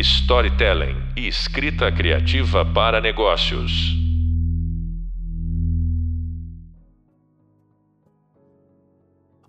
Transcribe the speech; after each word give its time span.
storytelling 0.00 0.96
e 1.16 1.28
escrita 1.28 1.92
criativa 1.92 2.64
para 2.64 3.00
negócios. 3.00 3.70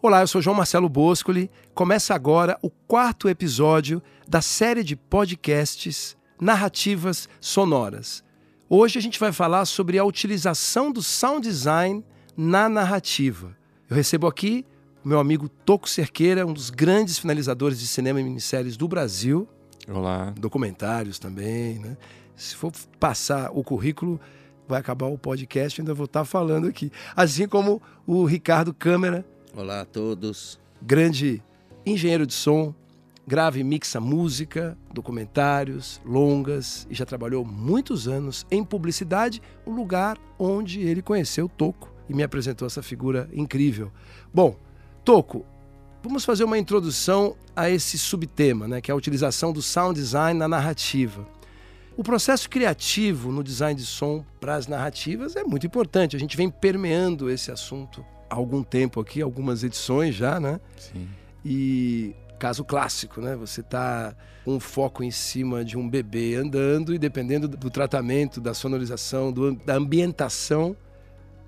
Olá, 0.01 0.21
eu 0.21 0.27
sou 0.27 0.41
João 0.41 0.55
Marcelo 0.55 0.89
Boscoli. 0.89 1.49
Começa 1.73 2.13
agora 2.13 2.57
o 2.61 2.69
quarto 2.69 3.29
episódio 3.29 4.01
da 4.27 4.41
série 4.41 4.83
de 4.83 4.95
podcasts 4.95 6.17
Narrativas 6.39 7.29
Sonoras. 7.39 8.23
Hoje 8.69 8.99
a 8.99 9.01
gente 9.01 9.19
vai 9.19 9.31
falar 9.31 9.65
sobre 9.65 9.97
a 9.97 10.03
utilização 10.03 10.91
do 10.91 11.01
sound 11.01 11.47
design 11.47 12.03
na 12.35 12.67
narrativa. 12.67 13.55
Eu 13.89 13.95
recebo 13.95 14.27
aqui 14.27 14.65
o 15.03 15.07
meu 15.07 15.19
amigo 15.19 15.47
Toco 15.47 15.87
Cerqueira, 15.89 16.45
um 16.45 16.53
dos 16.53 16.69
grandes 16.69 17.17
finalizadores 17.17 17.79
de 17.79 17.87
cinema 17.87 18.19
e 18.19 18.23
minisséries 18.23 18.75
do 18.75 18.87
Brasil. 18.87 19.47
Olá. 19.87 20.33
Documentários 20.37 21.17
também, 21.17 21.79
né? 21.79 21.97
Se 22.35 22.55
for 22.55 22.71
passar 22.99 23.51
o 23.51 23.63
currículo, 23.63 24.19
vai 24.67 24.79
acabar 24.79 25.07
o 25.07 25.17
podcast, 25.17 25.81
ainda 25.81 25.93
vou 25.93 26.05
estar 26.05 26.23
falando 26.23 26.67
aqui. 26.67 26.91
Assim 27.15 27.47
como 27.47 27.81
o 28.05 28.23
Ricardo 28.25 28.73
Câmara. 28.73 29.25
Olá 29.55 29.81
a 29.81 29.85
todos. 29.85 30.59
Grande 30.81 31.41
engenheiro 31.85 32.27
de 32.27 32.33
som, 32.33 32.73
grava 33.25 33.59
e 33.59 33.63
mixa 33.63 33.99
música, 33.99 34.77
documentários, 34.93 35.99
longas 36.05 36.87
e 36.89 36.95
já 36.95 37.05
trabalhou 37.05 37.43
muitos 37.43 38.07
anos 38.07 38.45
em 38.51 38.63
publicidade, 38.63 39.41
o 39.65 39.71
lugar 39.71 40.17
onde 40.37 40.81
ele 40.81 41.01
conheceu 41.01 41.49
Toco 41.49 41.91
e 42.07 42.13
me 42.13 42.23
apresentou 42.23 42.65
essa 42.67 42.83
figura 42.83 43.29
incrível. 43.33 43.91
Bom, 44.33 44.55
Toco, 45.03 45.45
vamos 46.03 46.25
fazer 46.25 46.43
uma 46.43 46.57
introdução 46.57 47.35
a 47.55 47.69
esse 47.69 47.97
subtema, 47.97 48.67
né, 48.67 48.81
que 48.81 48.91
é 48.91 48.93
a 48.93 48.97
utilização 48.97 49.53
do 49.53 49.61
sound 49.61 49.99
design 49.99 50.39
na 50.39 50.47
narrativa. 50.47 51.25
O 51.95 52.03
processo 52.03 52.49
criativo 52.49 53.31
no 53.31 53.43
design 53.43 53.79
de 53.79 53.85
som 53.85 54.25
para 54.39 54.55
as 54.55 54.65
narrativas 54.65 55.35
é 55.35 55.43
muito 55.43 55.67
importante. 55.67 56.15
A 56.15 56.19
gente 56.19 56.37
vem 56.37 56.49
permeando 56.49 57.29
esse 57.29 57.51
assunto 57.51 58.03
há 58.29 58.35
algum 58.35 58.63
tempo 58.63 58.99
aqui, 58.99 59.21
algumas 59.21 59.63
edições 59.63 60.15
já, 60.15 60.39
né? 60.39 60.59
Sim. 60.77 61.07
E 61.43 62.15
caso 62.39 62.63
clássico, 62.63 63.21
né? 63.21 63.35
Você 63.35 63.61
tá 63.61 64.15
com 64.43 64.55
um 64.55 64.59
foco 64.59 65.03
em 65.03 65.11
cima 65.11 65.63
de 65.63 65.77
um 65.77 65.87
bebê 65.87 66.35
andando 66.35 66.95
e 66.95 66.97
dependendo 66.97 67.47
do 67.47 67.69
tratamento, 67.69 68.41
da 68.41 68.53
sonorização, 68.53 69.31
do, 69.31 69.53
da 69.53 69.75
ambientação, 69.75 70.75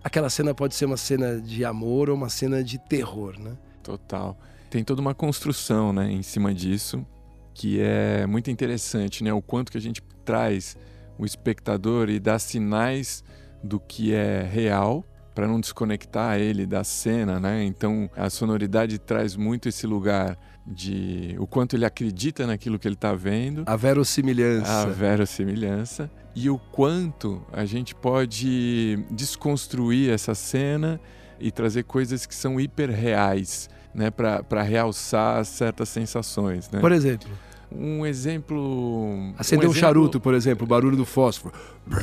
aquela 0.04 0.30
cena 0.30 0.54
pode 0.54 0.76
ser 0.76 0.86
uma 0.86 0.98
cena 0.98 1.40
de 1.40 1.64
amor 1.66 2.10
ou 2.10 2.16
uma 2.16 2.30
cena 2.30 2.64
de 2.64 2.78
terror, 2.78 3.40
né? 3.40 3.54
Total. 3.82 4.38
Tem 4.74 4.84
toda 4.84 5.00
uma 5.02 5.14
construção, 5.14 5.94
né, 5.94 6.12
em 6.12 6.24
cima 6.24 6.52
disso, 6.52 7.06
que 7.54 7.80
é 7.80 8.26
muito 8.26 8.50
interessante, 8.50 9.24
né? 9.24 9.32
O 9.32 9.40
quanto 9.40 9.72
que 9.72 9.78
a 9.78 9.82
gente 9.82 10.02
traz 10.26 10.76
o 11.16 11.24
espectador 11.24 12.10
e 12.10 12.20
dá 12.20 12.40
sinais 12.40 13.24
do 13.64 13.80
que 13.80 14.16
é 14.16 14.42
real 14.42 15.06
para 15.36 15.48
não 15.48 15.60
desconectar 15.60 16.40
ele 16.40 16.66
da 16.66 16.84
cena, 16.84 17.40
né? 17.40 17.64
Então 17.64 18.10
a 18.18 18.32
sonoridade 18.32 18.98
traz 18.98 19.36
muito 19.36 19.70
esse 19.70 19.86
lugar 19.86 20.40
de 20.66 21.36
o 21.38 21.46
quanto 21.46 21.76
ele 21.76 21.86
acredita 21.86 22.48
naquilo 22.48 22.80
que 22.80 22.88
ele 22.88 22.96
está 22.96 23.14
vendo, 23.14 23.62
A 23.68 23.76
verossimilhança. 23.76 24.72
a 24.82 24.86
verossimilhança 24.88 26.10
e 26.36 26.50
o 26.50 26.58
quanto 26.58 27.46
a 27.54 27.64
gente 27.64 27.94
pode 27.94 28.98
desconstruir 29.12 30.10
essa 30.10 30.34
cena 30.34 31.00
e 31.40 31.52
trazer 31.52 31.84
coisas 31.84 32.26
que 32.26 32.34
são 32.34 32.60
hiperreais, 32.60 33.70
né, 33.94 34.10
para 34.12 34.62
realçar 34.64 35.44
certas 35.46 35.90
sensações, 35.90 36.70
né? 36.70 36.80
Por 36.80 36.92
exemplo, 36.92 37.30
Um 37.72 38.06
exemplo 38.06 39.34
acender 39.38 39.68
um, 39.68 39.72
exemplo- 39.72 39.80
charuto, 39.80 40.20
por 40.20 40.34
exemplo, 40.34 40.66
o 40.66 40.68
barulho 40.68 40.96
do 40.96 41.06
fósforo. 41.06 41.54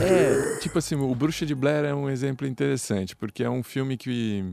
É, 0.00 0.58
tipo 0.58 0.78
assim, 0.78 0.94
o 0.96 1.14
Bruxa 1.14 1.46
de 1.46 1.55
Blair 1.55 1.84
é 1.84 1.94
um 1.94 2.08
exemplo 2.11 2.46
interessante, 2.46 3.14
porque 3.14 3.45
é 3.45 3.51
um 3.51 3.62
filme 3.62 3.96
que 3.96 4.45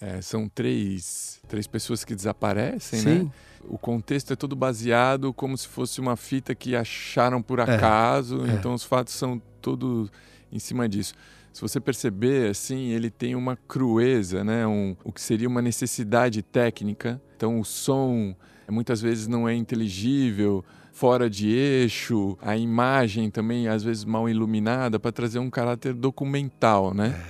é, 0.00 0.20
são 0.20 0.48
três, 0.48 1.40
três 1.48 1.66
pessoas 1.66 2.04
que 2.04 2.14
desaparecem, 2.14 3.02
né? 3.02 3.20
Sim. 3.20 3.32
O 3.64 3.78
contexto 3.78 4.32
é 4.32 4.36
todo 4.36 4.56
baseado 4.56 5.32
como 5.32 5.56
se 5.56 5.68
fosse 5.68 6.00
uma 6.00 6.16
fita 6.16 6.54
que 6.54 6.74
acharam 6.74 7.40
por 7.40 7.60
acaso, 7.60 8.44
é. 8.44 8.52
então 8.54 8.74
os 8.74 8.82
fatos 8.84 9.14
são 9.14 9.40
todos 9.60 10.10
em 10.50 10.58
cima 10.58 10.88
disso. 10.88 11.14
Se 11.52 11.60
você 11.60 11.78
perceber, 11.78 12.50
assim, 12.50 12.88
ele 12.90 13.10
tem 13.10 13.34
uma 13.34 13.56
crueza, 13.56 14.42
né? 14.42 14.66
Um, 14.66 14.96
o 15.04 15.12
que 15.12 15.20
seria 15.20 15.48
uma 15.48 15.60
necessidade 15.60 16.42
técnica. 16.42 17.20
Então 17.36 17.60
o 17.60 17.64
som 17.64 18.34
muitas 18.70 19.00
vezes 19.02 19.28
não 19.28 19.48
é 19.48 19.54
inteligível, 19.54 20.64
fora 20.92 21.28
de 21.28 21.50
eixo, 21.50 22.36
a 22.40 22.56
imagem 22.56 23.30
também 23.30 23.68
às 23.68 23.82
vezes 23.82 24.04
mal 24.04 24.28
iluminada 24.28 24.98
para 24.98 25.12
trazer 25.12 25.38
um 25.38 25.50
caráter 25.50 25.92
documental, 25.94 26.94
né? 26.94 27.22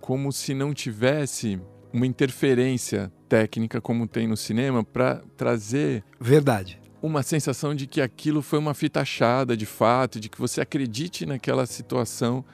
Como 0.00 0.32
se 0.32 0.54
não 0.54 0.72
tivesse 0.72 1.60
uma 1.92 2.06
interferência 2.06 3.12
técnica 3.28 3.80
como 3.80 4.06
tem 4.06 4.26
no 4.26 4.36
cinema 4.36 4.84
para 4.84 5.22
trazer 5.36 6.04
Verdade. 6.20 6.78
uma 7.02 7.22
sensação 7.22 7.74
de 7.74 7.86
que 7.86 8.00
aquilo 8.00 8.42
foi 8.42 8.58
uma 8.58 8.74
fita 8.74 9.00
achada 9.00 9.56
de 9.56 9.66
fato, 9.66 10.20
de 10.20 10.28
que 10.28 10.38
você 10.38 10.60
acredite 10.60 11.26
naquela 11.26 11.66
situação, 11.66 12.44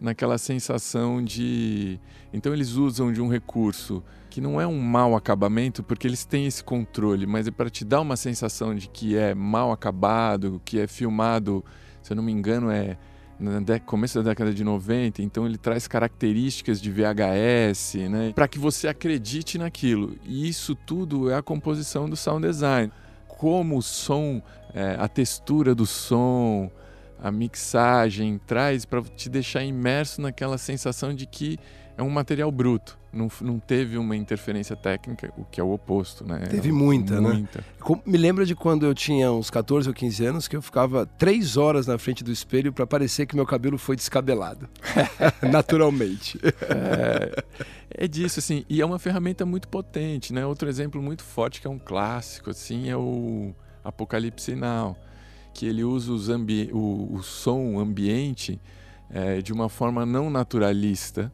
naquela 0.00 0.38
sensação 0.38 1.22
de. 1.22 2.00
Então 2.32 2.52
eles 2.52 2.72
usam 2.72 3.12
de 3.12 3.20
um 3.20 3.28
recurso 3.28 4.02
que 4.30 4.40
não 4.40 4.60
é 4.60 4.66
um 4.66 4.80
mau 4.80 5.16
acabamento, 5.16 5.82
porque 5.82 6.06
eles 6.06 6.24
têm 6.24 6.46
esse 6.46 6.62
controle, 6.62 7.26
mas 7.26 7.48
é 7.48 7.50
para 7.50 7.68
te 7.68 7.84
dar 7.84 8.00
uma 8.00 8.16
sensação 8.16 8.74
de 8.74 8.88
que 8.88 9.16
é 9.16 9.34
mal 9.34 9.72
acabado, 9.72 10.62
que 10.64 10.78
é 10.78 10.86
filmado, 10.86 11.64
se 12.00 12.12
eu 12.12 12.16
não 12.16 12.22
me 12.22 12.30
engano, 12.30 12.70
é 12.70 12.96
no 13.40 13.80
começo 13.86 14.22
da 14.22 14.30
década 14.30 14.52
de 14.52 14.62
90, 14.62 15.22
então 15.22 15.46
ele 15.46 15.56
traz 15.56 15.88
características 15.88 16.80
de 16.80 16.90
VHS, 16.90 17.94
né, 18.10 18.32
para 18.34 18.46
que 18.46 18.58
você 18.58 18.86
acredite 18.86 19.56
naquilo. 19.56 20.14
E 20.26 20.46
isso 20.46 20.74
tudo 20.74 21.30
é 21.30 21.34
a 21.34 21.42
composição 21.42 22.08
do 22.08 22.16
sound 22.16 22.46
design 22.46 22.92
como 23.26 23.78
o 23.78 23.82
som, 23.82 24.42
é, 24.74 24.96
a 24.98 25.08
textura 25.08 25.74
do 25.74 25.86
som, 25.86 26.70
a 27.22 27.30
mixagem 27.30 28.40
traz 28.46 28.84
para 28.84 29.02
te 29.02 29.28
deixar 29.28 29.62
imerso 29.64 30.20
naquela 30.20 30.56
sensação 30.58 31.14
de 31.14 31.26
que 31.26 31.58
é 31.96 32.02
um 32.02 32.08
material 32.10 32.50
bruto. 32.50 32.98
Não, 33.12 33.28
não 33.40 33.58
teve 33.58 33.98
uma 33.98 34.16
interferência 34.16 34.76
técnica, 34.76 35.32
o 35.36 35.44
que 35.44 35.60
é 35.60 35.64
o 35.64 35.72
oposto, 35.72 36.24
né? 36.24 36.38
Teve 36.48 36.70
muita, 36.70 37.20
né? 37.20 37.28
muita. 37.32 37.64
Com- 37.80 38.00
Me 38.06 38.16
lembro 38.16 38.46
de 38.46 38.54
quando 38.54 38.86
eu 38.86 38.94
tinha 38.94 39.32
uns 39.32 39.50
14 39.50 39.88
ou 39.88 39.94
15 39.94 40.24
anos 40.24 40.46
que 40.48 40.54
eu 40.56 40.62
ficava 40.62 41.04
três 41.04 41.56
horas 41.56 41.88
na 41.88 41.98
frente 41.98 42.22
do 42.22 42.30
espelho 42.30 42.72
para 42.72 42.86
parecer 42.86 43.26
que 43.26 43.34
meu 43.34 43.44
cabelo 43.44 43.76
foi 43.76 43.96
descabelado. 43.96 44.68
Naturalmente. 45.50 46.38
É, 46.62 47.44
é 47.90 48.08
disso, 48.08 48.38
assim. 48.38 48.64
E 48.68 48.80
é 48.80 48.86
uma 48.86 48.98
ferramenta 49.00 49.44
muito 49.44 49.68
potente, 49.68 50.32
né? 50.32 50.46
Outro 50.46 50.68
exemplo 50.68 51.02
muito 51.02 51.24
forte, 51.24 51.60
que 51.60 51.66
é 51.66 51.70
um 51.70 51.78
clássico, 51.80 52.50
assim, 52.50 52.88
é 52.88 52.96
o 52.96 53.52
Apocalipse 53.84 54.54
Now. 54.54 54.96
Que 55.60 55.66
ele 55.66 55.84
usa 55.84 56.10
o, 56.72 57.14
o 57.16 57.22
som 57.22 57.78
ambiente 57.78 58.58
é, 59.10 59.42
de 59.42 59.52
uma 59.52 59.68
forma 59.68 60.06
não 60.06 60.30
naturalista 60.30 61.30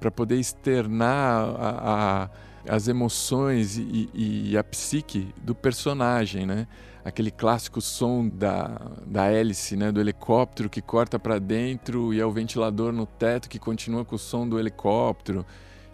para 0.00 0.10
poder 0.10 0.40
externar 0.40 1.54
a- 1.56 2.24
a- 2.24 2.30
as 2.68 2.88
emoções 2.88 3.78
e, 3.78 4.10
e 4.12 4.58
a 4.58 4.64
psique 4.64 5.32
do 5.40 5.54
personagem, 5.54 6.44
né? 6.44 6.66
Aquele 7.04 7.30
clássico 7.30 7.80
som 7.80 8.28
da, 8.28 8.90
da 9.06 9.26
hélice, 9.26 9.76
né? 9.76 9.92
Do 9.92 10.00
helicóptero 10.00 10.68
que 10.68 10.82
corta 10.82 11.16
para 11.16 11.38
dentro 11.38 12.12
e 12.12 12.18
é 12.20 12.26
o 12.26 12.32
ventilador 12.32 12.92
no 12.92 13.06
teto 13.06 13.48
que 13.48 13.60
continua 13.60 14.04
com 14.04 14.16
o 14.16 14.18
som 14.18 14.48
do 14.48 14.58
helicóptero. 14.58 15.46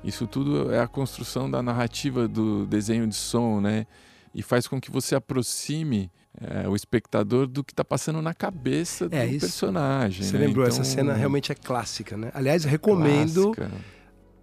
Isso 0.02 0.26
tudo 0.26 0.72
é 0.72 0.80
a 0.80 0.88
construção 0.88 1.50
da 1.50 1.62
narrativa 1.62 2.26
do 2.26 2.64
desenho 2.64 3.06
de 3.06 3.14
som, 3.14 3.60
né? 3.60 3.86
E 4.34 4.40
faz 4.42 4.66
com 4.66 4.80
que 4.80 4.90
você 4.90 5.14
aproxime 5.14 6.10
é, 6.41 6.69
o 6.69 6.74
espectador 6.76 7.47
do 7.47 7.65
que 7.65 7.72
está 7.72 7.84
passando 7.84 8.21
na 8.21 8.34
cabeça 8.34 9.06
É, 9.10 9.27
do 9.27 9.33
isso. 9.34 9.41
personagem. 9.47 10.24
Você 10.27 10.38
né? 10.38 10.47
lembrou, 10.47 10.66
essa 10.66 10.80
Então, 10.80 10.91
cena 10.91 11.15
realmente 11.15 11.50
é 11.50 11.54
clássica, 11.54 12.16
né? 12.16 12.30
Aliás, 12.34 12.65
recomendo 12.65 13.54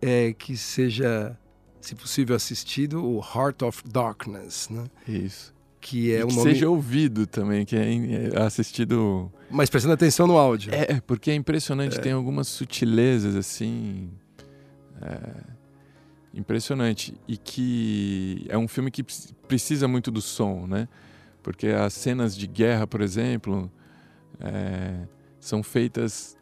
é, 0.01 0.34
que 0.34 0.57
seja, 0.57 1.38
se 1.81 1.95
possível, 1.95 2.36
assistido 2.36 3.04
o 3.06 3.19
Heart 3.19 3.62
of 3.62 3.84
Darkness, 3.88 4.69
né? 4.69 4.86
Isso. 5.07 5.54
Que 5.80 6.13
é 6.13 6.19
E 6.19 6.24
um 6.24 6.28
que 6.30 6.36
nome... 6.38 6.50
seja 6.51 6.69
ouvido 6.69 7.28
também, 7.28 7.66
que 7.66 7.75
é 7.75 8.31
é 8.34 8.42
assistido. 8.42 9.30
Mas 9.51 9.69
prestando 9.69 9.94
atenção 9.94 10.25
no 10.25 10.38
áudio. 10.38 10.74
É, 10.74 11.01
porque 11.01 11.30
é 11.30 11.36
impressionante, 11.36 12.00
tem 12.00 12.13
algumas 12.13 12.48
sutilezas 12.48 13.36
assim. 13.36 14.10
é, 15.01 15.44
impressionante. 16.34 17.13
E 17.28 17.38
que 17.38 18.45
é 18.50 18.57
um 18.57 18.68
filme 18.68 18.90
que 18.90 19.04
pre- 19.04 19.13
precisa 19.48 19.88
muito 19.88 20.10
do 20.10 20.22
som, 20.22 20.66
né? 20.68 20.88
Porque 21.44 21.68
as 21.68 21.94
cenas 21.94 22.36
de 22.36 22.48
guerra, 22.48 22.88
por 22.88 23.01
exemplo, 23.01 23.69
é, 24.40 25.06
são 25.40 25.62
feitas. 25.62 26.38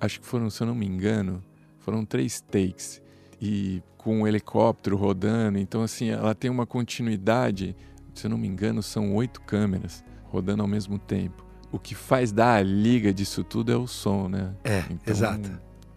Acho 0.00 0.20
que 0.20 0.26
foram, 0.26 0.48
se 0.48 0.62
eu 0.62 0.66
não 0.68 0.74
me 0.74 0.86
engano, 0.86 1.42
foram 1.80 2.04
três 2.04 2.40
takes. 2.40 3.02
E 3.40 3.82
com 3.96 4.22
um 4.22 4.26
helicóptero 4.26 4.96
rodando. 4.96 5.58
Então, 5.58 5.82
assim, 5.82 6.08
ela 6.10 6.34
tem 6.34 6.50
uma 6.50 6.64
continuidade. 6.64 7.76
Se 8.14 8.26
eu 8.26 8.30
não 8.30 8.38
me 8.38 8.46
engano, 8.48 8.82
são 8.82 9.14
oito 9.14 9.40
câmeras. 9.42 10.04
rodando 10.24 10.62
ao 10.62 10.68
mesmo 10.68 10.98
tempo. 10.98 11.44
O 11.72 11.78
que 11.78 11.94
faz 11.94 12.32
dar 12.32 12.56
a 12.58 12.62
liga 12.62 13.12
disso 13.12 13.42
tudo 13.44 13.72
é 13.72 13.76
o 13.76 13.86
som, 13.86 14.28
né? 14.28 14.54
É, 14.64 14.78
Então, 14.90 15.12
exato. 15.12 15.50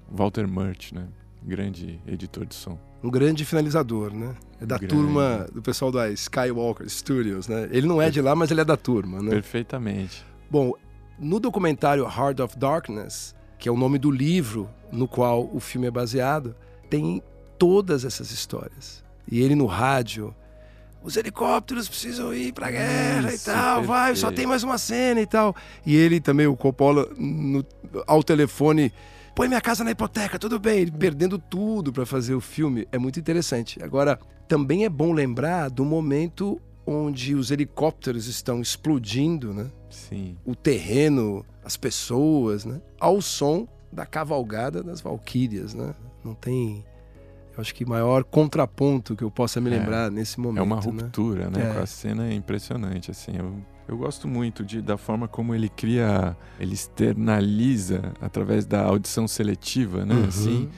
Walter 0.10 0.48
Murch, 0.48 0.94
né? 0.96 1.08
Grande 1.44 2.02
editor 2.08 2.46
de 2.46 2.56
som. 2.56 2.78
Um 3.04 3.10
grande 3.10 3.44
finalizador, 3.46 4.14
né? 4.14 4.36
É 4.62 4.66
da 4.66 4.78
Grande. 4.78 4.94
turma 4.94 5.48
do 5.54 5.62
pessoal 5.62 5.92
da 5.92 6.10
Skywalker 6.12 6.88
Studios, 6.90 7.48
né? 7.48 7.68
Ele 7.72 7.88
não 7.88 8.00
é 8.02 8.12
de 8.12 8.22
lá, 8.22 8.36
mas 8.36 8.52
ele 8.52 8.62
é 8.62 8.66
da 8.66 8.78
turma, 8.78 9.22
né? 9.22 9.32
Perfeitamente. 9.32 10.24
Bom, 10.50 10.74
no 11.18 11.40
documentário 11.40 12.04
Heart 12.04 12.40
of 12.42 12.58
Darkness, 12.60 13.34
que 13.58 13.68
é 13.68 13.72
o 13.72 13.78
nome 13.78 13.98
do 13.98 14.12
livro 14.12 14.70
no 14.92 15.08
qual 15.08 15.50
o 15.52 15.60
filme 15.60 15.88
é 15.88 15.92
baseado, 15.92 16.56
tem 16.90 17.24
todas 17.58 18.06
essas 18.06 18.30
histórias. 18.32 19.04
E 19.32 19.42
ele 19.42 19.56
no 19.56 19.66
rádio, 19.66 20.36
os 21.04 21.18
helicópteros 21.18 21.88
precisam 21.88 22.32
ir 22.34 22.54
pra 22.54 22.70
guerra 22.70 23.34
Isso, 23.34 23.50
e 23.50 23.54
tal, 23.54 23.84
vai, 23.84 24.16
só 24.16 24.28
perfeito. 24.28 24.36
tem 24.36 24.46
mais 24.48 24.62
uma 24.64 24.78
cena 24.78 25.20
e 25.22 25.26
tal. 25.26 25.56
E 25.86 25.96
ele 25.96 26.20
também, 26.20 26.46
o 26.46 26.56
Coppola, 26.56 27.08
no- 27.18 27.66
ao 28.06 28.22
telefone, 28.24 28.92
põe 29.36 29.48
minha 29.48 29.62
casa 29.62 29.84
na 29.84 29.92
hipoteca, 29.92 30.38
tudo 30.40 30.60
bem, 30.60 30.80
ele 30.80 30.92
perdendo 30.92 31.38
tudo 31.38 31.92
pra 31.92 32.06
fazer 32.06 32.34
o 32.36 32.42
filme. 32.42 32.88
É 32.92 32.98
muito 32.98 33.20
interessante. 33.20 33.82
Agora, 33.84 34.20
também 34.48 34.86
é 34.86 34.90
bom 34.90 35.12
lembrar 35.14 35.70
do 35.70 35.86
momento 35.86 36.60
onde 36.86 37.36
os 37.36 37.52
helicópteros 37.52 38.28
estão 38.28 38.62
explodindo, 38.62 39.54
né? 39.54 39.70
Sim. 39.90 40.38
o 40.46 40.56
terreno, 40.56 41.46
as 41.66 41.76
pessoas, 41.76 42.64
né? 42.64 42.82
Ao 43.00 43.22
som 43.22 43.68
da 43.92 44.06
cavalgada 44.06 44.82
das 44.82 45.02
Valquírias, 45.02 45.74
né? 45.74 45.94
Não 46.24 46.34
tem, 46.34 46.86
eu 47.56 47.60
acho 47.62 47.76
que 47.76 47.86
maior 47.86 48.24
contraponto 48.24 49.18
que 49.18 49.24
eu 49.24 49.30
possa 49.30 49.60
me 49.60 49.70
É. 49.70 49.78
lembrar 49.78 50.10
nesse 50.10 50.40
momento. 50.40 50.60
É 50.60 50.64
uma 50.64 50.78
né? 50.78 50.82
ruptura, 50.86 51.50
né? 51.50 51.70
É. 51.70 51.74
Com 51.74 51.80
a 51.82 51.86
cena 51.86 52.28
é 52.30 52.34
impressionante, 52.34 53.12
assim. 53.12 53.34
Eu, 53.38 53.54
eu 53.88 53.98
gosto 53.98 54.28
muito 54.28 54.64
de, 54.64 54.82
da 54.82 54.98
forma 54.98 55.28
como 55.28 55.54
ele 55.54 55.70
cria, 55.70 56.36
ele 56.60 56.74
externaliza 56.74 58.14
através 58.22 58.66
da 58.66 58.82
audição 58.84 59.28
seletiva, 59.28 60.06
né? 60.06 60.16
Uhum. 60.16 60.26
Assim, 60.28 60.70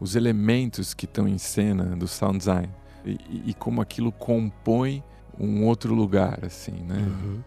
os 0.00 0.16
elementos 0.16 0.94
que 0.94 1.04
estão 1.04 1.26
em 1.28 1.38
cena 1.38 1.96
do 1.96 2.06
sound 2.08 2.38
design 2.38 2.68
e, 3.04 3.18
e- 3.50 3.54
como 3.54 3.80
aquilo 3.80 4.10
compõe 4.10 5.02
um 5.38 5.64
outro 5.64 5.94
lugar, 5.94 6.38
assim, 6.44 6.72
né? 6.86 6.96
Uhum. 6.98 7.40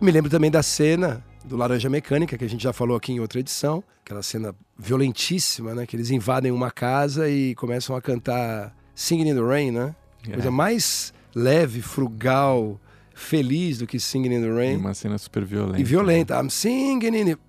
Me 0.00 0.10
lembro 0.10 0.30
também 0.30 0.50
da 0.50 0.62
cena 0.62 1.24
do 1.44 1.56
Laranja 1.56 1.88
Mecânica, 1.88 2.36
que 2.36 2.44
a 2.44 2.48
gente 2.48 2.62
já 2.62 2.72
falou 2.72 2.96
aqui 2.96 3.12
em 3.12 3.20
outra 3.20 3.40
edição, 3.40 3.82
aquela 4.04 4.22
cena 4.22 4.54
violentíssima, 4.78 5.74
né? 5.74 5.86
Que 5.86 5.96
eles 5.96 6.10
invadem 6.10 6.52
uma 6.52 6.70
casa 6.70 7.28
e 7.28 7.54
começam 7.54 7.96
a 7.96 8.02
cantar 8.02 8.74
Singing 8.94 9.30
in 9.30 9.34
the 9.34 9.40
Rain, 9.40 9.70
né? 9.70 9.94
É. 10.28 10.32
Coisa 10.32 10.50
mais 10.50 11.12
leve, 11.34 11.80
frugal, 11.80 12.80
feliz 13.22 13.78
do 13.78 13.86
que 13.86 13.98
Singing 14.00 14.34
in 14.34 14.40
the 14.42 14.46
E 14.48 14.52
Rain. 14.52 14.76
uma 14.76 14.94
cena 14.94 15.16
super 15.18 15.44
violenta. 15.44 15.80
E 15.80 15.84
violenta. 15.84 16.40
I'm 16.40 16.50
singing 16.50 17.06
in 17.16 17.28
it. 17.30 17.40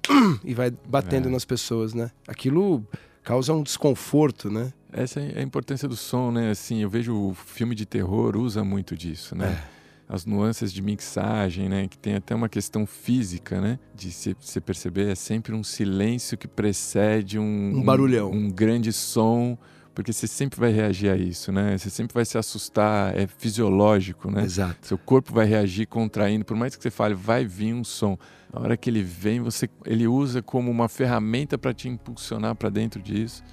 E 0.43 0.53
vai 0.53 0.71
batendo 0.87 1.27
É. 1.27 1.31
nas 1.31 1.45
pessoas, 1.45 1.93
né? 1.93 2.11
Aquilo 2.27 2.85
causa 3.23 3.53
um 3.53 3.63
desconforto, 3.63 4.49
né? 4.49 4.71
Essa 4.91 5.19
é 5.19 5.39
a 5.39 5.41
importância 5.41 5.87
do 5.87 5.95
som, 5.95 6.31
né? 6.31 6.51
Assim, 6.51 6.81
eu 6.81 6.89
vejo 6.89 7.13
o 7.15 7.33
filme 7.33 7.73
de 7.73 7.85
terror 7.85 8.37
usa 8.37 8.63
muito 8.63 8.95
disso, 8.95 9.35
né? 9.35 9.47
É. 9.69 9.73
As 10.07 10.25
nuances 10.25 10.71
de 10.71 10.81
mixagem, 10.81 11.67
né? 11.69 11.87
Que 11.87 11.97
tem 11.97 12.13
até 12.15 12.35
uma 12.35 12.47
questão 12.49 12.85
física, 12.85 13.59
né? 13.59 13.79
De 13.95 14.11
se 14.11 14.35
você 14.39 14.61
perceber, 14.61 15.09
é 15.09 15.15
sempre 15.15 15.55
um 15.55 15.63
silêncio 15.63 16.37
que 16.37 16.47
precede 16.47 17.39
um... 17.39 17.77
Um 17.77 17.81
barulhão. 17.81 18.29
Um, 18.29 18.51
grande 18.51 18.91
som, 18.93 19.57
porque 19.93 20.11
você 20.11 20.27
sempre 20.27 20.59
vai 20.59 20.71
reagir 20.71 21.09
a 21.09 21.15
isso, 21.15 21.51
né? 21.51 21.77
Você 21.77 21.89
sempre 21.89 22.13
vai 22.13 22.25
se 22.25 22.37
assustar, 22.37 23.15
é 23.15 23.27
fisiológico, 23.27 24.31
né? 24.31 24.43
Exato. 24.43 24.87
Seu 24.87 24.97
corpo 24.97 25.33
vai 25.33 25.45
reagir 25.45 25.85
contraindo, 25.85 26.43
por 26.43 26.57
mais 26.57 26.75
que 26.75 26.81
você 26.81 26.89
fale, 26.89 27.13
vai 27.13 27.45
vir 27.45 27.73
um 27.73 27.83
som. 27.83 28.17
A 28.51 28.59
hora 28.59 28.77
que 28.77 28.89
ele 28.89 29.03
vem, 29.03 29.39
você, 29.39 29.69
ele 29.85 30.07
usa 30.07 30.41
como 30.41 30.71
uma 30.71 30.89
ferramenta 30.89 31.57
para 31.57 31.73
te 31.73 31.87
impulsionar 31.87 32.55
para 32.55 32.69
dentro 32.69 33.01
disso. 33.01 33.43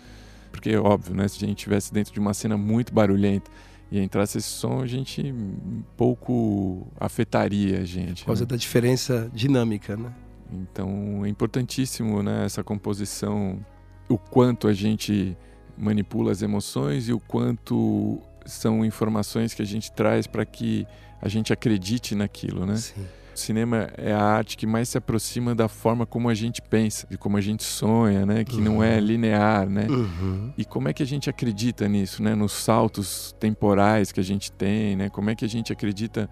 Porque, 0.50 0.74
óbvio, 0.76 1.14
né? 1.14 1.28
Se 1.28 1.44
a 1.44 1.46
gente 1.46 1.58
estivesse 1.58 1.92
dentro 1.92 2.12
de 2.12 2.18
uma 2.18 2.32
cena 2.32 2.56
muito 2.56 2.92
barulhenta 2.92 3.50
e 3.90 4.00
entrasse 4.00 4.38
esse 4.38 4.48
som, 4.48 4.80
a 4.80 4.86
gente 4.86 5.20
um 5.20 5.82
pouco 5.96 6.86
afetaria 6.98 7.80
a 7.80 7.84
gente. 7.84 8.22
Por 8.22 8.28
causa 8.28 8.44
né? 8.44 8.48
da 8.48 8.56
diferença 8.56 9.30
dinâmica, 9.34 9.94
né? 9.96 10.12
Então 10.52 11.24
é 11.24 11.28
importantíssimo 11.28 12.22
né, 12.22 12.44
essa 12.44 12.64
composição, 12.64 13.64
o 14.08 14.18
quanto 14.18 14.66
a 14.66 14.72
gente 14.72 15.36
manipula 15.80 16.30
as 16.32 16.42
emoções 16.42 17.08
e 17.08 17.12
o 17.12 17.18
quanto 17.20 18.20
são 18.46 18.84
informações 18.84 19.54
que 19.54 19.62
a 19.62 19.66
gente 19.66 19.90
traz 19.92 20.26
para 20.26 20.44
que 20.44 20.86
a 21.22 21.28
gente 21.28 21.52
acredite 21.52 22.14
naquilo, 22.14 22.66
né? 22.66 22.76
Sim. 22.76 23.06
O 23.34 23.38
cinema 23.38 23.88
é 23.96 24.12
a 24.12 24.22
arte 24.22 24.56
que 24.56 24.66
mais 24.66 24.88
se 24.88 24.98
aproxima 24.98 25.54
da 25.54 25.68
forma 25.68 26.04
como 26.04 26.28
a 26.28 26.34
gente 26.34 26.60
pensa, 26.60 27.06
de 27.08 27.16
como 27.16 27.36
a 27.36 27.40
gente 27.40 27.62
sonha, 27.62 28.26
né? 28.26 28.44
Que 28.44 28.60
não 28.60 28.82
é 28.82 28.96
Uhum. 28.98 29.00
linear, 29.04 29.68
né? 29.68 29.86
Uhum. 29.88 30.52
E 30.58 30.64
como 30.64 30.88
é 30.88 30.92
que 30.92 31.02
a 31.02 31.06
gente 31.06 31.30
acredita 31.30 31.88
nisso, 31.88 32.22
né? 32.22 32.34
Nos 32.34 32.52
saltos 32.52 33.34
temporais 33.38 34.12
que 34.12 34.20
a 34.20 34.24
gente 34.24 34.50
tem, 34.52 34.96
né? 34.96 35.08
Como 35.08 35.30
é 35.30 35.34
que 35.34 35.44
a 35.44 35.48
gente 35.48 35.72
acredita? 35.72 36.28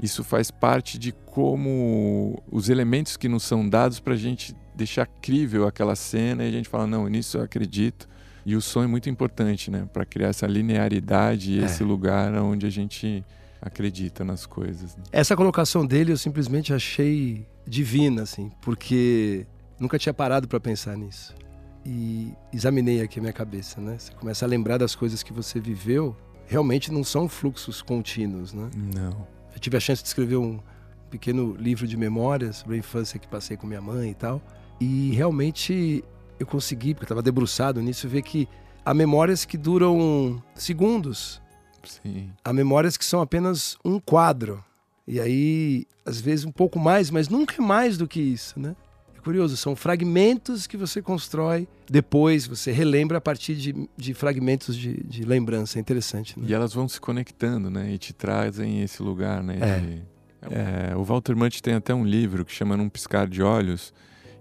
Isso 0.00 0.22
faz 0.22 0.50
parte 0.50 0.98
de 0.98 1.12
como 1.12 2.42
os 2.50 2.68
elementos 2.68 3.16
que 3.16 3.28
nos 3.28 3.42
são 3.44 3.66
dados 3.68 3.98
para 4.00 4.14
a 4.14 4.16
gente 4.16 4.54
deixar 4.74 5.06
crível 5.06 5.66
aquela 5.66 5.94
cena 5.96 6.44
e 6.44 6.48
a 6.48 6.52
gente 6.52 6.68
fala 6.68 6.86
não, 6.86 7.08
nisso 7.08 7.38
eu 7.38 7.42
acredito. 7.42 8.08
E 8.46 8.54
o 8.56 8.60
som 8.60 8.82
é 8.82 8.86
muito 8.86 9.08
importante, 9.08 9.70
né? 9.70 9.88
Para 9.92 10.04
criar 10.04 10.28
essa 10.28 10.46
linearidade 10.46 11.52
e 11.52 11.60
É. 11.62 11.64
esse 11.64 11.82
lugar 11.82 12.32
onde 12.34 12.66
a 12.66 12.70
gente 12.70 13.24
acredita 13.60 14.24
nas 14.24 14.44
coisas. 14.44 14.96
né? 14.96 15.02
Essa 15.10 15.34
colocação 15.34 15.86
dele 15.86 16.12
eu 16.12 16.18
simplesmente 16.18 16.72
achei 16.74 17.46
divina, 17.66 18.22
assim, 18.22 18.50
porque 18.60 19.46
nunca 19.80 19.98
tinha 19.98 20.12
parado 20.12 20.46
para 20.46 20.60
pensar 20.60 20.96
nisso. 20.96 21.34
E 21.86 22.32
examinei 22.52 23.00
aqui 23.02 23.18
a 23.18 23.22
minha 23.22 23.32
cabeça, 23.32 23.80
né? 23.80 23.96
Você 23.98 24.12
começa 24.12 24.44
a 24.44 24.48
lembrar 24.48 24.78
das 24.78 24.94
coisas 24.94 25.22
que 25.22 25.32
você 25.32 25.58
viveu, 25.60 26.14
realmente 26.46 26.92
não 26.92 27.02
são 27.04 27.28
fluxos 27.28 27.80
contínuos, 27.82 28.52
né? 28.52 28.68
Não. 28.94 29.26
Eu 29.54 29.58
tive 29.60 29.76
a 29.76 29.80
chance 29.80 30.02
de 30.02 30.08
escrever 30.08 30.36
um 30.36 30.60
pequeno 31.10 31.54
livro 31.58 31.86
de 31.86 31.96
memórias 31.96 32.56
sobre 32.56 32.76
a 32.76 32.78
infância 32.78 33.18
que 33.18 33.26
passei 33.28 33.56
com 33.56 33.66
minha 33.66 33.80
mãe 33.80 34.10
e 34.10 34.14
tal. 34.14 34.42
E 34.80 35.12
realmente 35.12 36.04
eu 36.38 36.46
consegui, 36.46 36.94
porque 36.94 37.04
eu 37.04 37.06
estava 37.06 37.22
debruçado 37.22 37.80
nisso, 37.80 38.08
ver 38.08 38.22
que 38.22 38.48
há 38.84 38.92
memórias 38.94 39.44
que 39.44 39.56
duram 39.56 40.42
segundos, 40.54 41.40
Sim. 41.84 42.30
há 42.44 42.52
memórias 42.52 42.96
que 42.96 43.04
são 43.04 43.20
apenas 43.20 43.76
um 43.84 43.98
quadro. 44.00 44.62
E 45.06 45.20
aí, 45.20 45.86
às 46.04 46.20
vezes, 46.20 46.44
um 46.44 46.50
pouco 46.52 46.78
mais, 46.78 47.10
mas 47.10 47.28
nunca 47.28 47.56
é 47.56 47.60
mais 47.60 47.98
do 47.98 48.08
que 48.08 48.20
isso, 48.20 48.58
né? 48.58 48.74
É 49.16 49.20
curioso, 49.20 49.56
são 49.56 49.76
fragmentos 49.76 50.66
que 50.66 50.76
você 50.76 51.00
constrói, 51.02 51.68
depois 51.90 52.46
você 52.46 52.72
relembra 52.72 53.18
a 53.18 53.20
partir 53.20 53.54
de, 53.54 53.88
de 53.96 54.14
fragmentos 54.14 54.74
de, 54.76 55.02
de 55.04 55.24
lembrança. 55.24 55.78
É 55.78 55.80
interessante, 55.80 56.38
né? 56.40 56.46
E 56.48 56.54
elas 56.54 56.72
vão 56.72 56.88
se 56.88 57.00
conectando, 57.00 57.70
né? 57.70 57.92
E 57.92 57.98
te 57.98 58.12
trazem 58.14 58.82
esse 58.82 59.02
lugar, 59.02 59.42
né? 59.42 59.58
É. 59.60 59.78
de- 59.80 60.14
É, 60.90 60.94
o 60.96 61.02
Walter 61.02 61.34
Munt 61.34 61.60
tem 61.62 61.72
até 61.74 61.94
um 61.94 62.04
livro 62.04 62.44
que 62.44 62.52
chama 62.52 62.76
Num 62.76 62.88
Piscar 62.90 63.26
de 63.26 63.42
Olhos, 63.42 63.94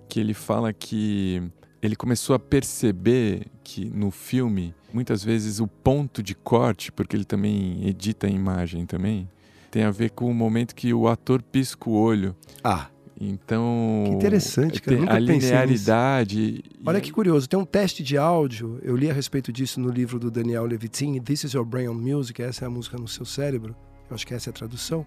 que 0.09 0.19
ele 0.19 0.33
fala 0.33 0.73
que 0.73 1.41
ele 1.83 1.97
começou 1.97 2.33
a 2.33 2.39
perceber 2.39 3.47
que 3.61 3.83
no 3.85 4.09
filme, 4.09 4.73
muitas 4.93 5.21
vezes 5.21 5.59
o 5.59 5.67
ponto 5.67 6.23
de 6.23 6.33
corte, 6.33 6.91
porque 6.93 7.13
ele 7.13 7.25
também 7.25 7.85
edita 7.85 8.25
a 8.25 8.29
imagem 8.29 8.85
também, 8.85 9.29
tem 9.69 9.83
a 9.83 9.91
ver 9.91 10.11
com 10.11 10.31
o 10.31 10.33
momento 10.33 10.73
que 10.73 10.93
o 10.93 11.09
ator 11.09 11.41
pisca 11.41 11.89
o 11.89 11.93
olho. 11.93 12.33
Ah, 12.63 12.87
Então. 13.19 14.03
Que 14.05 14.13
interessante, 14.13 14.81
cara. 14.81 14.97
Nunca 14.97 15.13
a 15.13 15.19
linearidade. 15.19 16.63
olha 16.85 17.01
que 17.01 17.11
curioso, 17.11 17.49
tem 17.49 17.59
um 17.59 17.65
teste 17.65 18.01
de 18.01 18.17
áudio, 18.17 18.79
eu 18.81 18.95
li 18.95 19.09
a 19.09 19.13
respeito 19.13 19.51
disso 19.51 19.79
no 19.79 19.89
livro 19.89 20.17
do 20.17 20.31
Daniel 20.31 20.65
Levitin, 20.65 21.19
This 21.19 21.43
is 21.43 21.51
Your 21.51 21.65
Brain 21.65 21.89
on 21.89 21.95
Music, 21.95 22.41
essa 22.41 22.63
é 22.63 22.67
a 22.67 22.71
música 22.71 22.97
no 22.97 23.09
seu 23.09 23.25
cérebro, 23.25 23.75
eu 24.09 24.15
acho 24.15 24.25
que 24.25 24.33
essa 24.33 24.49
é 24.49 24.51
a 24.51 24.53
tradução, 24.53 25.05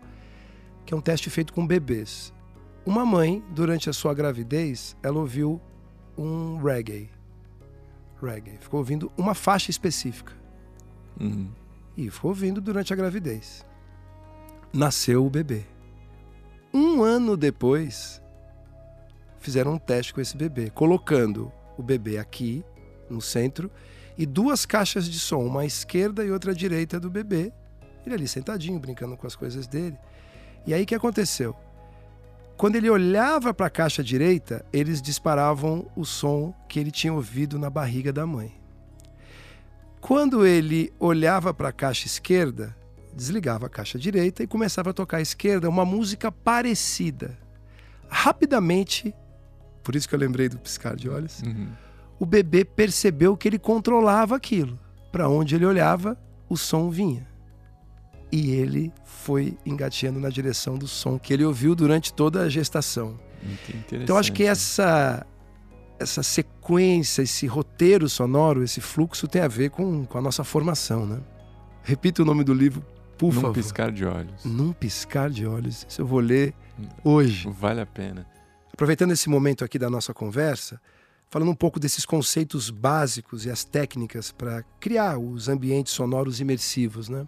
que 0.85 0.93
é 0.93 0.97
um 0.97 1.01
teste 1.01 1.31
feito 1.31 1.55
com 1.55 1.67
bebês. 1.67 2.35
Uma 2.85 3.05
mãe, 3.05 3.43
durante 3.55 3.89
a 3.89 3.93
sua 3.93 4.15
gravidez, 4.15 4.97
ela 5.03 5.19
ouviu 5.19 5.61
um 6.17 6.57
reggae. 6.59 7.11
Reggae. 8.23 8.59
Ficou 8.59 8.79
ouvindo 8.79 9.13
uma 9.17 9.35
faixa 9.35 9.71
específica. 9.71 10.33
Uhum. 11.21 11.51
E 11.97 12.11
ficou 12.11 12.31
ouvindo 12.31 12.61
durante 12.61 12.93
a 12.93 12.97
gravidez. 12.97 13.65
Nasceu 14.73 15.25
o 15.25 15.31
bebê. 15.31 15.65
Um 16.73 17.03
ano 17.03 17.37
depois, 17.37 18.21
fizeram 19.39 19.75
um 19.75 19.79
teste 19.79 20.13
com 20.13 20.21
esse 20.21 20.37
bebê, 20.37 20.71
colocando 20.71 21.51
o 21.79 21.83
bebê 21.83 22.19
aqui, 22.19 22.65
no 23.09 23.21
centro, 23.21 23.71
e 24.19 24.27
duas 24.27 24.67
caixas 24.67 25.09
de 25.09 25.19
som, 25.19 25.45
uma 25.45 25.63
à 25.63 25.67
esquerda 25.67 26.25
e 26.25 26.31
outra 26.31 26.53
à 26.53 26.55
direita 26.55 26.99
do 26.99 27.11
bebê. 27.11 27.53
Ele 28.05 28.15
ali 28.15 28.29
sentadinho, 28.29 28.79
brincando 28.79 29.17
com 29.17 29.27
as 29.27 29.35
coisas 29.35 29.67
dele. 29.67 29.97
E 30.67 30.75
aí 30.75 30.83
o 30.83 30.87
que 30.87 30.95
aconteceu? 30.95 31.57
Quando 32.57 32.77
ele 32.77 32.89
olhava 32.89 33.53
para 33.53 33.67
a 33.67 33.71
caixa 33.71 34.03
direita, 34.03 34.65
eles 34.73 35.03
disparavam 35.03 35.91
o 35.95 36.05
som 36.05 36.55
que 36.69 36.81
ele 36.81 36.91
tinha 36.91 37.13
ouvido 37.13 37.59
na 37.59 37.69
barriga 37.69 38.13
da 38.13 38.27
mãe. 38.27 38.55
Quando 40.01 40.47
ele 40.47 40.93
olhava 40.99 41.53
para 41.53 41.69
a 41.69 41.73
caixa 41.73 42.07
esquerda, 42.07 42.75
desligava 43.15 43.67
a 43.67 43.69
caixa 43.69 43.99
direita 43.99 44.43
e 44.43 44.47
começava 44.47 44.91
a 44.91 44.95
tocar 44.95 45.19
à 45.19 45.21
esquerda 45.21 45.69
uma 45.69 45.85
música 45.85 46.31
parecida. 46.33 47.37
Rapidamente, 48.09 49.15
por 49.83 49.95
isso 49.95 50.09
que 50.09 50.15
eu 50.15 50.19
lembrei 50.19 50.49
do 50.49 50.59
piscar 50.59 50.97
de 50.97 51.09
olhos, 51.09 51.43
Uhum. 51.43 51.69
o 52.19 52.25
bebê 52.25 52.65
percebeu 52.65 53.37
que 53.37 53.49
ele 53.49 53.59
controlava 53.59 54.35
aquilo. 54.37 54.79
Para 55.13 55.29
onde 55.29 55.55
ele 55.57 55.67
olhava, 55.67 56.17
o 56.49 56.57
som 56.57 56.89
vinha. 56.91 57.27
E 58.33 58.51
ele 58.51 58.93
foi 59.05 59.57
engateando 59.65 60.19
na 60.19 60.29
direção 60.29 60.77
do 60.77 60.89
som 60.89 61.19
que 61.19 61.33
ele 61.33 61.45
ouviu 61.45 61.75
durante 61.75 62.13
toda 62.13 62.43
a 62.43 62.49
gestação. 62.49 63.19
Então 63.93 64.17
acho 64.17 64.33
que 64.33 64.43
essa 64.45 65.25
essa 65.99 66.23
sequência, 66.23 67.23
esse 67.23 67.47
roteiro 67.47 68.09
sonoro, 68.09 68.63
esse 68.63 68.81
fluxo 68.83 69.27
tem 69.27 69.41
a 69.41 69.49
ver 69.49 69.71
com, 69.71 70.05
com 70.05 70.19
a 70.19 70.21
nossa 70.21 70.45
formação, 70.45 71.07
né? 71.07 71.21
Repita 71.83 72.21
o 72.21 72.25
nome 72.25 72.45
do 72.45 72.53
livro, 72.53 72.85
por 73.17 73.33
Num 73.33 73.41
favor. 73.41 73.55
piscar 73.55 73.91
de 73.91 74.05
olhos. 74.05 74.45
Num 74.45 74.73
piscar 74.73 75.31
de 75.31 75.47
olhos. 75.47 75.87
Isso 75.89 76.03
eu 76.03 76.07
vou 76.07 76.21
ler 76.21 76.53
hoje. 77.03 77.49
Vale 77.51 77.81
a 77.81 77.87
pena. 77.87 78.27
Aproveitando 78.73 79.13
esse 79.13 79.29
momento 79.31 79.65
aqui 79.65 79.79
da 79.79 79.89
nossa 79.89 80.13
conversa, 80.13 80.79
falando 81.31 81.51
um 81.51 81.55
pouco 81.55 81.81
desses 81.81 82.05
conceitos 82.05 82.69
básicos 82.69 83.47
e 83.47 83.51
as 83.51 83.65
técnicas 83.65 84.31
para 84.31 84.63
criar 84.79 85.19
os 85.19 85.49
ambientes 85.49 85.95
sonoros 85.95 86.41
imersivos, 86.41 87.09
né? 87.09 87.25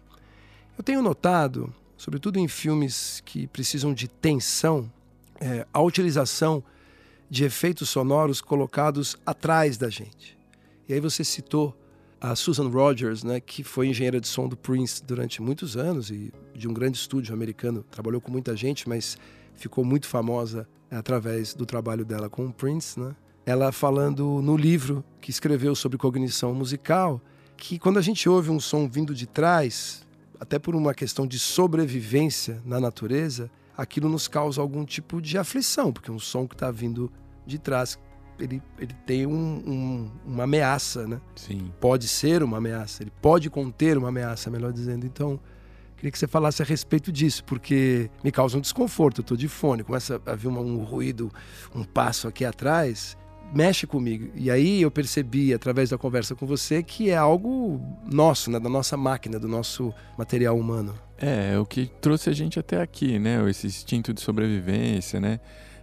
Eu 0.79 0.85
tenho 0.85 1.03
notado, 1.03 1.75
sobretudo 1.97 2.39
em 2.39 2.47
filmes 2.47 3.21
que 3.27 3.49
precisam 3.49 3.93
de 3.93 4.07
tensão, 4.07 4.89
é, 5.41 5.67
a 5.75 5.83
utilização 5.83 6.63
de 7.29 7.45
efeitos 7.45 7.89
sonoros 7.89 8.41
colocados 8.41 9.17
atrás 9.27 9.77
da 9.77 9.91
gente. 9.91 10.39
E 10.89 10.95
aí 10.95 11.01
você 11.01 11.25
citou 11.25 11.77
a 12.21 12.37
Susan 12.37 12.69
Rogers, 12.69 13.25
né, 13.25 13.41
que 13.41 13.65
foi 13.65 13.89
engenheira 13.89 14.21
de 14.21 14.29
som 14.29 14.47
do 14.49 14.57
Prince 14.57 15.03
durante 15.05 15.43
muitos 15.43 15.77
anos 15.77 16.11
e 16.11 16.33
de 16.55 16.69
um 16.69 16.73
grande 16.73 16.97
estúdio 16.97 17.35
americano, 17.35 17.85
trabalhou 17.91 18.21
com 18.21 18.31
muita 18.31 18.57
gente, 18.57 18.89
mas 18.89 19.19
ficou 19.55 19.85
muito 19.85 20.07
famosa 20.07 20.67
através 20.89 21.55
do 21.55 21.67
trabalho 21.67 22.05
dela 22.05 22.31
com 22.31 22.47
o 22.47 22.53
Prince, 22.53 23.01
né? 23.01 23.17
Ela 23.45 23.73
falando 23.73 24.41
no 24.41 24.57
livro 24.57 25.05
que 25.21 25.31
escreveu 25.31 25.75
sobre 25.75 25.99
cognição 25.99 26.55
musical, 26.55 27.21
que 27.57 27.81
quando 27.81 27.99
a 27.99 28.03
gente 28.03 28.29
ouve 28.29 28.51
um 28.51 28.61
som 28.61 28.89
vindo 28.89 29.13
de 29.13 29.27
trás, 29.27 30.07
até 30.41 30.59
por 30.59 30.75
uma 30.75 30.95
questão 30.95 31.27
de 31.27 31.39
sobrevivência 31.39 32.61
na 32.65 32.81
natureza, 32.81 33.51
aquilo 33.77 34.09
nos 34.09 34.29
causa 34.29 34.61
algum 34.61 34.85
tipo 34.85 35.21
de 35.21 35.39
aflição, 35.39 35.93
porque 35.93 36.11
um 36.11 36.19
som 36.19 36.47
que 36.47 36.55
está 36.55 36.71
vindo 36.71 37.11
de 37.47 37.59
trás, 37.59 37.99
ele, 38.39 38.63
ele 38.79 38.95
tem 39.07 39.27
um- 39.27 39.63
um- 39.67 40.11
uma 40.27 40.45
ameaça, 40.45 41.07
né? 41.07 41.21
Sim. 41.35 41.73
Pode 41.81 42.07
ser 42.09 42.43
uma 42.43 42.59
ameaça, 42.59 43.03
ele 43.03 43.13
pode 43.23 43.49
conter 43.51 43.97
uma 43.99 44.09
ameaça, 44.09 44.51
melhor 44.51 44.73
dizendo. 44.73 45.07
Então, 45.07 45.41
queria 45.97 46.11
que 46.11 46.19
você 46.19 46.27
falasse 46.29 46.63
a 46.63 46.65
respeito 46.65 47.11
disso, 47.11 47.43
porque 47.45 48.11
me 48.23 48.31
causa 48.31 48.57
um 48.57 48.61
desconforto. 48.61 49.19
Eu 49.21 49.23
estou 49.23 49.37
de 49.37 49.49
fone, 49.49 49.83
começa 49.83 50.21
a 50.27 50.35
vir 50.35 50.49
uma- 50.49 50.61
um 50.61 50.83
ruído, 50.85 51.31
um 51.75 51.83
passo 51.85 52.29
aqui 52.29 52.45
atrás, 52.45 53.17
mexe 53.53 53.87
comigo. 53.87 54.31
E 54.35 54.51
aí 54.51 54.83
eu 54.83 54.91
percebi, 54.91 55.53
através 55.53 55.91
da 55.91 55.99
conversa 55.99 56.35
com 56.35 56.47
você, 56.47 56.83
que 56.83 57.11
é 57.11 57.17
algo 57.17 57.81
nosso, 58.05 58.51
né? 58.51 58.61
da 58.61 58.69
nossa 58.69 58.97
máquina, 58.97 59.39
do 59.39 59.49
nosso 59.49 59.93
material 60.17 60.59
humano. 60.59 60.95
É, 61.19 61.55
é 61.55 61.59
o 61.59 61.67
que 61.67 61.87
trouxe 62.01 62.31
a 62.31 62.33
gente 62.33 62.59
até 62.59 62.81
aqui, 62.81 63.19
né? 63.19 63.49
Esse 63.49 63.67
instinto 63.67 64.13
de 64.13 64.21
sobrevivência, 64.21 65.21
né? 65.21 65.41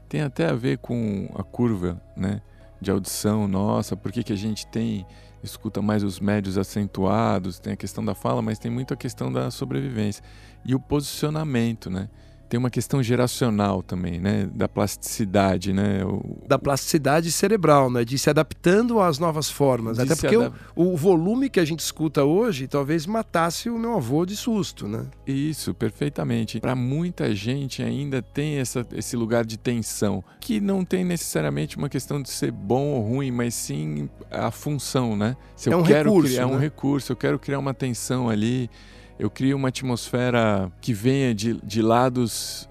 Tem 0.08 0.22
até 0.22 0.48
a 0.48 0.54
ver 0.54 0.78
com 0.78 1.30
a 1.36 1.44
curva, 1.44 2.02
né? 2.16 2.42
De 2.80 2.90
audição 2.92 3.48
nossa, 3.48 3.98
por 3.98 4.12
que, 4.12 4.24
que 4.24 4.32
a 4.34 4.38
gente 4.38 4.66
tem, 4.68 5.06
escuta 5.44 5.82
mais 5.82 6.04
os 6.04 6.20
médios 6.20 6.58
acentuados, 6.58 7.60
tem 7.60 7.74
a 7.74 7.76
questão 7.76 8.04
da 8.06 8.14
fala, 8.14 8.42
mas 8.42 8.60
tem 8.60 8.72
muito 8.72 8.94
a 8.94 8.98
questão 8.98 9.32
da 9.32 9.52
sobrevivência. 9.52 10.24
E 10.64 10.74
o 10.74 10.80
posicionamento, 10.80 11.90
né? 11.90 12.10
Tem 12.48 12.58
uma 12.60 12.70
questão 12.70 13.02
geracional 13.02 13.82
também, 13.82 14.20
né? 14.20 14.48
Da 14.54 14.68
plasticidade, 14.70 15.74
né? 15.74 16.04
O, 16.06 16.38
Da 16.48 16.60
plasticidade 16.60 17.32
cerebral, 17.32 17.90
né? 17.90 18.06
de 18.06 18.18
se 18.20 18.30
adaptando 18.30 19.00
às 19.00 19.18
novas 19.20 19.50
formas. 19.50 19.98
de 19.98 20.04
Até 20.04 20.16
porque 20.16 20.38
o, 20.38 20.42
adap- 20.42 20.56
o 20.76 20.96
volume 20.96 21.50
que 21.50 21.60
a 21.60 21.66
gente 21.66 21.80
escuta 21.80 22.24
hoje 22.24 22.68
talvez 22.68 23.06
matasse 23.06 23.70
o 23.70 23.78
meu 23.80 23.96
avô 23.96 24.26
de 24.26 24.36
susto, 24.36 24.88
né? 24.88 25.06
Isso, 25.26 25.74
perfeitamente. 25.74 26.60
Para 26.60 26.76
muita 26.76 27.34
gente 27.34 27.82
ainda 27.82 28.22
tem 28.22 28.58
essa, 28.58 28.86
esse 28.94 29.16
lugar 29.16 29.44
de 29.46 29.58
tensão, 29.58 30.24
que 30.40 30.60
não 30.62 30.86
tem 30.86 31.04
necessariamente 31.04 31.78
uma 31.78 31.90
questão 31.90 32.22
de 32.22 32.30
ser 32.30 32.52
bom 32.52 32.90
ou 32.94 33.02
ruim, 33.02 33.32
mas 33.32 33.54
sim 33.56 34.08
a 34.30 34.52
função, 34.52 35.16
né? 35.16 35.36
Se 35.56 35.70
É 35.70 35.74
eu 35.74 35.80
um 35.80 35.84
quero 35.84 36.10
recurso, 36.10 36.30
criar 36.34 36.48
um 36.48 36.56
né? 36.56 36.60
recurso, 36.62 37.12
eu 37.12 37.16
quero 37.16 37.40
criar 37.40 37.60
uma 37.60 37.74
tensão 37.74 38.30
ali, 38.30 38.70
eu 39.18 39.30
crio 39.30 39.56
uma 39.56 39.70
atmosfera 39.70 40.72
que 40.82 40.94
venha 40.94 41.34
de, 41.34 41.54
de 41.62 41.82
lados. 41.82 42.70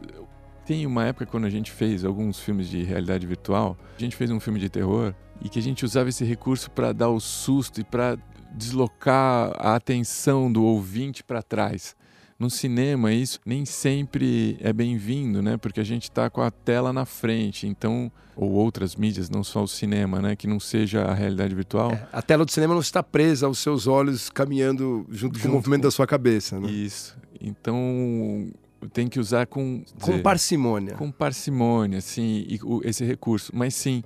Tem 0.67 0.87
uma 0.87 1.05
época 1.05 1.27
quando 1.27 1.45
a 1.45 1.51
gente 1.51 1.71
fez 1.71 2.05
alguns 2.05 2.41
filmes 2.41 2.69
de 2.69 2.83
realidade 2.83 3.27
virtual, 3.27 3.77
a 3.97 4.01
gente 4.01 4.17
fez 4.17 4.31
um 4.31 4.41
filme 4.41 4.59
de 4.59 4.69
terror 4.69 5.15
e 5.43 5.49
que 5.49 5.59
a 5.59 5.63
gente 5.63 5.85
usava 5.85 6.09
esse 6.09 6.25
recurso 6.25 6.71
para 6.71 6.93
dar 6.93 7.11
o 7.11 7.21
susto 7.21 7.81
e 7.81 7.85
para 7.85 8.17
deslocar 8.53 9.53
a 9.59 9.75
atenção 9.75 10.51
do 10.51 10.65
ouvinte 10.65 11.23
para 11.23 11.43
trás. 11.43 11.97
No 12.39 12.51
cinema, 12.51 13.13
isso 13.13 13.39
nem 13.47 13.65
sempre 13.65 14.57
é 14.61 14.73
bem-vindo, 14.73 15.41
né? 15.41 15.57
Porque 15.57 15.81
a 15.81 15.85
gente 15.85 16.05
está 16.05 16.29
com 16.29 16.41
a 16.43 16.51
tela 16.51 16.93
na 16.93 17.05
frente, 17.05 17.67
então 17.67 18.11
ou 18.37 18.51
outras 18.51 18.97
mídias, 18.97 19.31
não 19.31 19.45
só 19.45 19.63
o 19.63 19.69
cinema, 19.69 20.21
né? 20.21 20.35
Que 20.35 20.49
não 20.49 20.59
seja 20.59 21.03
a 21.05 21.15
realidade 21.15 21.55
virtual. 21.55 21.93
É, 21.93 22.09
a 22.13 22.21
tela 22.21 22.45
do 22.45 22.51
cinema 22.51 22.75
não 22.75 22.81
está 22.81 23.01
presa 23.03 23.47
aos 23.47 23.61
seus 23.61 23.87
olhos 23.87 24.29
caminhando 24.29 25.07
junto, 25.09 25.35
com 25.35 25.43
Junto 25.45 25.49
o 25.53 25.55
movimento 25.55 25.83
com- 25.83 25.87
da 25.87 25.91
sua 25.93 26.07
cabeça, 26.07 26.59
né? 26.59 26.69
Isso. 26.69 27.17
Então 27.41 28.49
tem 28.93 29.07
que 29.09 29.21
usar 29.21 29.47
com 29.47 29.85
Com 30.01 30.11
dizer, 30.11 30.23
parcimônia. 30.23 30.95
com 30.97 31.11
parcimônia, 31.13 31.99
assim, 31.99 32.45
e 32.49 32.59
o- 32.65 32.81
esse 32.85 33.05
recurso. 33.05 33.53
Mas 33.55 33.75
sim, 33.75 34.03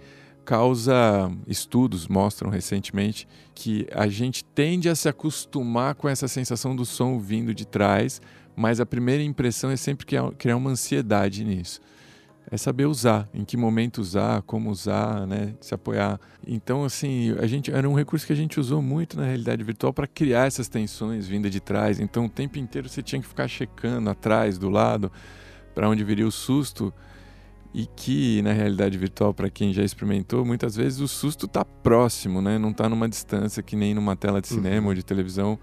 causa 0.48 1.30
estudos 1.46 2.08
mostram 2.08 2.48
recentemente 2.48 3.28
que 3.54 3.86
a 3.92 4.08
gente 4.08 4.42
tende 4.42 4.88
a 4.88 4.94
se 4.94 5.06
acostumar 5.06 5.94
com 5.94 6.08
essa 6.08 6.26
sensação 6.26 6.74
do 6.74 6.86
som 6.86 7.18
vindo 7.18 7.52
de 7.52 7.66
trás, 7.66 8.18
mas 8.56 8.80
a 8.80 8.86
primeira 8.86 9.22
impressão 9.22 9.70
é 9.70 9.76
sempre 9.76 10.06
criar 10.38 10.56
uma 10.56 10.70
ansiedade 10.70 11.44
nisso. 11.44 11.82
É 12.50 12.56
saber 12.56 12.86
usar, 12.86 13.28
em 13.34 13.44
que 13.44 13.58
momento 13.58 13.98
usar, 13.98 14.40
como 14.40 14.70
usar, 14.70 15.26
né, 15.26 15.54
se 15.60 15.74
apoiar. 15.74 16.18
Então, 16.46 16.82
assim, 16.82 17.36
a 17.38 17.46
gente 17.46 17.70
era 17.70 17.86
um 17.86 17.92
recurso 17.92 18.26
que 18.26 18.32
a 18.32 18.36
gente 18.36 18.58
usou 18.58 18.80
muito 18.80 19.18
na 19.18 19.26
realidade 19.26 19.62
virtual 19.62 19.92
para 19.92 20.06
criar 20.06 20.46
essas 20.46 20.66
tensões 20.66 21.28
vinda 21.28 21.50
de 21.50 21.60
trás. 21.60 22.00
Então, 22.00 22.24
o 22.24 22.28
tempo 22.30 22.58
inteiro 22.58 22.88
você 22.88 23.02
tinha 23.02 23.20
que 23.20 23.28
ficar 23.28 23.48
checando 23.48 24.08
atrás, 24.08 24.56
do 24.56 24.70
lado, 24.70 25.12
para 25.74 25.90
onde 25.90 26.02
viria 26.02 26.26
o 26.26 26.32
susto. 26.32 26.90
E 27.74 27.86
que 27.86 28.40
na 28.42 28.52
realidade 28.52 28.96
virtual, 28.96 29.34
para 29.34 29.50
quem 29.50 29.72
já 29.72 29.82
experimentou, 29.82 30.44
muitas 30.44 30.74
vezes 30.74 31.00
o 31.00 31.08
susto 31.08 31.46
está 31.46 31.64
próximo, 31.64 32.40
né? 32.40 32.58
Não 32.58 32.70
está 32.70 32.88
numa 32.88 33.08
distância 33.08 33.62
que 33.62 33.76
nem 33.76 33.94
numa 33.94 34.16
tela 34.16 34.40
de 34.40 34.48
cinema 34.48 34.84
Uhum. 34.84 34.88
ou 34.88 34.94
de 34.94 35.02
televisão, 35.02 35.58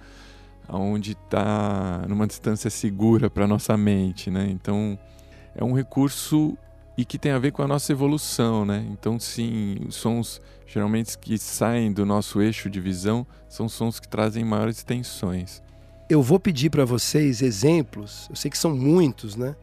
onde 0.70 1.12
está 1.14 2.06
numa 2.08 2.28
distância 2.28 2.70
segura 2.70 3.30
para 3.30 3.48
nossa 3.48 3.76
mente, 3.76 4.30
né? 4.30 4.48
Então 4.50 4.98
é 5.56 5.64
um 5.64 5.74
recurso 5.74 6.58
e 6.98 7.04
que 7.04 7.18
tem 7.18 7.32
a 7.32 7.40
ver 7.40 7.52
com 7.52 7.62
a 7.62 7.68
nossa 7.68 7.92
evolução, 7.92 8.66
né? 8.66 8.86
Então 8.92 9.20
sim, 9.20 9.78
os 9.88 9.96
sons 9.96 10.40
geralmente 10.68 11.18
que 11.18 11.38
saem 11.38 11.92
do 11.92 12.06
nosso 12.06 12.42
eixo 12.42 12.70
de 12.70 12.80
visão 12.80 13.26
são 13.50 13.68
sons 13.68 14.00
que 14.00 14.08
trazem 14.08 14.46
maiores 14.46 14.84
tensões. 14.84 15.62
Eu 16.10 16.22
vou 16.22 16.40
pedir 16.40 16.70
para 16.70 16.86
vocês 16.86 17.42
exemplos, 17.42 18.28
eu 18.30 18.36
sei 18.36 18.50
que 18.52 18.58
são 18.58 18.76
muitos, 18.76 19.36
né? 19.36 19.56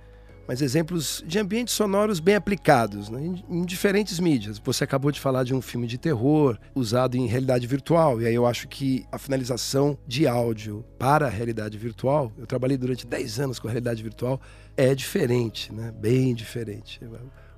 Mas 0.46 0.60
exemplos 0.60 1.22
de 1.26 1.38
ambientes 1.38 1.74
sonoros 1.74 2.20
bem 2.20 2.34
aplicados, 2.34 3.08
né? 3.08 3.20
em, 3.48 3.64
diferentes 3.64 4.18
mídias. 4.18 4.58
Você 4.58 4.84
acabou 4.84 5.10
de 5.10 5.20
falar 5.20 5.44
de 5.44 5.54
um 5.54 5.62
filme 5.62 5.86
de 5.86 5.98
terror 5.98 6.58
usado 6.74 7.16
em 7.16 7.26
realidade 7.26 7.66
virtual, 7.66 8.20
e 8.20 8.26
aí 8.26 8.34
eu 8.34 8.46
acho 8.46 8.68
que 8.68 9.06
a 9.10 9.18
finalização 9.18 9.96
de 10.06 10.26
áudio 10.26 10.84
para 10.98 11.26
a 11.26 11.30
realidade 11.30 11.78
virtual, 11.78 12.32
eu 12.36 12.46
trabalhei 12.46 12.76
durante 12.76 13.06
10 13.06 13.40
anos 13.40 13.58
com 13.58 13.68
a 13.68 13.70
realidade 13.70 14.02
virtual, 14.02 14.40
é 14.76 14.94
diferente, 14.94 15.72
né? 15.72 15.92
Bem 15.92 16.34
diferente. 16.34 17.00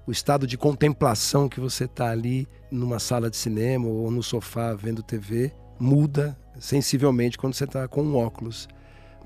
O 0.07 0.13
estado 0.13 0.47
de 0.47 0.59
contemplação 0.59 1.49
que 1.49 1.61
você 1.61 1.85
está 1.85 2.11
ali 2.11 2.47
numa 2.71 2.99
sala 2.99 3.31
de 3.31 3.37
cinema 3.37 3.87
ou 3.87 4.11
no 4.11 4.23
sofá 4.23 4.75
vendo 4.75 5.03
TV 5.03 5.53
muda 5.79 6.37
sensivelmente 6.59 7.39
quando 7.39 7.55
você 7.55 7.65
está 7.65 7.89
com 7.89 8.03
um 8.03 8.17
óculos. 8.17 8.69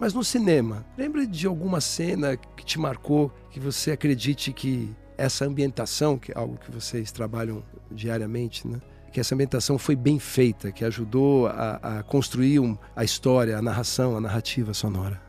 Mas 0.01 0.15
no 0.15 0.23
cinema, 0.23 0.85
lembra 0.97 1.27
de 1.27 1.47
alguma 1.47 1.81
cena 1.81 2.37
que 2.37 2.65
te 2.65 2.79
marcou, 2.79 3.33
que 3.51 3.59
você 3.59 3.91
acredite 3.93 4.53
que 4.53 4.95
essa 5.17 5.45
ambientação, 5.45 6.17
que 6.17 6.31
é 6.31 6.39
algo 6.39 6.57
que 6.57 6.71
vocês 6.71 7.11
trabalham 7.11 7.63
diariamente, 7.91 8.67
né? 8.69 8.81
Que 9.13 9.19
essa 9.19 9.35
ambientação 9.35 9.77
foi 9.79 9.97
bem 9.97 10.19
feita, 10.21 10.71
que 10.71 10.85
ajudou 10.85 11.49
a, 11.49 11.99
a 11.99 12.03
construir 12.05 12.61
um- 12.61 12.77
a 12.95 13.03
história, 13.03 13.57
a 13.59 13.63
narração, 13.63 14.17
a 14.17 14.21
narrativa 14.21 14.73
sonora. 14.73 15.21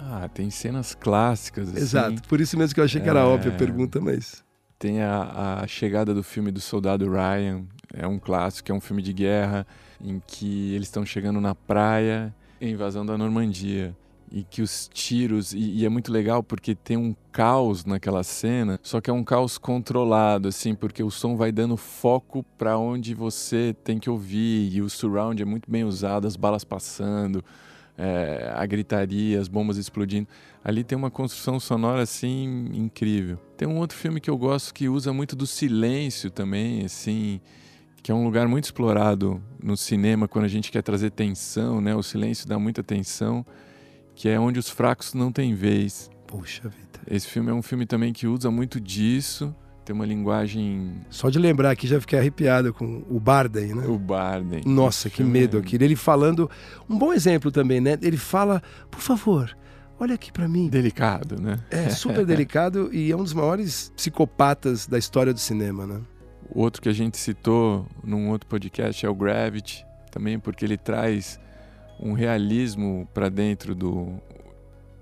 Ah, 0.00 0.28
tem 0.32 0.50
cenas 0.50 0.94
clássicas. 0.94 1.68
assim. 1.68 1.78
Exato. 1.78 2.22
Por 2.28 2.40
isso 2.40 2.56
mesmo 2.58 2.74
que 2.74 2.80
eu 2.80 2.84
achei 2.84 3.00
que 3.00 3.08
era 3.08 3.20
É. 3.20 3.24
óbvia 3.24 3.52
a 3.52 3.54
pergunta, 3.56 4.00
mas. 4.00 4.42
Tem 4.78 5.02
a, 5.02 5.60
a 5.62 5.66
chegada 5.66 6.14
do 6.14 6.22
filme 6.22 6.50
do 6.52 6.60
Soldado 6.60 7.08
Ryan, 7.10 7.64
é 7.92 8.06
um 8.06 8.18
clássico, 8.18 8.70
é 8.72 8.74
um 8.74 8.80
filme 8.80 9.02
de 9.02 9.12
guerra 9.12 9.66
em 10.00 10.20
que 10.26 10.72
eles 10.74 10.86
estão 10.88 11.04
chegando 11.04 11.40
na 11.40 11.52
praia, 11.54 12.32
invasão 12.60 13.04
da 13.04 13.18
Normandia. 13.18 13.94
E 14.30 14.44
que 14.44 14.62
os 14.62 14.88
tiros 14.92 15.52
e, 15.52 15.58
e, 15.58 15.84
é 15.84 15.88
muito 15.88 16.12
legal 16.12 16.42
porque 16.42 16.74
tem 16.74 16.96
um 16.96 17.14
caos 17.32 17.84
naquela 17.84 18.22
cena, 18.22 18.78
só 18.82 19.00
que 19.00 19.10
é 19.10 19.12
um 19.12 19.24
caos 19.24 19.58
controlado 19.58 20.48
assim, 20.48 20.74
porque 20.74 21.02
o 21.02 21.10
som 21.10 21.36
vai 21.36 21.52
dando 21.52 21.76
foco 21.76 22.44
para 22.56 22.78
onde 22.78 23.14
você 23.14 23.74
tem 23.84 23.98
que 23.98 24.10
ouvir 24.10 24.72
e 24.72 24.82
o 24.82 24.90
surround 24.90 25.40
é 25.40 25.44
muito 25.44 25.70
bem 25.70 25.84
usado, 25.84 26.26
as 26.26 26.36
balas 26.36 26.64
passando, 26.64 27.44
é, 27.96 28.52
a 28.54 28.64
gritaria, 28.64 29.40
as 29.40 29.48
bombas 29.48 29.76
explodindo. 29.76 30.28
Ali 30.64 30.84
tem 30.84 30.96
uma 30.96 31.10
construção 31.10 31.58
sonora 31.58 32.02
assim 32.02 32.70
incrível. 32.72 33.38
Tem 33.56 33.66
um 33.66 33.78
outro 33.78 33.96
filme 33.96 34.20
que 34.20 34.30
eu 34.30 34.36
gosto 34.38 34.72
que 34.72 34.88
usa 34.88 35.12
muito 35.12 35.34
do 35.34 35.46
silêncio 35.46 36.30
também, 36.30 36.84
assim, 36.84 37.40
que 38.02 38.12
é 38.12 38.14
um 38.14 38.24
lugar 38.24 38.46
muito 38.46 38.64
explorado 38.64 39.42
no 39.62 39.76
cinema 39.76 40.28
quando 40.28 40.44
a 40.44 40.48
gente 40.48 40.70
quer 40.70 40.82
trazer 40.82 41.10
tensão, 41.10 41.80
né? 41.80 41.94
O 41.94 42.02
silêncio 42.02 42.46
dá 42.46 42.58
muita 42.58 42.82
tensão 42.82 43.44
que 44.18 44.28
é 44.28 44.38
Onde 44.38 44.58
os 44.58 44.68
Fracos 44.68 45.14
Não 45.14 45.30
Têm 45.30 45.54
Vez. 45.54 46.10
Puxa 46.26 46.68
vida. 46.68 46.98
Esse 47.08 47.28
filme 47.28 47.50
é 47.50 47.54
um 47.54 47.62
filme 47.62 47.86
também 47.86 48.12
que 48.12 48.26
usa 48.26 48.50
muito 48.50 48.80
disso, 48.80 49.54
tem 49.84 49.94
uma 49.94 50.04
linguagem. 50.04 50.96
Só 51.08 51.30
de 51.30 51.38
lembrar 51.38 51.70
aqui 51.70 51.86
já 51.86 52.00
fiquei 52.00 52.18
arrepiado 52.18 52.74
com 52.74 53.04
o 53.08 53.20
Barden, 53.20 53.76
né? 53.76 53.86
O 53.86 53.96
Barden. 53.96 54.62
Nossa, 54.66 55.08
que 55.08 55.22
medo 55.22 55.56
é... 55.56 55.60
aquilo. 55.60 55.84
Ele 55.84 55.94
falando. 55.94 56.50
Um 56.90 56.98
bom 56.98 57.12
exemplo 57.12 57.52
também, 57.52 57.80
né? 57.80 57.96
Ele 58.02 58.16
fala, 58.16 58.60
por 58.90 59.00
favor, 59.00 59.56
olha 60.00 60.16
aqui 60.16 60.32
para 60.32 60.48
mim. 60.48 60.68
Delicado, 60.68 61.40
né? 61.40 61.60
É, 61.70 61.88
super 61.90 62.26
delicado 62.26 62.92
e 62.92 63.12
é 63.12 63.16
um 63.16 63.22
dos 63.22 63.32
maiores 63.32 63.92
psicopatas 63.94 64.88
da 64.88 64.98
história 64.98 65.32
do 65.32 65.38
cinema, 65.38 65.86
né? 65.86 66.00
O 66.50 66.62
outro 66.62 66.82
que 66.82 66.88
a 66.88 66.92
gente 66.92 67.16
citou 67.16 67.86
num 68.02 68.30
outro 68.30 68.48
podcast 68.48 69.06
é 69.06 69.08
o 69.08 69.14
Gravity, 69.14 69.86
também 70.10 70.40
porque 70.40 70.64
ele 70.64 70.76
traz 70.76 71.38
um 72.00 72.12
realismo 72.12 73.08
para 73.12 73.28
dentro 73.28 73.74
do, 73.74 74.14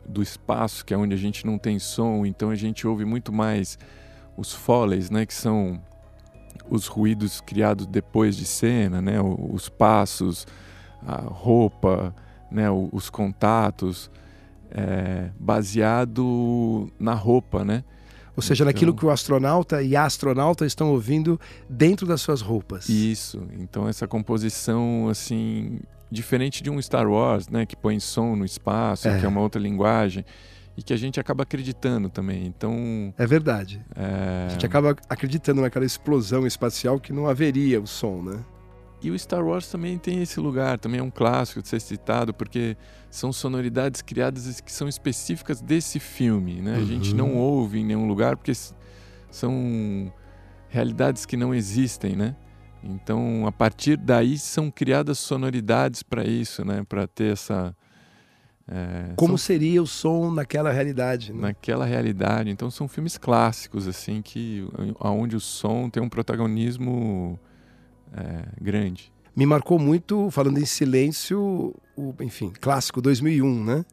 do 0.06 0.22
espaço, 0.22 0.84
que 0.84 0.94
é 0.94 0.96
onde 0.96 1.14
a 1.14 1.18
gente 1.18 1.46
não 1.46 1.58
tem 1.58 1.78
som, 1.78 2.24
então 2.24 2.50
a 2.50 2.54
gente 2.54 2.86
ouve 2.86 3.04
muito 3.04 3.32
mais 3.32 3.78
os 4.36 4.52
foleys, 4.52 5.10
né, 5.10 5.26
que 5.26 5.34
são 5.34 5.80
os 6.68 6.86
ruídos 6.86 7.40
criados 7.40 7.86
depois 7.86 8.36
de 8.36 8.44
cena, 8.44 9.00
né, 9.00 9.20
os 9.20 9.68
passos, 9.68 10.46
a 11.06 11.20
roupa, 11.20 12.14
né, 12.50 12.70
os 12.70 13.10
contatos, 13.10 14.10
é, 14.70 15.30
baseado 15.38 16.90
na 16.98 17.14
roupa, 17.14 17.64
né? 17.64 17.84
Ou 18.36 18.42
seja, 18.42 18.64
então, 18.64 18.66
naquilo 18.66 18.94
que 18.94 19.06
o 19.06 19.10
astronauta 19.10 19.82
e 19.82 19.96
a 19.96 20.04
astronauta 20.04 20.66
estão 20.66 20.90
ouvindo 20.90 21.40
dentro 21.70 22.06
das 22.06 22.20
suas 22.20 22.42
roupas. 22.42 22.86
Isso. 22.86 23.42
Então 23.58 23.88
essa 23.88 24.06
composição 24.06 25.08
assim 25.08 25.80
diferente 26.10 26.62
de 26.62 26.70
um 26.70 26.80
Star 26.80 27.08
Wars, 27.08 27.48
né, 27.48 27.66
que 27.66 27.76
põe 27.76 27.98
som 28.00 28.36
no 28.36 28.44
espaço, 28.44 29.08
é. 29.08 29.18
que 29.18 29.24
é 29.24 29.28
uma 29.28 29.40
outra 29.40 29.60
linguagem 29.60 30.24
e 30.76 30.82
que 30.82 30.92
a 30.92 30.96
gente 30.96 31.18
acaba 31.18 31.42
acreditando 31.42 32.08
também. 32.08 32.46
Então 32.46 33.12
é 33.16 33.26
verdade. 33.26 33.84
É... 33.94 34.46
A 34.46 34.48
gente 34.50 34.66
acaba 34.66 34.94
acreditando 35.08 35.62
naquela 35.62 35.84
explosão 35.84 36.46
espacial 36.46 37.00
que 37.00 37.12
não 37.12 37.26
haveria 37.26 37.80
o 37.80 37.86
som, 37.86 38.22
né? 38.22 38.44
E 39.02 39.10
o 39.10 39.18
Star 39.18 39.44
Wars 39.44 39.68
também 39.68 39.98
tem 39.98 40.22
esse 40.22 40.40
lugar, 40.40 40.78
também 40.78 41.00
é 41.00 41.02
um 41.02 41.10
clássico 41.10 41.60
de 41.62 41.68
ser 41.68 41.80
citado, 41.80 42.32
porque 42.32 42.76
são 43.10 43.32
sonoridades 43.32 44.02
criadas 44.02 44.60
que 44.60 44.72
são 44.72 44.88
específicas 44.88 45.60
desse 45.60 46.00
filme, 46.00 46.60
né? 46.60 46.76
Uhum. 46.76 46.82
A 46.82 46.84
gente 46.84 47.14
não 47.14 47.30
uhum. 47.32 47.38
ouve 47.38 47.80
em 47.80 47.84
nenhum 47.84 48.06
lugar 48.06 48.36
porque 48.36 48.52
são 49.30 50.12
realidades 50.68 51.26
que 51.26 51.36
não 51.36 51.54
existem, 51.54 52.16
né? 52.16 52.34
Então, 52.88 53.46
a 53.46 53.52
partir 53.52 53.96
daí 53.96 54.38
são 54.38 54.70
criadas 54.70 55.18
sonoridades 55.18 56.02
para 56.02 56.24
isso, 56.24 56.64
né? 56.64 56.84
Para 56.88 57.06
ter 57.06 57.32
essa. 57.32 57.74
É, 58.68 59.12
Como 59.16 59.38
são... 59.38 59.46
seria 59.46 59.82
o 59.82 59.86
som 59.86 60.30
naquela 60.30 60.72
realidade? 60.72 61.32
Né? 61.32 61.40
Naquela 61.40 61.84
realidade. 61.84 62.50
Então, 62.50 62.70
são 62.70 62.88
filmes 62.88 63.16
clássicos, 63.16 63.86
assim, 63.86 64.22
que 64.22 64.66
onde 65.00 65.36
o 65.36 65.40
som 65.40 65.88
tem 65.88 66.02
um 66.02 66.08
protagonismo 66.08 67.38
é, 68.12 68.44
grande. 68.60 69.12
Me 69.34 69.44
marcou 69.44 69.78
muito, 69.78 70.30
falando 70.30 70.58
em 70.58 70.64
silêncio, 70.64 71.74
o, 71.94 72.14
enfim, 72.20 72.52
clássico 72.60 73.02
2001, 73.02 73.64
né? 73.64 73.84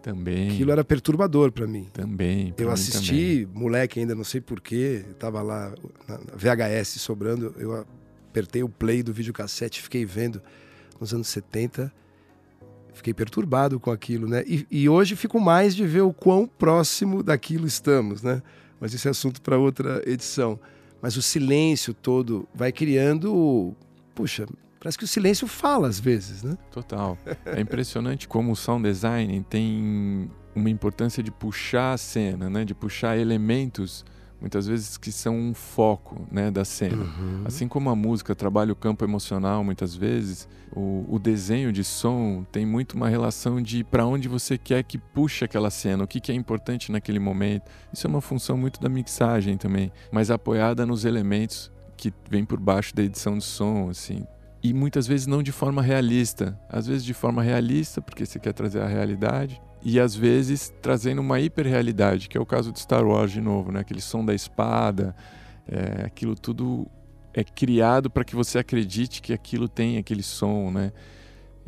Também. 0.00 0.50
Aquilo 0.50 0.70
era 0.70 0.84
perturbador 0.84 1.50
para 1.50 1.66
mim. 1.66 1.88
Também. 1.92 2.54
Eu 2.56 2.70
assisti, 2.70 3.44
também. 3.44 3.62
moleque 3.62 3.98
ainda, 4.00 4.14
não 4.14 4.24
sei 4.24 4.40
porquê, 4.40 5.04
tava 5.18 5.42
lá 5.42 5.74
na 6.06 6.16
VHS 6.34 7.00
sobrando, 7.00 7.54
eu 7.58 7.84
apertei 8.28 8.62
o 8.62 8.68
play 8.68 9.02
do 9.02 9.12
videocassete, 9.12 9.82
fiquei 9.82 10.04
vendo 10.04 10.40
nos 11.00 11.12
anos 11.12 11.28
70, 11.28 11.92
fiquei 12.92 13.14
perturbado 13.14 13.80
com 13.80 13.90
aquilo, 13.90 14.28
né? 14.28 14.44
E, 14.46 14.66
e 14.70 14.88
hoje 14.88 15.16
fico 15.16 15.40
mais 15.40 15.74
de 15.74 15.86
ver 15.86 16.02
o 16.02 16.12
quão 16.12 16.46
próximo 16.46 17.22
daquilo 17.22 17.66
estamos, 17.66 18.22
né? 18.22 18.42
Mas 18.80 18.94
esse 18.94 19.08
é 19.08 19.10
assunto 19.10 19.40
para 19.40 19.58
outra 19.58 20.02
edição. 20.06 20.58
Mas 21.00 21.16
o 21.16 21.22
silêncio 21.22 21.94
todo 21.94 22.48
vai 22.54 22.72
criando, 22.72 23.74
puxa, 24.14 24.46
parece 24.80 24.98
que 24.98 25.04
o 25.04 25.08
silêncio 25.08 25.46
fala 25.46 25.88
às 25.88 25.98
vezes, 25.98 26.42
né? 26.42 26.56
Total. 26.70 27.16
É 27.46 27.60
impressionante 27.60 28.26
como 28.26 28.52
o 28.52 28.56
sound 28.56 28.82
design 28.82 29.44
tem 29.48 30.30
uma 30.54 30.70
importância 30.70 31.22
de 31.22 31.30
puxar 31.30 31.92
a 31.92 31.98
cena, 31.98 32.50
né? 32.50 32.64
De 32.64 32.74
puxar 32.74 33.16
elementos 33.16 34.04
muitas 34.40 34.66
vezes 34.66 34.96
que 34.96 35.10
são 35.10 35.36
um 35.36 35.54
foco 35.54 36.26
né, 36.30 36.50
da 36.50 36.64
cena. 36.64 37.04
Uhum. 37.04 37.42
Assim 37.44 37.66
como 37.66 37.90
a 37.90 37.96
música 37.96 38.34
trabalha 38.34 38.72
o 38.72 38.76
campo 38.76 39.04
emocional 39.04 39.64
muitas 39.64 39.94
vezes, 39.94 40.48
o, 40.72 41.04
o 41.08 41.18
desenho 41.18 41.72
de 41.72 41.82
som 41.82 42.44
tem 42.50 42.64
muito 42.64 42.94
uma 42.94 43.08
relação 43.08 43.60
de 43.60 43.82
para 43.82 44.06
onde 44.06 44.28
você 44.28 44.56
quer 44.56 44.82
que 44.84 44.98
puxe 44.98 45.44
aquela 45.44 45.70
cena, 45.70 46.04
o 46.04 46.06
que, 46.06 46.20
que 46.20 46.30
é 46.30 46.34
importante 46.34 46.92
naquele 46.92 47.18
momento. 47.18 47.64
Isso 47.92 48.06
é 48.06 48.10
uma 48.10 48.20
função 48.20 48.56
muito 48.56 48.80
da 48.80 48.88
mixagem 48.88 49.56
também, 49.56 49.92
mas 50.12 50.30
apoiada 50.30 50.86
nos 50.86 51.04
elementos 51.04 51.72
que 51.96 52.12
vem 52.30 52.44
por 52.44 52.60
baixo 52.60 52.94
da 52.94 53.02
edição 53.02 53.36
de 53.36 53.44
som, 53.44 53.90
assim. 53.90 54.24
E 54.62 54.72
muitas 54.72 55.06
vezes 55.06 55.26
não 55.26 55.42
de 55.42 55.52
forma 55.52 55.82
realista, 55.82 56.58
às 56.68 56.86
vezes 56.86 57.04
de 57.04 57.14
forma 57.14 57.42
realista, 57.42 58.00
porque 58.00 58.26
você 58.26 58.38
quer 58.38 58.52
trazer 58.52 58.80
a 58.80 58.86
realidade, 58.86 59.60
e 59.82 59.98
às 60.00 60.14
vezes 60.14 60.72
trazendo 60.82 61.20
uma 61.20 61.40
hiperrealidade, 61.40 62.28
que 62.28 62.36
é 62.36 62.40
o 62.40 62.46
caso 62.46 62.72
de 62.72 62.80
Star 62.80 63.06
Wars 63.06 63.30
de 63.30 63.40
novo, 63.40 63.72
né? 63.72 63.80
Aquele 63.80 64.00
som 64.00 64.24
da 64.24 64.34
espada, 64.34 65.14
é, 65.66 66.04
aquilo 66.06 66.34
tudo 66.34 66.86
é 67.32 67.44
criado 67.44 68.10
para 68.10 68.24
que 68.24 68.34
você 68.34 68.58
acredite 68.58 69.22
que 69.22 69.32
aquilo 69.32 69.68
tem 69.68 69.98
aquele 69.98 70.22
som, 70.22 70.70
né? 70.70 70.92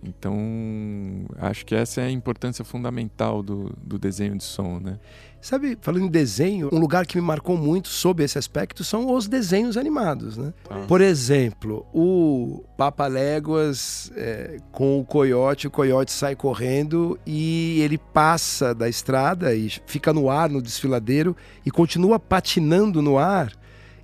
Então, 0.03 1.27
acho 1.39 1.65
que 1.67 1.75
essa 1.75 2.01
é 2.01 2.07
a 2.07 2.11
importância 2.11 2.65
fundamental 2.65 3.43
do, 3.43 3.73
do 3.83 3.99
desenho 3.99 4.37
de 4.37 4.45
som, 4.45 4.81
né? 4.81 4.99
Sabe, 5.41 5.79
falando 5.81 6.05
em 6.05 6.11
desenho, 6.11 6.69
um 6.71 6.79
lugar 6.79 7.07
que 7.07 7.19
me 7.19 7.27
marcou 7.27 7.57
muito 7.57 7.89
sob 7.89 8.23
esse 8.23 8.39
aspecto 8.39 8.85
são 8.85 9.11
os 9.11 9.27
desenhos 9.27 9.79
animados, 9.79 10.37
né? 10.37 10.53
Tá. 10.65 10.81
Por 10.87 11.01
exemplo, 11.01 11.87
o 11.95 12.63
Papa 12.77 13.07
Léguas 13.07 14.13
é, 14.17 14.59
com 14.71 15.01
o 15.01 15.05
coiote, 15.05 15.67
o 15.67 15.71
coiote 15.71 16.13
sai 16.13 16.37
correndo 16.37 17.19
e 17.27 17.81
ele 17.81 17.97
passa 17.97 18.75
da 18.75 18.89
estrada 18.89 19.55
e 19.55 19.71
fica 19.87 20.13
no 20.13 20.29
ar 20.29 20.51
no 20.51 20.61
desfiladeiro 20.61 21.35
e 21.65 21.71
continua 21.71 22.19
patinando 22.19 23.01
no 23.01 23.19
ar 23.19 23.60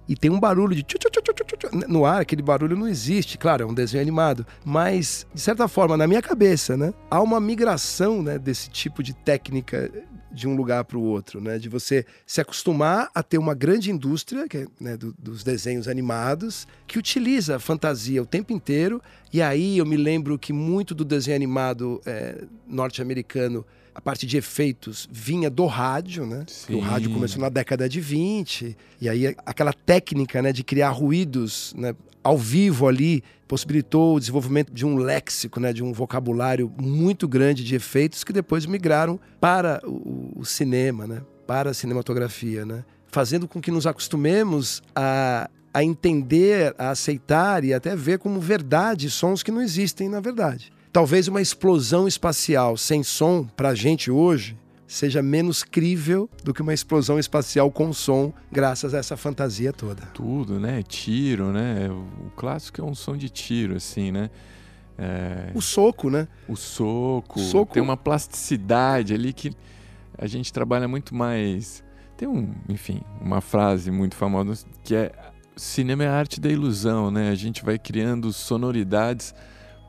e 0.09 0.15
tem 0.15 0.31
um 0.31 0.39
barulho 0.39 0.75
de 0.75 0.83
tchu, 0.83 0.99
tchu, 0.99 1.11
tchu, 1.11 1.89
no 1.89 2.05
ar, 2.05 2.21
aquele 2.21 2.43
barulho 2.43 2.77
não 2.77 2.89
existe, 2.89 3.37
claro, 3.37 3.65
é 3.65 3.67
um 3.67 3.75
desenho 3.75 4.03
animado, 4.03 4.47
mas 4.65 5.27
de 5.35 5.41
certa 5.41 5.67
forma, 5.69 5.97
na 5.97 6.07
minha 6.07 6.23
cabeça, 6.23 6.77
né, 6.77 6.93
há 7.11 7.21
uma 7.21 7.41
migração, 7.41 8.23
né, 8.23 8.39
desse 8.39 8.71
tipo 8.71 9.03
de 9.03 9.15
técnica 9.15 9.91
de 10.31 10.47
um 10.47 10.55
lugar 10.55 10.85
para 10.85 10.99
o 10.99 11.03
outro, 11.03 11.41
né, 11.41 11.59
de 11.59 11.69
você 11.69 12.05
se 12.27 12.41
acostumar 12.41 13.09
a 13.15 13.23
ter 13.23 13.39
uma 13.39 13.55
grande 13.55 13.91
indústria, 13.91 14.47
que 14.47 14.59
é, 14.59 14.67
né, 14.79 14.97
do, 14.97 15.15
dos 15.19 15.43
desenhos 15.43 15.89
animados, 15.89 16.69
que 16.87 16.99
utiliza 16.99 17.59
fantasia 17.59 18.23
o 18.23 18.27
tempo 18.27 18.53
inteiro, 18.53 19.03
e 19.33 19.41
aí 19.41 19.79
eu 19.79 19.87
me 19.87 19.97
lembro 19.97 20.39
que 20.39 20.53
muito 20.53 20.95
do 20.95 21.05
desenho 21.05 21.37
animado 21.37 22.01
é, 22.05 22.45
norte-americano 22.67 23.65
a 23.97 24.01
parte 24.01 24.27
de 24.27 24.37
efeitos 24.37 25.09
vinha 25.11 25.49
do 25.49 25.65
rádio, 25.65 26.27
né? 26.27 26.45
O 26.69 26.81
rádio 26.81 27.11
começou 27.11 27.41
na 27.41 27.49
década 27.49 27.89
de 27.89 27.99
20, 27.99 28.77
e 29.01 29.09
aí 29.09 29.35
aquela 29.47 29.73
técnica 29.73 30.43
né, 30.43 30.53
de 30.53 30.63
criar 30.63 30.91
ruídos 30.91 31.75
né, 31.79 31.95
ao 32.23 32.37
vivo 32.37 32.87
ali 32.87 33.25
possibilitou 33.49 34.17
o 34.17 34.21
desenvolvimento 34.21 34.71
de 34.71 34.85
um 34.85 34.99
léxico, 34.99 35.59
né, 35.59 35.73
de 35.73 35.83
um 35.83 35.95
vocabulário 35.95 36.71
muito 36.79 37.27
grande 37.27 37.65
de 37.65 37.75
efeitos 37.75 38.23
que 38.23 38.35
depois 38.35 38.67
migraram 38.67 39.19
para 39.41 39.81
o, 39.87 40.31
o 40.37 40.45
cinema, 40.45 41.07
né, 41.07 41.23
para 41.47 41.71
a 41.71 41.75
cinematografia, 41.75 42.67
né, 42.67 42.85
fazendo 43.07 43.49
com 43.49 43.63
que 43.63 43.71
nos 43.71 43.87
acostumemos 43.87 44.83
a, 44.95 45.49
a 45.73 45.83
entender, 45.83 46.75
a 46.77 46.91
aceitar 46.91 47.65
e 47.65 47.73
até 47.73 47.97
ver 47.97 48.19
como 48.19 48.41
verdade 48.41 49.09
sons 49.09 49.43
que 49.43 49.51
não 49.51 49.63
existem 49.63 50.07
na 50.07 50.21
verdade. 50.21 50.76
Talvez 50.97 51.29
uma 51.29 51.43
explosão 51.43 52.09
espacial 52.09 52.75
sem 52.75 53.03
som, 53.03 53.45
para 53.45 53.69
a 53.69 53.75
gente 53.75 54.11
hoje, 54.11 54.57
seja 54.87 55.21
menos 55.21 55.63
crível 55.63 56.27
do 56.43 56.55
que 56.55 56.63
uma 56.63 56.73
explosão 56.73 57.19
espacial 57.19 57.71
com 57.71 57.93
som, 57.93 58.33
graças 58.51 58.95
a 58.95 58.97
essa 58.97 59.15
fantasia 59.15 59.75
toda. 59.75 60.07
Tudo, 60.15 60.59
né? 60.59 60.83
Tiro, 60.83 61.53
né? 61.53 61.91
O 61.91 62.31
clássico 62.31 62.81
é 62.81 62.85
um 62.85 62.95
som 62.95 63.15
de 63.15 63.29
tiro, 63.29 63.77
assim, 63.77 64.11
né? 64.11 64.31
É, 64.97 65.51
O 65.55 65.61
soco, 65.61 66.09
né? 66.09 66.27
o 66.49 66.57
soco, 66.57 67.41
Soco- 67.41 67.75
tem 67.75 67.83
uma 67.83 67.99
plasticidade 67.99 69.13
ali 69.13 69.35
que 69.35 69.53
a 70.17 70.27
gente 70.27 70.51
trabalha 70.51 70.89
muito 70.89 71.15
mais. 71.15 71.85
Tem 72.17 72.27
um, 72.27 72.55
enfim, 72.71 73.03
uma 73.21 73.43
frase 73.43 73.91
muito 73.91 74.17
famosa 74.17 74.65
que 74.83 74.95
é 74.95 75.13
cinema 75.55 76.05
é 76.05 76.09
a 76.09 76.15
arte 76.15 76.41
da 76.41 76.49
ilusão, 76.49 77.11
né? 77.11 77.29
A 77.29 77.35
gente 77.35 77.63
vai 77.63 77.79
criando 77.79 78.33
sonoridades 78.33 79.35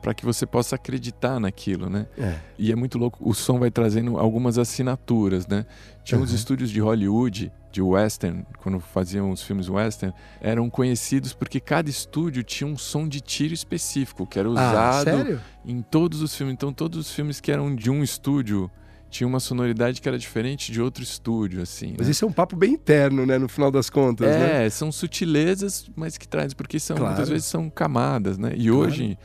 para 0.00 0.14
que 0.14 0.24
você 0.24 0.46
possa 0.46 0.76
acreditar 0.76 1.38
naquilo, 1.40 1.88
né? 1.90 2.06
É. 2.16 2.36
E 2.58 2.70
é 2.72 2.76
muito 2.76 2.98
louco, 2.98 3.18
o 3.28 3.34
som 3.34 3.58
vai 3.58 3.70
trazendo 3.70 4.18
algumas 4.18 4.58
assinaturas, 4.58 5.46
né? 5.46 5.66
Tinha 6.04 6.20
uns 6.20 6.30
Uhum. 6.30 6.36
estúdios 6.36 6.70
de 6.70 6.80
Hollywood, 6.80 7.52
de 7.70 7.82
western, 7.82 8.46
quando 8.62 8.80
faziam 8.80 9.30
os 9.30 9.42
filmes 9.42 9.68
western, 9.68 10.14
eram 10.40 10.70
conhecidos 10.70 11.34
porque 11.34 11.60
cada 11.60 11.90
estúdio 11.90 12.42
tinha 12.42 12.66
um 12.66 12.78
som 12.78 13.06
de 13.06 13.20
tiro 13.20 13.52
específico, 13.52 14.26
que 14.26 14.38
era 14.38 14.48
Ah, 14.48 14.52
usado 14.52 15.04
sério? 15.04 15.40
em 15.64 15.82
todos 15.82 16.22
os 16.22 16.34
filmes. 16.34 16.54
Então, 16.54 16.72
todos 16.72 16.98
os 16.98 17.10
filmes 17.12 17.40
que 17.40 17.52
eram 17.52 17.74
de 17.74 17.90
um 17.90 18.02
estúdio 18.02 18.70
tinham 19.10 19.28
uma 19.28 19.40
sonoridade 19.40 20.00
que 20.00 20.08
era 20.08 20.18
diferente 20.18 20.70
de 20.72 20.80
outro 20.80 21.02
estúdio, 21.02 21.62
assim. 21.62 21.94
Mas 21.98 22.06
né? 22.06 22.10
isso 22.12 22.24
é 22.24 22.28
um 22.28 22.32
papo 22.32 22.54
bem 22.56 22.72
interno, 22.74 23.24
né? 23.26 23.36
No 23.38 23.48
final 23.48 23.70
das 23.70 23.88
contas, 23.90 24.34
né? 24.34 24.66
É, 24.66 24.70
são 24.70 24.90
sutilezas, 24.92 25.90
mas 25.96 26.16
que 26.18 26.26
traz, 26.28 26.54
porque 26.54 26.78
são, 26.80 26.96
Claro. 26.96 27.12
muitas 27.12 27.28
vezes 27.28 27.46
são 27.46 27.68
camadas, 27.70 28.38
né? 28.38 28.52
E 28.54 28.64
Claro. 28.68 28.78
hoje, 28.80 29.18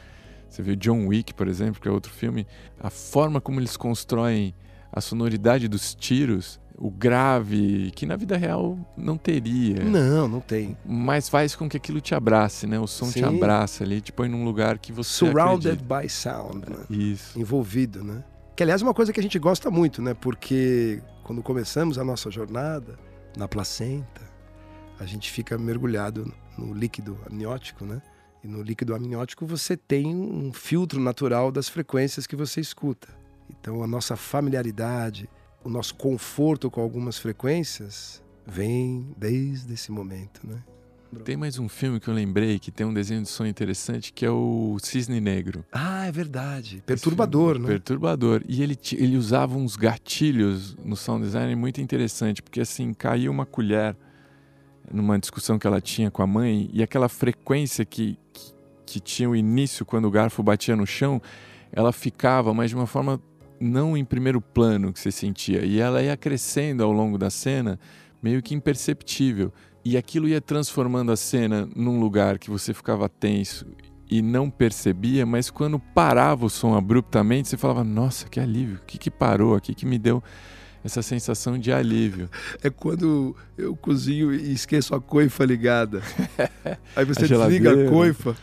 você 0.53 0.61
vê 0.61 0.75
John 0.75 1.07
Wick, 1.07 1.33
por 1.33 1.47
exemplo, 1.47 1.81
que 1.81 1.87
é 1.87 1.91
outro 1.91 2.11
filme, 2.11 2.45
a 2.79 2.91
forma 2.91 3.41
como 3.41 3.59
eles 3.59 3.75
constroem 3.75 4.53
a 4.91 5.01
sonoridade 5.01 5.67
dos 5.67 5.95
tiros, 5.95 6.59
o 6.77 6.91
grave, 6.91 7.91
que 7.95 8.05
na 8.05 8.15
vida 8.15 8.37
real 8.37 8.77
não 8.95 9.17
teria. 9.17 9.83
Não, 9.83 10.27
não 10.27 10.39
tem. 10.39 10.77
Mas 10.85 11.27
faz 11.27 11.55
com 11.55 11.67
que 11.67 11.75
aquilo 11.75 11.99
te 11.99 12.13
abrace, 12.13 12.67
né? 12.67 12.79
O 12.79 12.85
som 12.85 13.07
te 13.07 13.13
Sim. 13.13 13.23
abraça 13.23 13.83
ali, 13.83 13.99
te 13.99 14.11
põe 14.13 14.29
num 14.29 14.45
lugar 14.45 14.77
que 14.77 14.91
você 14.91 15.09
Surrounded 15.09 15.71
acredita. 15.71 16.01
by 16.01 16.07
sound, 16.07 16.69
né? 16.69 16.85
Isso. 16.87 17.39
envolvido, 17.39 18.03
né? 18.03 18.23
Que 18.55 18.61
aliás 18.61 18.79
é 18.79 18.85
uma 18.85 18.93
coisa 18.93 19.11
que 19.11 19.19
a 19.19 19.23
gente 19.23 19.39
gosta 19.39 19.71
muito, 19.71 20.03
né? 20.03 20.13
Porque 20.13 21.01
quando 21.23 21.41
começamos 21.41 21.97
a 21.97 22.03
nossa 22.03 22.29
jornada 22.29 22.99
na 23.35 23.47
placenta, 23.47 24.21
a 24.99 25.05
gente 25.05 25.31
fica 25.31 25.57
mergulhado 25.57 26.31
no 26.55 26.75
líquido 26.75 27.17
amniótico, 27.27 27.85
né? 27.85 27.99
E 28.43 28.47
no 28.47 28.61
líquido 28.61 28.93
amniótico 28.93 29.45
você 29.45 29.77
tem 29.77 30.07
um 30.07 30.51
filtro 30.51 30.99
natural 30.99 31.51
das 31.51 31.69
frequências 31.69 32.27
que 32.27 32.35
você 32.35 32.59
escuta. 32.59 33.07
Então 33.49 33.81
a 33.81 33.87
nossa 33.87 34.15
familiaridade, 34.15 35.29
o 35.63 35.69
nosso 35.69 35.95
conforto 35.95 36.69
com 36.69 36.81
algumas 36.81 37.17
frequências 37.17 38.21
vem 38.45 39.07
desde 39.17 39.73
esse 39.73 39.91
momento, 39.91 40.45
né? 40.45 40.61
Tem 41.23 41.37
mais 41.37 41.59
um 41.59 41.69
filme 41.69 41.99
que 41.99 42.07
eu 42.07 42.13
lembrei 42.13 42.57
que 42.57 42.71
tem 42.71 42.85
um 42.85 42.93
desenho 42.93 43.21
de 43.21 43.29
som 43.29 43.45
interessante 43.45 44.11
que 44.11 44.25
é 44.25 44.31
o 44.31 44.77
Cisne 44.81 45.21
Negro. 45.21 45.63
Ah, 45.71 46.07
é 46.07 46.11
verdade. 46.11 46.81
Perturbador, 46.85 47.59
né? 47.59 47.67
Perturbador. 47.67 48.41
E 48.47 48.63
ele, 48.63 48.77
ele 48.93 49.15
usava 49.15 49.55
uns 49.55 49.75
gatilhos 49.75 50.75
no 50.83 50.95
sound 50.95 51.23
design 51.23 51.55
muito 51.55 51.79
interessante, 51.79 52.41
porque 52.41 52.59
assim, 52.59 52.93
caiu 52.93 53.31
uma 53.31 53.45
colher 53.45 53.95
numa 54.91 55.17
discussão 55.19 55.57
que 55.57 55.67
ela 55.67 55.81
tinha 55.81 56.11
com 56.11 56.21
a 56.21 56.27
mãe, 56.27 56.69
e 56.73 56.83
aquela 56.83 57.09
frequência 57.09 57.85
que, 57.85 58.17
que, 58.33 58.53
que 58.85 58.99
tinha 58.99 59.29
o 59.29 59.35
início 59.35 59.85
quando 59.85 60.05
o 60.05 60.11
garfo 60.11 60.41
batia 60.43 60.75
no 60.75 60.85
chão, 60.85 61.21
ela 61.71 61.91
ficava, 61.91 62.53
mas 62.53 62.69
de 62.69 62.75
uma 62.75 62.87
forma 62.87 63.21
não 63.59 63.95
em 63.97 64.03
primeiro 64.03 64.41
plano 64.41 64.91
que 64.91 64.99
você 64.99 65.11
sentia. 65.11 65.65
E 65.65 65.79
ela 65.79 66.01
ia 66.01 66.17
crescendo 66.17 66.83
ao 66.83 66.91
longo 66.91 67.17
da 67.17 67.29
cena, 67.29 67.79
meio 68.21 68.41
que 68.41 68.53
imperceptível. 68.53 69.51
E 69.85 69.97
aquilo 69.97 70.27
ia 70.27 70.41
transformando 70.41 71.11
a 71.11 71.15
cena 71.15 71.67
num 71.75 71.99
lugar 71.99 72.37
que 72.37 72.49
você 72.49 72.73
ficava 72.73 73.09
tenso 73.09 73.65
e 74.09 74.21
não 74.21 74.49
percebia, 74.49 75.25
mas 75.25 75.49
quando 75.49 75.79
parava 75.79 76.45
o 76.45 76.49
som 76.49 76.75
abruptamente, 76.75 77.49
você 77.49 77.57
falava: 77.57 77.83
Nossa, 77.83 78.29
que 78.29 78.39
alívio, 78.39 78.75
o 78.75 78.85
que, 78.85 78.97
que 78.97 79.09
parou 79.09 79.55
aqui 79.55 79.73
que 79.73 79.85
me 79.85 79.97
deu 79.97 80.21
essa 80.83 81.01
sensação 81.01 81.57
de 81.57 81.71
alívio? 81.71 82.29
É 82.63 82.69
quando 82.69 83.35
eu 83.57 83.75
cozinho 83.75 84.33
e 84.33 84.53
esqueço 84.53 84.93
a 84.95 85.01
coifa 85.01 85.45
ligada. 85.45 86.01
Aí 86.95 87.05
você 87.05 87.25
A 87.25 87.27
desliga 87.27 87.71
a 87.87 87.89
coifa. 87.89 88.35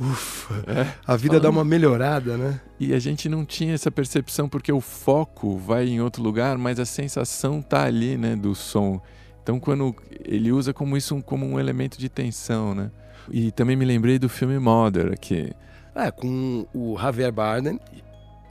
Ufa, 0.00 0.54
É. 0.68 0.86
a 1.04 1.16
vida 1.16 1.40
dá 1.40 1.50
uma 1.50 1.64
melhorada, 1.64 2.36
né? 2.36 2.60
E 2.78 2.94
a 2.94 3.00
gente 3.00 3.28
não 3.28 3.44
tinha 3.44 3.74
essa 3.74 3.90
percepção 3.90 4.48
porque 4.48 4.70
o 4.72 4.80
foco 4.80 5.58
vai 5.58 5.88
em 5.88 6.00
outro 6.00 6.22
lugar, 6.22 6.56
mas 6.56 6.78
a 6.78 6.84
sensação 6.86 7.60
tá 7.60 7.82
ali, 7.84 8.16
né, 8.16 8.36
do 8.36 8.54
som. 8.54 9.00
Então, 9.42 9.58
quando 9.58 9.96
ele 10.24 10.52
usa 10.52 10.72
como 10.72 10.96
isso 10.96 11.16
um- 11.16 11.20
como 11.20 11.44
um 11.44 11.58
elemento 11.58 11.98
de 11.98 12.08
tensão, 12.08 12.74
né? 12.76 12.92
E 13.30 13.50
também 13.50 13.74
me 13.74 13.84
lembrei 13.84 14.18
do 14.20 14.28
filme 14.28 14.56
Mother, 14.58 15.18
que 15.18 15.52
É, 15.96 16.12
com 16.12 16.64
o 16.72 16.96
Javier 16.96 17.32
Bardem, 17.32 17.80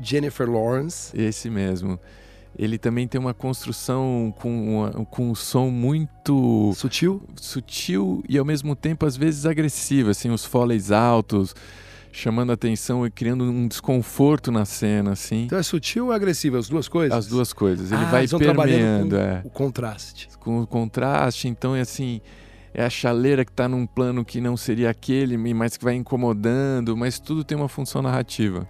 Jennifer 0.02 0.50
Lawrence. 0.50 1.18
esse 1.18 1.50
mesmo. 1.50 1.98
Ele 2.58 2.78
também 2.80 3.08
tem 3.08 3.22
uma 3.22 3.34
construção 3.36 4.34
com, 4.40 4.78
uma- 4.80 4.92
com 5.06 5.30
um 5.30 5.36
som 5.36 5.70
muito 5.70 6.72
Sutil? 6.76 7.22
sutil 7.36 8.24
e 8.28 8.38
ao 8.38 8.44
mesmo 8.46 8.76
tempo 8.76 9.06
às 9.06 9.16
vezes 9.16 9.46
agressivo, 9.46 10.10
assim, 10.10 10.32
os 10.32 10.44
foleys 10.44 10.92
altos, 10.92 11.54
chamando 12.12 12.50
a 12.50 12.54
atenção 12.56 13.06
e 13.06 13.12
criando 13.12 13.44
um 13.44 13.68
desconforto 13.68 14.52
na 14.52 14.66
cena, 14.66 15.12
assim. 15.12 15.44
Então 15.44 15.60
é 15.60 15.62
sutil 15.64 16.06
ou 16.08 16.12
agressivo? 16.12 16.58
As 16.58 16.68
duas 16.68 16.88
coisas? 16.88 17.16
As 17.16 17.28
duas 17.28 17.54
coisas. 17.54 17.92
Ele 17.92 18.04
Ah, 18.06 18.10
vai 18.10 18.28
permeando, 18.28 19.16
é, 19.18 19.42
O 19.46 19.52
contraste. 19.52 20.28
com 20.40 20.60
o 20.62 20.66
contraste, 20.66 21.48
então 21.48 21.76
é 21.76 21.82
assim, 21.82 22.20
é 22.74 22.84
a 22.84 22.90
chaleira 22.90 23.46
que 23.46 23.52
está 23.52 23.68
num 23.70 23.86
plano 23.86 24.26
que 24.26 24.42
não 24.42 24.58
seria 24.58 24.90
aquele, 24.90 25.38
mas 25.54 25.78
que 25.78 25.84
vai 25.84 25.94
incomodando, 25.94 26.98
mas 26.98 27.20
tudo 27.20 27.44
tem 27.44 27.56
uma 27.56 27.70
função 27.70 28.02
narrativa. 28.02 28.68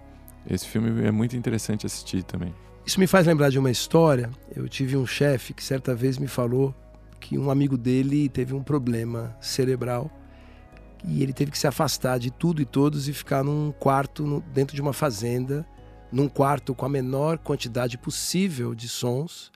Esse 0.48 0.66
filme 0.66 1.06
é 1.06 1.10
muito 1.10 1.34
interessante 1.36 1.86
assistir 1.86 2.22
também. 2.22 2.52
Isso 2.88 2.98
me 2.98 3.06
faz 3.06 3.26
lembrar 3.26 3.50
de 3.50 3.58
uma 3.58 3.70
história. 3.70 4.30
Eu 4.56 4.66
tive 4.66 4.96
um 4.96 5.06
chefe 5.06 5.52
que 5.52 5.62
certa 5.62 5.94
vez 5.94 6.16
me 6.16 6.26
falou 6.26 6.74
que 7.20 7.36
um 7.36 7.50
amigo 7.50 7.76
dele 7.76 8.30
teve 8.30 8.54
um 8.54 8.62
problema 8.62 9.36
cerebral 9.42 10.10
e 11.04 11.22
ele 11.22 11.34
teve 11.34 11.50
que 11.50 11.58
se 11.58 11.66
afastar 11.66 12.18
de 12.18 12.30
tudo 12.30 12.62
e 12.62 12.64
todos 12.64 13.06
e 13.06 13.12
ficar 13.12 13.44
num 13.44 13.72
quarto 13.72 14.26
no- 14.26 14.40
dentro 14.40 14.74
de 14.74 14.80
uma 14.80 14.94
fazenda, 14.94 15.66
num 16.10 16.30
quarto 16.30 16.74
com 16.74 16.86
a 16.86 16.88
menor 16.88 17.36
quantidade 17.36 17.98
possível 17.98 18.74
de 18.74 18.88
sons, 18.88 19.52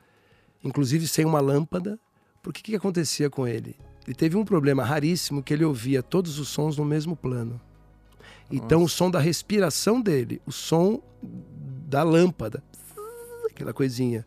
inclusive 0.63 1.09
sem 1.09 1.25
uma 1.25 1.41
lâmpada. 1.41 1.99
Porque 2.43 2.61
o 2.61 2.63
que, 2.63 2.73
que 2.73 2.77
acontecia 2.77 3.31
com 3.31 3.49
ele? 3.49 3.77
Ele 4.07 4.15
teve 4.15 4.37
um 4.37 4.45
problema 4.45 4.85
raríssimo 4.85 5.43
que 5.43 5.55
ele 5.55 5.65
ouvia 5.65 6.03
todos 6.03 6.39
os 6.39 6.49
sons 6.49 6.77
no 6.77 6.85
mesmo 6.85 7.17
plano. 7.17 7.59
Então 8.51 8.83
o 8.83 8.89
som 8.91 9.11
da 9.11 9.19
respiração 9.19 10.03
dele, 10.03 10.43
o 10.45 10.53
som 10.53 11.01
da 11.89 12.03
lâmpada, 12.03 12.63
aquela 13.53 13.73
coisinha, 13.73 14.27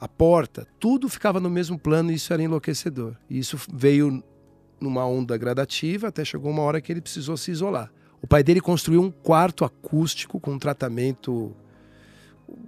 a 0.00 0.06
porta, 0.06 0.66
tudo 0.78 1.08
ficava 1.08 1.40
no 1.40 1.48
mesmo 1.50 1.78
plano 1.78 2.10
e 2.10 2.14
isso 2.14 2.32
era 2.32 2.42
enlouquecedor. 2.42 3.16
E 3.28 3.38
isso 3.38 3.58
veio 3.72 4.22
numa 4.80 5.06
onda 5.06 5.36
gradativa 5.36 6.08
até 6.08 6.24
chegou 6.24 6.50
uma 6.50 6.62
hora 6.62 6.80
que 6.80 6.92
ele 6.92 7.00
precisou 7.00 7.36
se 7.36 7.50
isolar. 7.50 7.90
O 8.20 8.26
pai 8.26 8.42
dele 8.42 8.60
construiu 8.60 9.02
um 9.02 9.10
quarto 9.10 9.64
acústico 9.64 10.40
com 10.40 10.52
um 10.52 10.58
tratamento, 10.58 11.54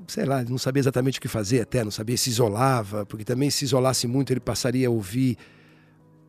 sei 0.06 0.24
lá, 0.24 0.42
não 0.44 0.58
sabia 0.58 0.80
exatamente 0.80 1.18
o 1.18 1.22
que 1.22 1.28
fazer 1.28 1.60
até, 1.60 1.82
não 1.84 1.90
sabia 1.90 2.16
se 2.16 2.30
isolava, 2.30 3.04
porque 3.06 3.24
também 3.24 3.50
se 3.50 3.64
isolasse 3.64 4.06
muito 4.06 4.32
ele 4.32 4.40
passaria 4.40 4.88
a 4.88 4.90
ouvir 4.90 5.36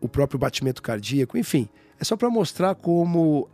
o 0.02 0.08
próprio 0.08 0.40
batimento 0.40 0.82
cardíaco, 0.82 1.38
enfim. 1.38 1.68
É 2.00 2.04
só 2.04 2.16
para 2.16 2.30
mostrar 2.30 2.76
como 2.76 3.50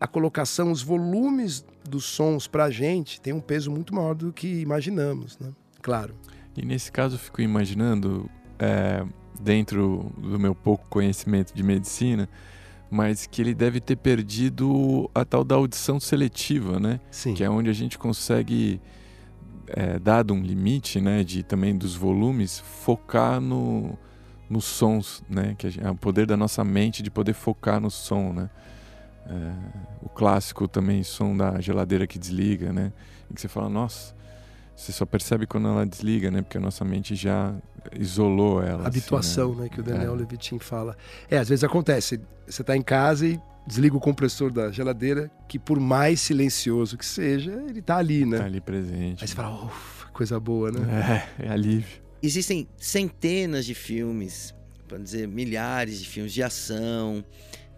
a 0.00 0.06
colocação, 0.06 0.70
os 0.70 0.82
volumes 0.82 1.64
dos 1.88 2.04
sons 2.04 2.46
para 2.46 2.64
a 2.64 2.70
gente 2.70 3.20
tem 3.20 3.32
um 3.32 3.40
peso 3.40 3.70
muito 3.70 3.94
maior 3.94 4.14
do 4.14 4.32
que 4.32 4.60
imaginamos, 4.60 5.38
né? 5.38 5.50
Claro. 5.82 6.14
E 6.56 6.64
nesse 6.64 6.92
caso 6.92 7.14
eu 7.16 7.18
fico 7.18 7.40
imaginando, 7.40 8.28
é, 8.58 9.04
dentro 9.40 10.12
do 10.18 10.38
meu 10.38 10.54
pouco 10.54 10.86
conhecimento 10.88 11.54
de 11.54 11.62
medicina, 11.62 12.28
mas 12.90 13.26
que 13.26 13.42
ele 13.42 13.54
deve 13.54 13.80
ter 13.80 13.96
perdido 13.96 15.10
a 15.14 15.24
tal 15.24 15.44
da 15.44 15.54
audição 15.54 16.00
seletiva, 16.00 16.80
né? 16.80 17.00
Sim. 17.10 17.34
que 17.34 17.44
é 17.44 17.50
onde 17.50 17.68
a 17.70 17.72
gente 17.72 17.98
consegue, 17.98 18.80
é, 19.68 19.98
dado 19.98 20.32
um 20.34 20.40
limite, 20.42 21.00
né, 21.00 21.22
de 21.22 21.42
também 21.42 21.76
dos 21.76 21.94
volumes, 21.94 22.58
focar 22.58 23.40
no, 23.40 23.96
nos 24.48 24.64
sons, 24.64 25.22
né, 25.28 25.54
que 25.58 25.68
gente- 25.70 25.84
é 25.86 25.90
o 25.90 25.94
poder 25.94 26.26
da 26.26 26.36
nossa 26.36 26.64
mente 26.64 27.02
de 27.02 27.10
poder 27.10 27.34
focar 27.34 27.78
no 27.80 27.90
som, 27.90 28.32
né. 28.32 28.48
É, 29.28 29.52
o 30.02 30.08
clássico 30.08 30.66
também, 30.66 31.02
som 31.02 31.36
da 31.36 31.60
geladeira 31.60 32.06
que 32.06 32.18
desliga, 32.18 32.72
né, 32.72 32.92
e 33.30 33.34
que 33.34 33.40
você 33.40 33.48
fala, 33.48 33.68
nossa, 33.68 34.14
você 34.74 34.90
só 34.92 35.04
percebe 35.04 35.46
quando 35.46 35.68
ela 35.68 35.84
desliga, 35.84 36.30
né, 36.30 36.40
porque 36.40 36.56
a 36.56 36.60
nossa 36.60 36.84
mente 36.84 37.14
já 37.14 37.54
isolou 37.98 38.62
ela. 38.62 38.80
assim, 38.80 38.86
habituação, 38.98 39.54
né? 39.54 39.68
que 39.68 39.80
o 39.80 39.82
Daniel 39.82 40.14
É. 40.14 40.16
Levitin 40.16 40.58
fala. 40.58 40.96
É, 41.30 41.38
às 41.38 41.48
vezes 41.48 41.64
acontece, 41.64 42.20
você 42.46 42.62
está 42.62 42.76
em 42.76 42.82
casa 42.82 43.26
e 43.26 43.40
desliga 43.66 43.96
o 43.96 44.00
compressor 44.00 44.50
da 44.50 44.70
geladeira, 44.70 45.30
que 45.48 45.58
por 45.58 45.78
mais 45.80 46.20
silencioso 46.20 46.96
que 46.96 47.04
seja, 47.04 47.52
ele 47.68 47.82
tá 47.82 47.96
ali, 47.96 48.24
né? 48.24 48.38
Tá 48.38 48.44
ali 48.44 48.60
presente. 48.60 49.22
Aí 49.22 49.28
você 49.28 49.34
fala, 49.34 49.64
ufa, 49.64 50.06
coisa 50.08 50.38
boa, 50.40 50.70
né? 50.70 51.26
É, 51.38 51.46
é 51.46 51.50
alívio. 51.50 52.00
Existem 52.22 52.66
centenas 52.76 53.64
de 53.64 53.74
filmes 53.74 54.54
para 54.86 54.98
dizer 54.98 55.28
milhares 55.28 55.98
de 56.00 56.08
filmes 56.08 56.32
de 56.32 56.42
ação, 56.42 57.24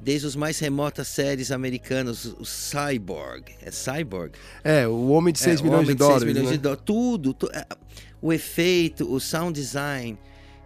desde 0.02 0.26
os 0.26 0.36
mais 0.36 0.58
remotas 0.58 1.08
séries 1.08 1.50
americanas, 1.50 2.24
o 2.24 2.44
Cyborg, 2.44 3.44
é 3.62 3.70
Cyborg? 3.70 4.32
É, 4.64 4.86
o 4.86 5.08
Homem 5.08 5.32
de 5.32 5.38
6 5.40 5.60
é, 5.60 5.62
milhões, 5.62 5.86
de, 5.86 5.94
dólares, 5.94 6.24
milhões 6.24 6.46
né? 6.46 6.52
de 6.52 6.58
dólares. 6.58 6.82
Tudo, 6.84 7.34
tu, 7.34 7.50
é, 7.52 7.66
o 8.20 8.32
efeito, 8.32 9.12
o 9.12 9.20
sound 9.20 9.58
design, 9.58 10.18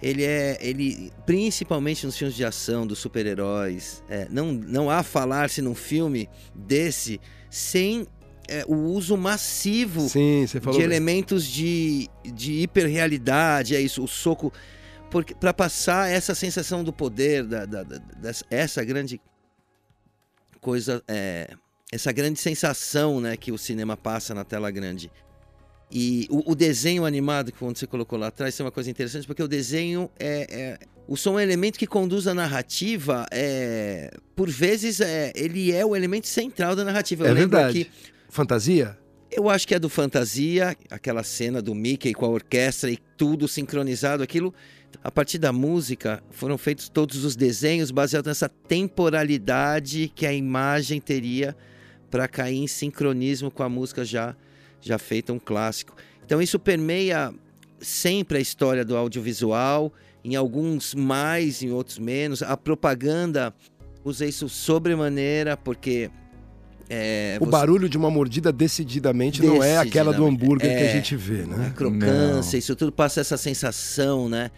ele 0.03 0.25
é, 0.25 0.59
ele 0.61 1.12
principalmente 1.25 2.05
nos 2.07 2.16
filmes 2.16 2.37
de 2.37 2.44
ação 2.44 2.87
dos 2.87 2.99
super-heróis, 2.99 4.03
é, 4.09 4.27
não, 4.31 4.53
não 4.53 4.90
há 4.90 5.03
falar-se 5.03 5.62
num 5.62 5.75
filme 5.75 6.29
desse 6.55 7.20
sem 7.51 8.07
é, 8.49 8.64
o 8.66 8.75
uso 8.75 9.16
massivo 9.16 10.09
Sim, 10.09 10.44
de 10.44 10.83
elementos 10.83 11.47
de, 11.47 12.09
de 12.25 12.62
hiperrealidade, 12.62 13.75
é 13.75 13.81
isso, 13.81 14.03
o 14.03 14.09
soco. 14.09 14.53
Para 15.22 15.55
passar 15.55 16.11
essa 16.11 16.35
sensação 16.35 16.83
do 16.83 16.92
poder, 16.92 17.44
da, 17.44 17.64
da, 17.64 17.83
da, 17.83 17.98
dessa, 17.98 18.44
essa 18.50 18.85
grande 18.85 19.20
coisa, 20.61 21.03
é, 21.07 21.50
essa 21.92 22.11
grande 22.11 22.40
sensação 22.40 23.20
né, 23.20 23.37
que 23.37 23.53
o 23.53 23.59
cinema 23.59 23.96
passa 23.96 24.35
na 24.35 24.44
tela 24.44 24.70
grande. 24.70 25.11
E 25.90 26.27
o, 26.31 26.53
o, 26.53 26.55
desenho 26.55 27.05
animado, 27.05 27.53
que 27.53 27.62
você 27.62 27.87
colocou 27.87 28.18
lá 28.18 28.29
atrás, 28.29 28.59
é 28.59 28.64
uma 28.64 28.72
coisa 28.72 28.90
interessante, 28.90 29.27
porque 29.27 29.42
o 29.42 29.46
desenho 29.46 30.11
é, 30.18 30.46
é 30.50 30.79
o 31.07 31.16
som 31.16 31.33
é 31.33 31.35
um 31.35 31.40
elemento 31.40 31.79
que 31.79 31.87
conduz 31.87 32.27
a 32.27 32.35
narrativa. 32.35 33.27
É, 33.31 34.11
por 34.35 34.48
vezes, 34.48 35.00
é, 35.00 35.33
ele 35.37 35.70
é 35.70 35.85
o 35.85 35.94
elemento 35.94 36.27
central 36.27 36.74
da 36.74 36.85
narrativa. 36.85 37.27
Eu 37.27 37.33
é 37.33 37.35
verdade. 37.35 37.83
Aqui, 37.83 37.90
Fantasia? 38.31 38.98
Eu 39.31 39.50
acho 39.50 39.66
que 39.66 39.74
é 39.74 39.79
do 39.79 39.88
Fantasia, 39.88 40.77
aquela 40.90 41.22
cena 41.22 41.61
do 41.61 41.74
Mickey 41.74 42.14
com 42.14 42.24
a 42.24 42.29
orquestra 42.29 42.90
e 42.90 42.96
tudo 43.16 43.46
sincronizado, 43.48 44.22
aquilo. 44.22 44.55
A 45.02 45.11
partir 45.11 45.38
da 45.38 45.52
música, 45.52 46.22
foram 46.30 46.59
feitos 46.59 46.88
todos 46.88 47.24
os 47.24 47.35
desenhos 47.37 47.90
baseados 47.90 48.28
nessa 48.28 48.48
temporalidade 48.48 50.11
que 50.14 50.26
a 50.26 50.33
imagem 50.33 51.00
teria 51.00 51.57
para 52.11 52.28
cair 52.28 52.59
em 52.59 52.66
sincronismo 52.66 53.50
com 53.50 53.62
a 53.62 53.68
música 53.68 54.04
já, 54.04 54.37
já 54.80 54.98
feita, 54.98 55.33
um 55.33 55.38
clássico. 55.38 55.96
Então, 56.24 56.40
isso 56.40 56.59
permeia 56.59 57.33
sempre 57.80 58.38
a 58.38 58.40
história 58.40 58.85
do 58.85 58.96
audiovisual, 58.96 59.92
em 60.24 60.37
alguns 60.37 60.94
mais, 60.94 61.62
em 61.62 61.70
outros 61.70 61.98
menos. 61.98 62.42
A 62.42 62.57
propaganda 62.57 63.52
usa 64.04 64.24
isso 64.24 64.48
sobremaneira, 64.48 65.57
porque 65.57 66.11
é, 66.88 67.37
o 67.40 67.44
você... 67.44 67.50
barulho 67.50 67.88
de 67.88 67.96
uma 67.96 68.11
mordida 68.11 68.52
decididamente, 68.52 69.40
decididamente, 69.40 69.59
não 69.59 69.64
é 69.64 69.78
aquela 69.78 70.12
do 70.12 70.24
hambúrguer 70.24 70.70
é, 70.70 70.76
que 70.76 70.85
a 70.85 70.92
gente 70.92 71.16
vê, 71.16 71.44
né? 71.44 71.68
A 71.68 71.70
crocância, 71.70 72.52
não. 72.52 72.59
isso 72.59 72.76
tudo 72.76 72.92
passa 72.92 73.20
essa 73.20 73.37
sensação, 73.37 74.28
né? 74.28 74.50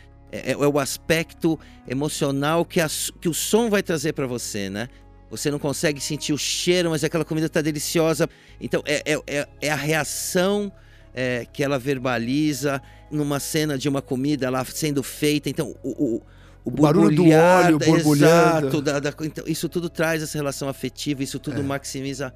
É, 0.44 0.52
é 0.52 0.56
o 0.56 0.78
aspecto 0.78 1.58
emocional 1.88 2.64
que, 2.64 2.80
a, 2.80 2.88
que 3.20 3.28
o 3.28 3.34
som 3.34 3.70
vai 3.70 3.82
trazer 3.82 4.12
para 4.12 4.26
você, 4.26 4.68
né? 4.70 4.88
Você 5.30 5.50
não 5.50 5.58
consegue 5.58 6.00
sentir 6.00 6.32
o 6.32 6.38
cheiro, 6.38 6.90
mas 6.90 7.02
aquela 7.02 7.24
comida 7.24 7.48
tá 7.48 7.60
deliciosa. 7.60 8.28
Então, 8.60 8.82
é, 8.86 9.02
é, 9.26 9.48
é 9.60 9.70
a 9.70 9.76
reação 9.76 10.72
é, 11.12 11.46
que 11.52 11.64
ela 11.64 11.78
verbaliza 11.78 12.80
numa 13.10 13.40
cena 13.40 13.76
de 13.76 13.88
uma 13.88 14.00
comida 14.00 14.48
lá 14.50 14.64
sendo 14.64 15.02
feita. 15.02 15.48
Então, 15.48 15.74
o, 15.82 15.88
o, 15.90 16.16
o, 16.16 16.22
o 16.66 16.70
barulho 16.70 17.16
do 17.16 17.30
óleo 17.30 17.78
borbulhando. 17.78 18.68
Exato, 18.68 18.82
da, 18.82 19.00
da, 19.00 19.12
então, 19.22 19.44
isso 19.46 19.68
tudo 19.68 19.88
traz 19.88 20.22
essa 20.22 20.38
relação 20.38 20.68
afetiva, 20.68 21.22
isso 21.22 21.38
tudo 21.38 21.60
é. 21.60 21.62
maximiza 21.62 22.32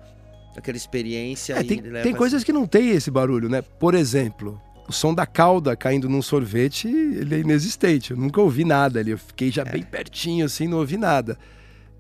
aquela 0.57 0.77
experiência. 0.77 1.55
É, 1.55 1.63
tem, 1.63 1.81
tem 1.81 2.15
coisas 2.15 2.43
que 2.43 2.53
não 2.53 2.67
tem 2.67 2.91
esse 2.91 3.11
barulho, 3.11 3.49
né? 3.49 3.63
Por 3.63 3.95
exemplo, 3.95 4.61
o 4.91 4.93
som 4.93 5.15
da 5.15 5.25
calda 5.25 5.77
caindo 5.77 6.09
num 6.09 6.21
sorvete, 6.21 6.89
ele 6.89 7.37
é 7.37 7.39
inexistente. 7.39 8.11
Eu 8.11 8.17
nunca 8.17 8.41
ouvi 8.41 8.65
nada 8.65 8.99
ali. 8.99 9.13
Eu 9.13 9.19
fiquei 9.19 9.49
já 9.49 9.63
é. 9.63 9.71
bem 9.71 9.85
pertinho 9.85 10.45
assim, 10.45 10.67
não 10.67 10.79
ouvi 10.79 10.97
nada. 10.97 11.39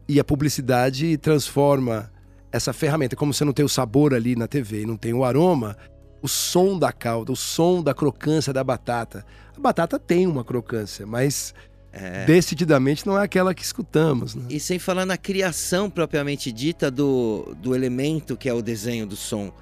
E 0.08 0.18
a 0.18 0.24
publicidade 0.24 1.16
transforma 1.18 2.10
essa 2.50 2.72
ferramenta, 2.72 3.14
como 3.14 3.32
você 3.32 3.44
não 3.44 3.52
tem 3.52 3.64
o 3.64 3.68
sabor 3.68 4.12
ali 4.12 4.34
na 4.34 4.48
TV 4.48 4.82
e 4.82 4.86
não 4.86 4.96
tem 4.96 5.14
o 5.14 5.24
aroma, 5.24 5.76
o 6.20 6.26
som 6.26 6.76
da 6.76 6.90
calda, 6.90 7.30
o 7.30 7.36
som 7.36 7.80
da 7.80 7.94
crocância 7.94 8.52
da 8.52 8.64
batata. 8.64 9.24
A 9.56 9.60
batata 9.60 9.96
tem 9.96 10.26
uma 10.26 10.42
crocância, 10.42 11.06
mas 11.06 11.54
é. 11.92 12.24
decididamente 12.24 13.06
não 13.06 13.16
é 13.16 13.22
aquela 13.22 13.54
que 13.54 13.62
escutamos. 13.62 14.34
Né? 14.34 14.46
E 14.50 14.58
sem 14.58 14.80
falar 14.80 15.06
na 15.06 15.16
criação 15.16 15.88
propriamente 15.88 16.50
dita 16.50 16.90
do, 16.90 17.54
do 17.62 17.72
elemento 17.72 18.36
que 18.36 18.48
é 18.48 18.52
o 18.52 18.60
desenho 18.60 19.06
do 19.06 19.14
som. 19.14 19.52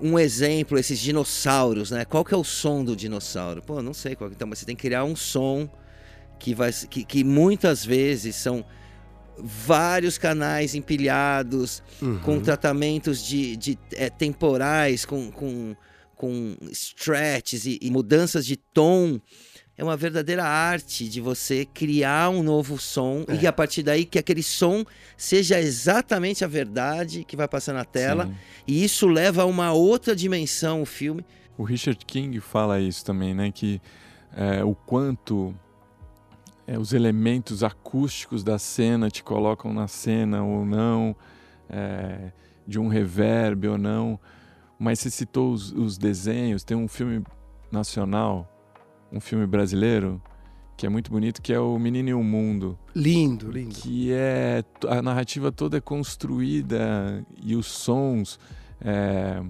Um 0.00 0.18
exemplo, 0.18 0.78
esses 0.78 0.98
dinossauros, 0.98 1.90
né? 1.90 2.04
Qual 2.04 2.24
que 2.24 2.34
é 2.34 2.36
o 2.36 2.44
som 2.44 2.84
do 2.84 2.94
dinossauro? 2.94 3.62
Pô, 3.62 3.80
não 3.82 3.94
sei 3.94 4.14
qual. 4.14 4.30
Então, 4.30 4.46
mas 4.46 4.58
você 4.58 4.66
tem 4.66 4.76
que 4.76 4.82
criar 4.82 5.04
um 5.04 5.16
som 5.16 5.68
que 6.38 6.54
vai 6.54 6.70
que, 6.72 7.04
que 7.04 7.24
muitas 7.24 7.84
vezes 7.84 8.36
são 8.36 8.64
vários 9.38 10.18
canais 10.18 10.74
empilhados 10.74 11.82
uhum. 12.00 12.18
com 12.20 12.40
tratamentos 12.40 13.24
de, 13.24 13.56
de 13.56 13.78
é, 13.92 14.08
temporais, 14.08 15.04
com, 15.04 15.30
com, 15.30 15.76
com 16.14 16.56
stretches 16.70 17.66
e, 17.66 17.78
e, 17.80 17.90
mudanças 17.90 18.46
de 18.46 18.56
tom. 18.56 19.20
É 19.78 19.84
uma 19.84 19.96
verdadeira 19.96 20.44
arte 20.44 21.06
de 21.08 21.20
você 21.20 21.66
criar 21.66 22.30
um 22.30 22.42
novo 22.42 22.78
som 22.78 23.24
é. 23.28 23.34
e 23.42 23.46
a 23.46 23.52
partir 23.52 23.82
daí 23.82 24.06
que 24.06 24.18
aquele 24.18 24.42
som 24.42 24.84
seja 25.16 25.60
exatamente 25.60 26.44
a 26.44 26.48
verdade 26.48 27.24
que 27.24 27.36
vai 27.36 27.46
passar 27.46 27.74
na 27.74 27.84
tela. 27.84 28.26
Sim. 28.26 28.34
E 28.66 28.84
isso 28.84 29.06
leva 29.06 29.42
a 29.42 29.46
uma 29.46 29.72
outra 29.72 30.16
dimensão 30.16 30.80
o 30.80 30.86
filme. 30.86 31.24
O 31.58 31.62
Richard 31.62 32.04
King 32.06 32.40
fala 32.40 32.80
isso 32.80 33.04
também, 33.04 33.34
né? 33.34 33.52
Que 33.52 33.80
é, 34.34 34.64
o 34.64 34.74
quanto 34.74 35.54
é, 36.66 36.78
os 36.78 36.92
elementos 36.92 37.62
acústicos 37.62 38.42
da 38.42 38.58
cena 38.58 39.10
te 39.10 39.22
colocam 39.22 39.72
na 39.72 39.86
cena 39.86 40.42
ou 40.42 40.64
não, 40.64 41.14
é, 41.68 42.32
de 42.66 42.78
um 42.78 42.88
reverb 42.88 43.68
ou 43.68 43.78
não. 43.78 44.18
Mas 44.78 44.98
você 44.98 45.10
citou 45.10 45.52
os, 45.52 45.72
os, 45.72 45.96
desenhos, 45.96 46.64
tem 46.64 46.76
um 46.76 46.88
filme 46.88 47.24
nacional, 47.70 48.50
um 49.12 49.20
filme 49.20 49.46
brasileiro, 49.46 50.20
que 50.76 50.86
é 50.86 50.88
muito 50.88 51.10
bonito, 51.10 51.40
que 51.40 51.52
é 51.52 51.58
o 51.58 51.78
Menino 51.78 52.08
e 52.10 52.14
o 52.14 52.22
Mundo. 52.22 52.78
Lindo, 52.94 53.50
lindo. 53.50 53.74
Que 53.74 54.12
é. 54.12 54.62
A 54.88 55.00
narrativa 55.00 55.50
toda 55.50 55.78
é 55.78 55.80
construída 55.80 57.24
e 57.42 57.56
os 57.56 57.66
sons, 57.66 58.38
é, 58.80 59.42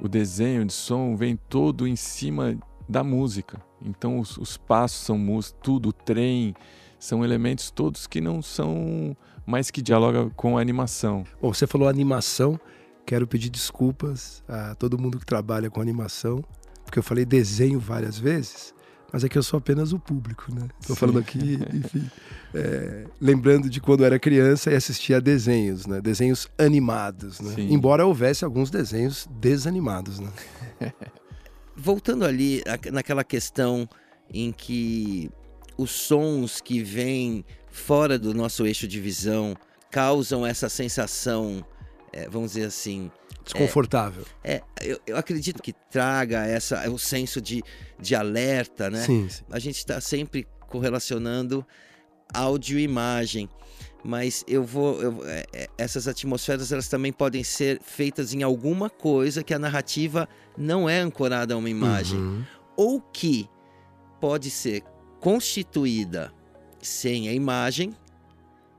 o 0.00 0.08
desenho 0.08 0.64
de 0.64 0.72
som 0.72 1.14
vem 1.16 1.36
todo 1.48 1.86
em 1.86 1.96
cima 1.96 2.58
da 2.88 3.04
música. 3.04 3.60
Então 3.84 4.18
os, 4.18 4.36
os 4.38 4.56
passos 4.56 5.04
são 5.04 5.18
música, 5.18 5.58
tudo, 5.62 5.90
o 5.90 5.92
trem, 5.92 6.54
são 6.98 7.24
elementos 7.24 7.70
todos 7.70 8.06
que 8.06 8.20
não 8.20 8.40
são 8.40 9.16
mais 9.44 9.70
que 9.70 9.82
dialogam 9.82 10.30
com 10.30 10.58
a 10.58 10.60
animação. 10.60 11.24
Bom, 11.40 11.52
você 11.52 11.66
falou 11.66 11.88
animação, 11.88 12.58
quero 13.04 13.26
pedir 13.26 13.50
desculpas 13.50 14.42
a 14.48 14.74
todo 14.74 14.98
mundo 14.98 15.18
que 15.18 15.26
trabalha 15.26 15.70
com 15.70 15.80
animação, 15.80 16.42
porque 16.84 16.98
eu 16.98 17.02
falei 17.02 17.24
desenho 17.24 17.78
várias 17.78 18.18
vezes, 18.18 18.74
mas 19.16 19.24
é 19.24 19.30
que 19.30 19.38
eu 19.38 19.42
sou 19.42 19.56
apenas 19.56 19.94
o 19.94 19.98
público, 19.98 20.54
né? 20.54 20.68
Estou 20.78 20.94
falando 20.94 21.18
aqui, 21.18 21.58
enfim, 21.72 22.06
é, 22.52 23.06
lembrando 23.18 23.70
de 23.70 23.80
quando 23.80 24.00
eu 24.00 24.06
era 24.06 24.18
criança 24.18 24.70
e 24.70 24.74
assistia 24.74 25.16
a 25.16 25.20
desenhos, 25.20 25.86
né? 25.86 26.02
Desenhos 26.02 26.50
animados, 26.58 27.40
né? 27.40 27.54
Embora 27.56 28.04
houvesse 28.04 28.44
alguns 28.44 28.68
desenhos 28.68 29.26
desanimados, 29.30 30.20
né? 30.20 30.30
voltando 31.74 32.26
ali 32.26 32.62
naquela 32.92 33.24
questão 33.24 33.88
em 34.28 34.52
que 34.52 35.30
os 35.78 35.92
sons 35.92 36.60
que 36.60 36.82
vêm 36.82 37.42
fora 37.70 38.18
do 38.18 38.34
nosso 38.34 38.66
eixo 38.66 38.86
de 38.86 39.00
visão 39.00 39.56
causam 39.90 40.44
essa 40.44 40.68
sensação, 40.68 41.64
é, 42.12 42.28
vamos 42.28 42.52
dizer 42.52 42.66
assim. 42.66 43.10
Desconfortável. 43.46 44.24
É, 44.42 44.54
é 44.54 44.62
eu, 44.80 45.00
eu, 45.06 45.16
acredito 45.16 45.62
que 45.62 45.72
traga 45.72 46.44
essa, 46.44 46.88
o 46.90 46.98
senso 46.98 47.40
de, 47.40 47.62
de 47.98 48.14
alerta, 48.14 48.90
né? 48.90 49.02
Sim, 49.04 49.28
sim. 49.28 49.42
A 49.50 49.58
gente 49.58 49.76
está 49.76 50.00
sempre 50.00 50.46
correlacionando 50.68 51.64
áudio 52.34 52.78
e 52.78 52.82
imagem 52.82 53.48
mas 54.04 54.44
eu 54.46 54.62
vou 54.62 55.02
eu, 55.02 55.26
é, 55.26 55.44
é, 55.52 55.68
essas 55.76 56.06
atmosferas 56.06 56.70
elas 56.70 56.86
também 56.86 57.12
podem 57.12 57.42
ser 57.42 57.80
feitas 57.82 58.32
em 58.32 58.42
alguma 58.44 58.88
coisa 58.88 59.42
que 59.42 59.52
a 59.52 59.58
narrativa 59.58 60.28
não 60.56 60.88
é 60.88 61.00
ancorada 61.00 61.54
a 61.54 61.56
uma 61.56 61.68
imagem 61.68 62.18
uhum. 62.18 62.44
ou 62.76 63.00
que 63.00 63.48
pode 64.20 64.48
ser 64.48 64.82
constituída 65.20 66.32
sem 66.80 67.28
a 67.28 67.32
imagem 67.32 67.96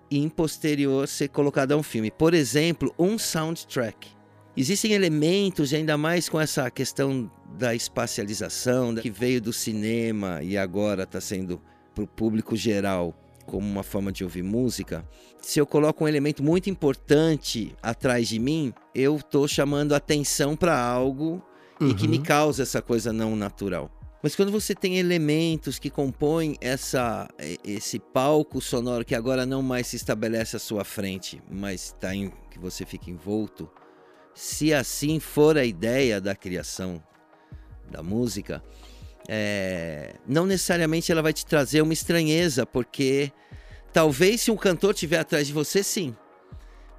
e 0.10 0.19
em 0.19 0.30
posterior 0.30 1.08
ser 1.08 1.27
colocada 1.27 1.73
a 1.73 1.77
um 1.77 1.84
filme. 1.84 2.10
Por 2.10 2.34
exemplo, 2.34 2.93
um 2.97 3.17
soundtrack. 3.17 4.15
Existem 4.60 4.93
elementos, 4.93 5.72
ainda 5.72 5.96
mais 6.00 6.28
com 6.28 6.41
essa 6.41 6.72
questão 6.72 7.30
da 7.60 7.76
espacialização, 7.76 8.96
que 8.96 9.12
veio 9.12 9.39
do 9.39 9.54
cinema 9.54 10.41
e 10.41 10.58
agora 10.58 11.04
está 11.04 11.22
sendo 11.22 11.62
para 11.93 12.04
o 12.04 12.08
público 12.08 12.56
geral 12.56 13.13
como 13.46 13.65
uma 13.65 13.84
forma 13.84 14.12
de 14.12 14.24
ouvir 14.24 14.41
música, 14.41 15.08
se 15.39 15.60
eu 15.60 15.65
coloco 15.67 16.04
um 16.04 16.08
elemento 16.08 16.43
muito 16.43 16.72
importante 16.72 17.76
atrás 17.84 18.28
de 18.28 18.39
mim, 18.39 18.74
eu 18.96 19.17
estou 19.17 19.48
chamando 19.48 19.93
atenção 19.93 20.56
para 20.56 20.78
algo 20.78 21.41
uhum. 21.80 21.89
e 21.89 21.93
que 21.93 22.08
me 22.08 22.17
uhum. 22.17 22.24
causa 22.24 22.63
essa 22.63 22.82
coisa 22.82 23.13
não 23.13 23.36
natural. 23.36 23.91
Mas 24.24 24.36
quando 24.36 24.52
você 24.52 24.74
tem 24.74 24.98
elementos 24.98 25.78
que 25.78 25.91
compõem 25.91 26.58
essa, 26.60 27.30
esse 27.63 28.00
palco 28.00 28.60
sonoro 28.60 29.06
que 29.06 29.13
agora 29.13 29.46
não 29.46 29.62
mais 29.62 29.86
se 29.86 29.96
estabelece 29.96 30.56
à 30.56 30.60
sua 30.60 30.84
frente, 30.84 31.41
mas 31.50 31.96
tá 32.00 32.13
em, 32.13 32.34
que 32.50 32.60
você 32.60 32.86
fica 32.86 33.10
envolto, 33.12 33.70
se 34.38 34.71
assim 34.71 35.19
for 35.19 35.58
a 35.58 35.65
ideia 35.65 36.21
da 36.21 36.36
criação 36.36 37.02
da 37.89 38.04
música, 38.04 38.63
é, 39.28 40.13
não 40.28 40.45
necessariamente 40.45 41.12
ela 41.12 41.23
vai 41.23 41.34
te 41.34 41.43
trazer 41.43 41.82
uma 41.82 41.91
estranheza, 41.91 42.63
porque 42.63 43.32
talvez 43.91 44.41
se 44.41 44.52
um 44.52 44.56
cantor 44.56 44.93
estiver 44.93 45.17
atrás 45.17 45.47
de 45.47 45.54
você, 45.54 45.82
sim, 45.82 46.15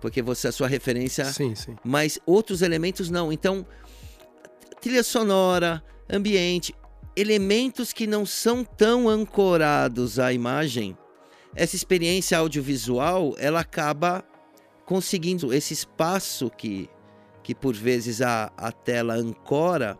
porque 0.00 0.20
você 0.20 0.48
é 0.48 0.50
a 0.50 0.52
sua 0.52 0.66
referência, 0.66 1.24
sim, 1.26 1.54
sim. 1.54 1.76
mas 1.84 2.18
outros 2.26 2.60
elementos 2.60 3.08
não. 3.08 3.32
Então, 3.32 3.64
trilha 4.80 5.04
sonora, 5.04 5.80
ambiente, 6.10 6.74
elementos 7.14 7.92
que 7.92 8.08
não 8.08 8.26
são 8.26 8.64
tão 8.64 9.08
ancorados 9.08 10.18
à 10.18 10.32
imagem, 10.32 10.98
essa 11.54 11.76
experiência 11.76 12.36
audiovisual 12.36 13.36
ela 13.38 13.60
acaba 13.60 14.24
conseguindo 14.84 15.54
esse 15.54 15.72
espaço 15.72 16.50
que, 16.50 16.90
que 17.48 17.54
por 17.54 17.74
vezes 17.74 18.20
a, 18.20 18.52
a 18.58 18.70
tela 18.70 19.14
ancora 19.14 19.98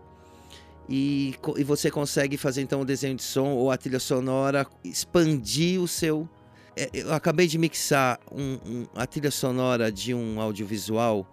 e, 0.87 1.35
e 1.57 1.65
você 1.65 1.91
consegue 1.91 2.37
fazer 2.37 2.61
então 2.61 2.83
o 2.83 2.85
desenho 2.85 3.17
de 3.17 3.23
som 3.23 3.55
ou 3.55 3.71
a 3.71 3.79
trilha 3.79 3.99
sonora 3.99 4.67
expandir 4.85 5.81
o 5.81 5.89
seu. 5.89 6.29
É, 6.77 6.91
eu 6.93 7.11
acabei 7.11 7.47
de 7.47 7.57
mixar 7.57 8.21
um, 8.31 8.59
um, 8.67 8.87
a 8.95 9.07
trilha 9.07 9.31
sonora 9.31 9.91
de 9.91 10.13
um 10.13 10.39
audiovisual 10.39 11.27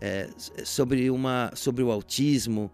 é, 0.00 0.30
sobre, 0.64 1.10
uma, 1.10 1.50
sobre 1.54 1.82
o 1.82 1.90
autismo. 1.90 2.70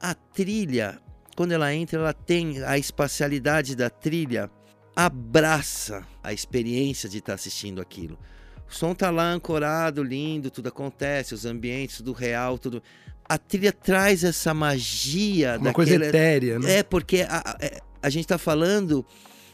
A 0.00 0.14
trilha 0.14 0.98
quando 1.36 1.52
ela 1.52 1.74
entra, 1.74 2.00
ela 2.00 2.14
tem 2.14 2.64
a 2.64 2.78
espacialidade 2.78 3.76
da 3.76 3.90
trilha, 3.90 4.50
abraça 4.96 6.06
a 6.22 6.32
experiência 6.32 7.06
de 7.06 7.18
estar 7.18 7.34
assistindo 7.34 7.82
aquilo. 7.82 8.18
O 8.68 8.74
som 8.74 8.94
tá 8.94 9.10
lá 9.10 9.30
ancorado, 9.32 10.02
lindo, 10.02 10.50
tudo 10.50 10.68
acontece, 10.68 11.34
os 11.34 11.46
ambientes, 11.46 11.98
tudo 11.98 12.12
real, 12.12 12.58
tudo. 12.58 12.82
A 13.26 13.38
trilha 13.38 13.72
traz 13.72 14.24
essa 14.24 14.52
magia 14.52 15.50
Uma 15.52 15.58
daquela... 15.58 15.74
coisa 15.74 15.94
etérea, 16.04 16.58
né? 16.58 16.78
É, 16.78 16.82
porque 16.82 17.22
a, 17.22 17.38
a, 17.38 17.56
é, 17.60 18.10
gente 18.10 18.24
está 18.24 18.36
falando 18.36 19.04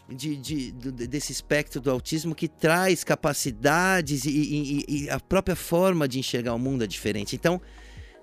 de, 0.08 0.36
de, 0.36 0.72
de, 0.72 0.90
desse 1.06 1.32
espectro 1.32 1.80
do 1.80 1.90
autismo 1.90 2.34
que 2.34 2.48
traz 2.48 3.04
capacidades 3.04 4.24
e, 4.24 4.30
e, 4.30 4.84
e, 4.88 5.10
a 5.10 5.18
própria 5.18 5.56
forma 5.56 6.06
de 6.06 6.18
enxergar 6.18 6.54
o 6.54 6.58
mundo 6.58 6.84
é 6.84 6.86
diferente. 6.86 7.36
Então, 7.36 7.60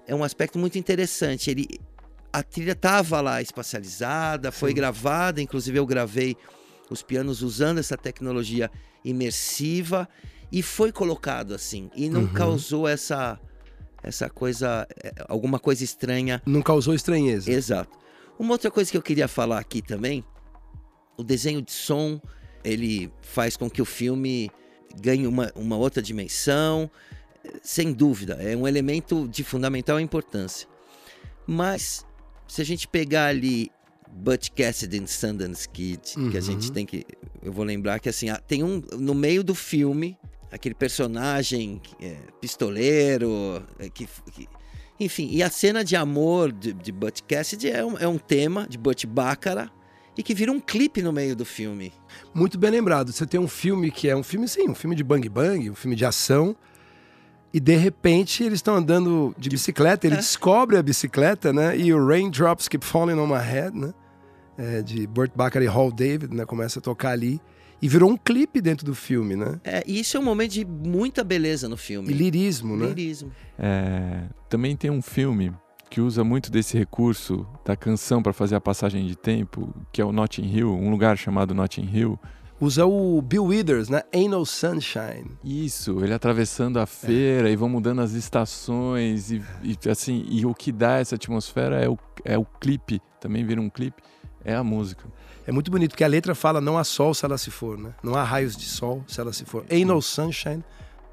é 0.05 0.13
um 0.13 0.23
aspecto 0.23 0.59
muito 0.59 0.77
interessante. 0.77 1.49
Ele, 1.49 1.67
a 2.31 2.43
trilha 2.43 2.73
estava 2.73 3.19
lá 3.21 3.41
espacializada, 3.41 4.51
foi 4.51 4.71
Sim. 4.71 4.75
gravada, 4.75 5.41
inclusive 5.41 5.79
eu 5.79 5.85
gravei 5.85 6.35
os 6.89 7.01
pianos 7.01 7.41
usando 7.41 7.77
essa 7.77 7.97
tecnologia 7.97 8.69
imersiva 9.03 10.07
e 10.51 10.61
foi 10.61 10.91
colocado 10.91 11.53
assim 11.53 11.89
e 11.95 12.09
não 12.09 12.21
uhum. 12.21 12.33
causou 12.33 12.87
essa 12.87 13.39
essa 14.03 14.29
coisa 14.29 14.87
é, 15.03 15.13
alguma 15.27 15.59
coisa 15.59 15.83
estranha. 15.83 16.41
Não 16.45 16.61
causou 16.61 16.93
estranheza. 16.93 17.51
Exato. 17.51 17.97
Uma 18.37 18.53
outra 18.53 18.71
coisa 18.71 18.89
que 18.89 18.97
eu 18.97 19.01
queria 19.01 19.27
falar 19.27 19.59
aqui 19.59 19.81
também, 19.81 20.23
o 21.15 21.23
desenho 21.23 21.61
de 21.61 21.71
som, 21.71 22.19
ele 22.63 23.11
faz 23.21 23.55
com 23.55 23.69
que 23.69 23.81
o 23.81 23.85
filme 23.85 24.49
ganhe 24.99 25.27
uma, 25.27 25.51
uma 25.55 25.77
outra 25.77 26.01
dimensão, 26.01 26.89
sem 27.61 27.93
dúvida, 27.93 28.37
é 28.41 28.55
um 28.55 28.67
elemento 28.67 29.27
de 29.27 29.43
fundamental 29.43 29.99
importância. 29.99 30.67
Mas 31.45 32.05
se 32.47 32.61
a 32.61 32.65
gente 32.65 32.87
pegar 32.87 33.27
ali 33.27 33.71
Butch 34.11 34.49
Cassidy 34.49 34.99
and 34.99 35.07
Sundance 35.07 35.67
Kid, 35.69 36.01
uhum. 36.17 36.31
que 36.31 36.37
a 36.37 36.41
gente 36.41 36.67
uhum. 36.67 36.73
tem 36.73 36.85
que. 36.85 37.05
Eu 37.41 37.51
vou 37.51 37.63
lembrar 37.63 37.99
que 37.99 38.09
assim, 38.09 38.27
tem 38.47 38.63
um. 38.63 38.81
No 38.97 39.13
meio 39.13 39.43
do 39.43 39.55
filme, 39.55 40.17
aquele 40.51 40.75
personagem 40.75 41.81
é, 42.01 42.17
pistoleiro, 42.39 43.63
é, 43.79 43.89
que, 43.89 44.07
que, 44.31 44.47
enfim, 44.99 45.29
e 45.31 45.41
a 45.41 45.49
cena 45.49 45.83
de 45.83 45.95
amor 45.95 46.51
de, 46.51 46.73
de 46.73 46.91
Butch 46.91 47.21
Cassidy 47.27 47.69
é 47.69 47.83
um, 47.83 47.97
é 47.97 48.07
um 48.07 48.17
tema 48.17 48.67
de 48.69 48.77
Butch 48.77 49.05
Baccarat 49.05 49.69
e 50.17 50.21
que 50.21 50.33
vira 50.33 50.51
um 50.51 50.59
clipe 50.59 51.01
no 51.01 51.13
meio 51.13 51.35
do 51.35 51.45
filme. 51.45 51.93
Muito 52.33 52.57
bem 52.57 52.69
lembrado. 52.69 53.11
Você 53.11 53.25
tem 53.25 53.39
um 53.39 53.47
filme 53.47 53.89
que 53.89 54.09
é 54.09 54.15
um 54.15 54.23
filme, 54.23 54.47
sim, 54.47 54.69
um 54.69 54.75
filme 54.75 54.95
de 54.95 55.03
bang 55.03 55.27
bang, 55.29 55.69
um 55.69 55.75
filme 55.75 55.95
de 55.95 56.05
ação 56.05 56.55
e 57.53 57.59
de 57.59 57.75
repente 57.75 58.43
eles 58.43 58.59
estão 58.59 58.75
andando 58.75 59.35
de 59.37 59.49
bicicleta, 59.49 60.07
ele 60.07 60.15
é. 60.15 60.19
descobre 60.19 60.77
a 60.77 60.83
bicicleta, 60.83 61.51
né? 61.51 61.77
E 61.77 61.93
o 61.93 62.05
Raindrops 62.05 62.67
Keep 62.67 62.85
Falling 62.85 63.19
on 63.19 63.27
My 63.27 63.43
Head, 63.43 63.77
né? 63.77 63.93
É, 64.57 64.81
de 64.81 65.05
Burt 65.07 65.31
Bacharach 65.35 65.65
e 65.65 65.67
Hall 65.67 65.91
David, 65.91 66.33
né? 66.33 66.45
Começa 66.45 66.79
a 66.79 66.81
tocar 66.81 67.11
ali. 67.11 67.41
E 67.81 67.87
virou 67.87 68.11
um 68.11 68.17
clipe 68.17 68.61
dentro 68.61 68.85
do 68.85 68.93
filme, 68.93 69.35
né? 69.35 69.59
É, 69.63 69.83
e 69.87 69.99
isso 69.99 70.15
é 70.15 70.19
um 70.19 70.23
momento 70.23 70.51
de 70.51 70.63
muita 70.63 71.23
beleza 71.23 71.67
no 71.67 71.77
filme. 71.77 72.11
E 72.11 72.13
lirismo, 72.13 72.77
né? 72.77 72.87
Lirismo. 72.87 73.31
É, 73.57 74.23
também 74.47 74.75
tem 74.75 74.91
um 74.91 75.01
filme 75.01 75.51
que 75.89 75.99
usa 75.99 76.23
muito 76.23 76.51
desse 76.51 76.77
recurso 76.77 77.45
da 77.65 77.75
canção 77.75 78.23
para 78.23 78.31
fazer 78.31 78.55
a 78.55 78.61
passagem 78.61 79.05
de 79.05 79.15
tempo, 79.15 79.73
que 79.91 80.01
é 80.01 80.05
o 80.05 80.11
Notting 80.11 80.45
Hill, 80.45 80.73
um 80.73 80.89
lugar 80.89 81.17
chamado 81.17 81.53
Notting 81.53 81.89
Hill, 81.91 82.19
usa 82.61 82.85
o 82.85 83.21
Bill 83.21 83.45
Withers, 83.45 83.89
né? 83.89 84.03
Ain't 84.13 84.29
No 84.29 84.45
Sunshine. 84.45 85.31
Isso, 85.43 86.01
ele 86.03 86.13
atravessando 86.13 86.79
a 86.79 86.85
feira 86.85 87.49
é. 87.49 87.51
e 87.51 87.55
vão 87.55 87.67
mudando 87.67 87.99
as 88.01 88.13
estações 88.13 89.31
e, 89.31 89.41
e, 89.63 89.89
assim, 89.89 90.23
e 90.29 90.45
o 90.45 90.53
que 90.53 90.71
dá 90.71 90.99
essa 90.99 91.15
atmosfera 91.15 91.83
é 91.83 91.89
o, 91.89 91.97
é 92.23 92.37
o 92.37 92.45
clipe, 92.45 93.01
também 93.19 93.43
vira 93.43 93.59
um 93.59 93.69
clipe, 93.69 94.01
é 94.45 94.55
a 94.55 94.63
música. 94.63 95.05
É 95.45 95.51
muito 95.51 95.71
bonito, 95.71 95.91
porque 95.91 96.03
a 96.03 96.07
letra 96.07 96.35
fala 96.35 96.61
não 96.61 96.77
há 96.77 96.83
sol 96.83 97.13
se 97.13 97.25
ela 97.25 97.37
se 97.37 97.49
for, 97.49 97.77
né? 97.77 97.93
Não 98.03 98.15
há 98.15 98.23
raios 98.23 98.55
de 98.55 98.65
sol 98.65 99.03
se 99.07 99.19
ela 99.19 99.33
se 99.33 99.45
for. 99.45 99.65
Ain't 99.69 99.85
no 99.85 100.01
sunshine 100.01 100.63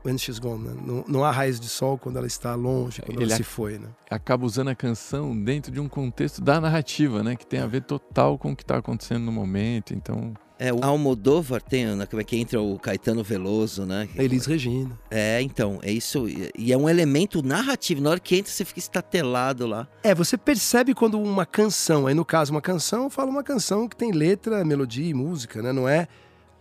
when 0.05 0.17
she's 0.17 0.38
gone, 0.38 0.62
né? 0.62 0.75
não, 0.85 1.05
não, 1.07 1.25
há 1.25 1.31
raios 1.31 1.59
de 1.59 1.69
sol 1.69 1.99
quando 1.99 2.17
ela 2.17 2.27
está 2.27 2.55
longe, 2.55 3.03
quando 3.03 3.21
Ele 3.21 3.31
ela 3.31 3.37
se 3.37 3.43
foi, 3.43 3.79
né? 3.79 3.88
Acaba 4.11 4.47
usando 4.47 4.69
a 4.69 4.75
canção 4.75 5.37
dentro 5.37 5.73
de 5.73 5.81
um 5.81 5.88
contexto 5.88 6.41
da 6.41 6.61
narrativa, 6.61 7.23
né? 7.23 7.37
Que 7.37 7.47
tem 7.47 7.61
a 7.61 7.67
ver 7.67 7.83
total 7.83 8.38
com 8.38 8.53
o 8.53 8.57
que 8.57 8.62
está 8.62 8.79
acontecendo 8.79 9.25
no 9.25 9.33
momento, 9.33 9.95
então... 9.95 10.35
É, 10.59 10.73
o 10.73 10.83
Almodóvar 10.83 11.62
tem, 11.62 11.87
né, 11.87 12.05
como 12.05 12.21
é 12.21 12.25
que 12.25 12.37
entra 12.37 12.61
o 12.61 12.79
Caetano 12.79 13.23
Veloso, 13.23 13.87
né? 13.87 14.09
Elis 14.16 14.44
Regina. 14.44 14.99
É, 15.09 15.40
então, 15.40 15.79
é 15.83 15.92
isso. 15.92 16.27
E 16.29 16.73
é 16.73 16.77
um 16.77 16.88
elemento 16.88 17.42
narrativo. 17.42 18.01
Na 18.01 18.11
hora 18.11 18.21
que 18.21 18.37
entra, 18.37 18.51
você 18.51 18.64
fica 18.64 18.81
estatelado 18.81 19.66
lá. 19.66 19.87
É, 20.03 20.12
você 20.12 20.37
percebe 20.37 20.94
quando 20.94 21.21
uma 21.21 21.47
canção, 21.47 22.09
aí 22.09 22.14
no 22.14 22.25
caso 22.25 22.51
uma 22.51 22.61
canção, 22.61 23.05
eu 23.05 23.11
falo 23.11 23.31
uma 23.31 23.44
canção 23.44 23.88
que 23.88 23.97
tem 23.97 24.11
letra, 24.11 24.64
melodia 24.64 25.09
e 25.09 25.14
música, 25.14 25.62
né? 25.62 25.73
Não 25.73 25.88
é 25.88 26.09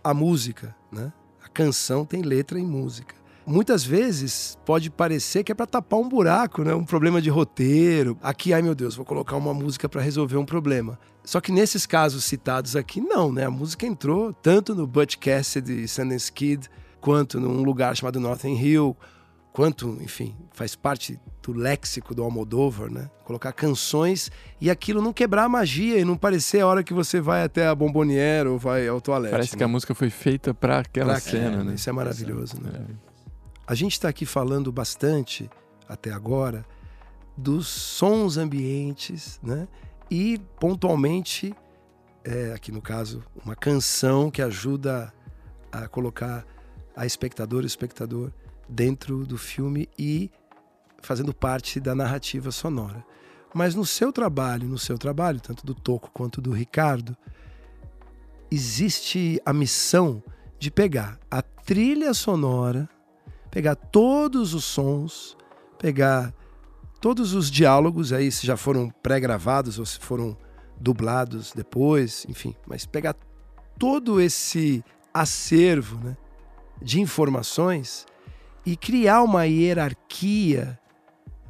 a 0.02 0.14
música, 0.14 0.74
né? 0.92 1.12
A 1.42 1.48
canção 1.48 2.04
tem 2.04 2.22
letra 2.22 2.58
e 2.58 2.62
música 2.62 3.17
muitas 3.48 3.84
vezes 3.84 4.58
pode 4.64 4.90
parecer 4.90 5.42
que 5.42 5.50
é 5.50 5.54
para 5.54 5.66
tapar 5.66 5.98
um 5.98 6.08
buraco, 6.08 6.62
né? 6.62 6.74
Um 6.74 6.84
problema 6.84 7.20
de 7.20 7.30
roteiro. 7.30 8.16
Aqui, 8.22 8.52
ai 8.52 8.62
meu 8.62 8.74
Deus, 8.74 8.94
vou 8.94 9.04
colocar 9.04 9.36
uma 9.36 9.54
música 9.54 9.88
para 9.88 10.02
resolver 10.02 10.36
um 10.36 10.44
problema. 10.44 10.98
Só 11.24 11.40
que 11.40 11.50
nesses 11.50 11.86
casos 11.86 12.24
citados 12.24 12.76
aqui, 12.76 13.00
não, 13.00 13.32
né? 13.32 13.46
A 13.46 13.50
música 13.50 13.86
entrou 13.86 14.32
tanto 14.32 14.74
no 14.74 14.86
Butch 14.86 15.16
Cassidy 15.16 15.82
e 15.82 15.88
Sundance 15.88 16.30
Kid, 16.30 16.68
quanto 17.00 17.40
num 17.40 17.62
lugar 17.62 17.96
chamado 17.96 18.20
Northern 18.20 18.56
Hill, 18.56 18.96
quanto, 19.52 19.98
enfim, 20.00 20.36
faz 20.52 20.76
parte 20.76 21.18
do 21.42 21.52
léxico 21.52 22.14
do 22.14 22.22
Almodóvar, 22.22 22.90
né? 22.90 23.10
Colocar 23.24 23.52
canções 23.52 24.30
e 24.60 24.70
aquilo 24.70 25.00
não 25.00 25.12
quebrar 25.12 25.44
a 25.44 25.48
magia 25.48 25.98
e 25.98 26.04
não 26.04 26.16
parecer 26.16 26.60
a 26.60 26.66
hora 26.66 26.84
que 26.84 26.92
você 26.92 27.20
vai 27.20 27.42
até 27.42 27.66
a 27.66 27.74
bomboniera 27.74 28.50
ou 28.50 28.58
vai 28.58 28.86
ao 28.86 29.00
toalete. 29.00 29.32
Parece 29.32 29.52
né? 29.52 29.58
que 29.58 29.64
a 29.64 29.68
música 29.68 29.94
foi 29.94 30.10
feita 30.10 30.52
para 30.52 30.80
aquela 30.80 31.12
pra 31.14 31.20
cena, 31.20 31.60
é, 31.60 31.64
né? 31.64 31.74
Isso 31.74 31.88
é 31.88 31.92
maravilhoso, 31.92 32.60
né? 32.60 32.70
É. 33.04 33.07
A 33.68 33.74
gente 33.74 33.92
está 33.92 34.08
aqui 34.08 34.24
falando 34.24 34.72
bastante, 34.72 35.50
até 35.86 36.10
agora, 36.10 36.64
dos 37.36 37.66
sons 37.68 38.38
ambientes, 38.38 39.38
né? 39.42 39.68
E 40.10 40.38
pontualmente, 40.58 41.54
é, 42.24 42.54
aqui 42.54 42.72
no 42.72 42.80
caso, 42.80 43.22
uma 43.44 43.54
canção 43.54 44.30
que 44.30 44.40
ajuda 44.40 45.12
a 45.70 45.86
colocar 45.86 46.46
a 46.96 47.04
espectador 47.04 47.62
e 47.62 47.66
espectador 47.66 48.32
dentro 48.66 49.26
do 49.26 49.36
filme 49.36 49.86
e 49.98 50.30
fazendo 51.02 51.34
parte 51.34 51.78
da 51.78 51.94
narrativa 51.94 52.50
sonora. 52.50 53.04
Mas 53.52 53.74
no 53.74 53.84
seu 53.84 54.10
trabalho, 54.10 54.66
no 54.66 54.78
seu 54.78 54.96
trabalho, 54.96 55.40
tanto 55.40 55.66
do 55.66 55.74
Toco 55.74 56.10
quanto 56.14 56.40
do 56.40 56.52
Ricardo, 56.52 57.14
existe 58.50 59.38
a 59.44 59.52
missão 59.52 60.22
de 60.58 60.70
pegar 60.70 61.20
a 61.30 61.42
trilha 61.42 62.14
sonora 62.14 62.88
pegar 63.58 63.74
todos 63.74 64.54
os 64.54 64.64
sons, 64.64 65.36
pegar 65.80 66.32
todos 67.00 67.34
os 67.34 67.50
diálogos 67.50 68.12
aí, 68.12 68.30
se 68.30 68.46
já 68.46 68.56
foram 68.56 68.88
pré-gravados 69.02 69.80
ou 69.80 69.84
se 69.84 69.98
foram 69.98 70.38
dublados 70.78 71.52
depois, 71.52 72.24
enfim, 72.28 72.54
mas 72.68 72.86
pegar 72.86 73.16
todo 73.76 74.20
esse 74.20 74.84
acervo 75.12 75.98
né, 75.98 76.16
de 76.80 77.00
informações 77.00 78.06
e 78.64 78.76
criar 78.76 79.24
uma 79.24 79.44
hierarquia 79.44 80.78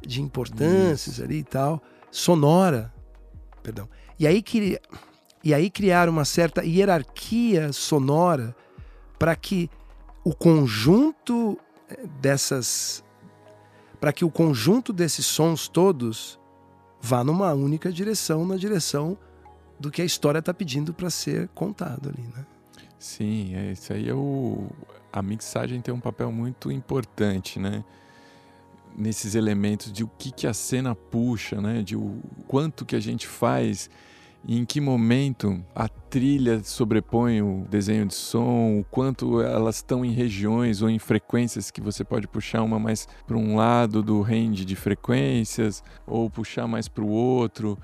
de 0.01 0.19
importâncias 0.19 1.17
Isso. 1.17 1.23
ali 1.23 1.37
e 1.37 1.43
tal, 1.43 1.79
sonora, 2.09 2.91
perdão. 3.61 3.87
E 4.17 4.25
aí, 4.25 4.41
cri... 4.41 4.79
e 5.43 5.53
aí 5.53 5.69
criar 5.69 6.09
uma 6.09 6.25
certa 6.25 6.65
hierarquia 6.65 7.71
sonora 7.71 8.55
para 9.19 9.35
que 9.35 9.69
o 10.23 10.33
conjunto 10.33 11.55
dessas 12.21 13.03
para 13.99 14.13
que 14.13 14.23
o 14.23 14.31
conjunto 14.31 14.93
desses 14.93 15.25
sons 15.25 15.67
todos 15.67 16.39
vá 17.01 17.23
numa 17.23 17.53
única 17.53 17.91
direção, 17.91 18.45
na 18.45 18.55
direção 18.55 19.17
do 19.79 19.91
que 19.91 20.01
a 20.01 20.05
história 20.05 20.39
está 20.39 20.53
pedindo 20.53 20.93
para 20.93 21.09
ser 21.09 21.47
contado 21.49 22.09
ali, 22.09 22.27
né? 22.35 22.45
Sim, 22.97 23.55
é, 23.55 23.71
isso 23.71 23.93
aí 23.93 24.09
é 24.09 24.13
o 24.13 24.67
a 25.11 25.21
mixagem 25.21 25.81
tem 25.81 25.93
um 25.93 25.99
papel 25.99 26.31
muito 26.31 26.71
importante, 26.71 27.59
né? 27.59 27.83
Nesses 28.95 29.35
elementos 29.35 29.91
de 29.91 30.03
o 30.03 30.07
que, 30.07 30.31
que 30.31 30.45
a 30.45 30.53
cena 30.53 30.93
puxa, 30.93 31.59
né? 31.61 31.81
De 31.81 31.95
o 31.95 32.19
quanto 32.47 32.85
que 32.85 32.95
a 32.95 32.99
gente 32.99 33.27
faz 33.27 33.89
e 34.45 34.57
em 34.57 34.65
que 34.65 34.79
momento 34.79 35.63
a 35.75 35.87
trilha 35.87 36.63
sobrepõe 36.63 37.41
o 37.41 37.65
desenho 37.69 38.05
de 38.05 38.15
som, 38.15 38.79
o 38.79 38.85
quanto 38.89 39.41
elas 39.41 39.77
estão 39.77 40.03
em 40.03 40.11
regiões 40.11 40.81
ou 40.81 40.89
em 40.89 40.97
frequências 40.97 41.69
que 41.69 41.81
você 41.81 42.03
pode 42.03 42.27
puxar 42.27 42.63
uma 42.63 42.79
mais 42.79 43.07
para 43.27 43.37
um 43.37 43.55
lado 43.55 44.01
do 44.01 44.21
range 44.21 44.63
de 44.63 44.75
frequências 44.75 45.83
ou 46.07 46.29
puxar 46.29 46.67
mais 46.67 46.87
para 46.87 47.03
o 47.03 47.09
outro, 47.09 47.77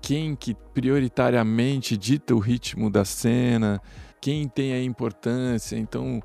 quem 0.00 0.34
que 0.34 0.54
prioritariamente 0.74 1.96
dita 1.96 2.34
o 2.34 2.38
ritmo 2.38 2.90
da 2.90 3.04
cena, 3.04 3.80
quem 4.20 4.48
tem 4.48 4.72
a 4.72 4.82
importância. 4.82 5.76
Então, 5.76 6.22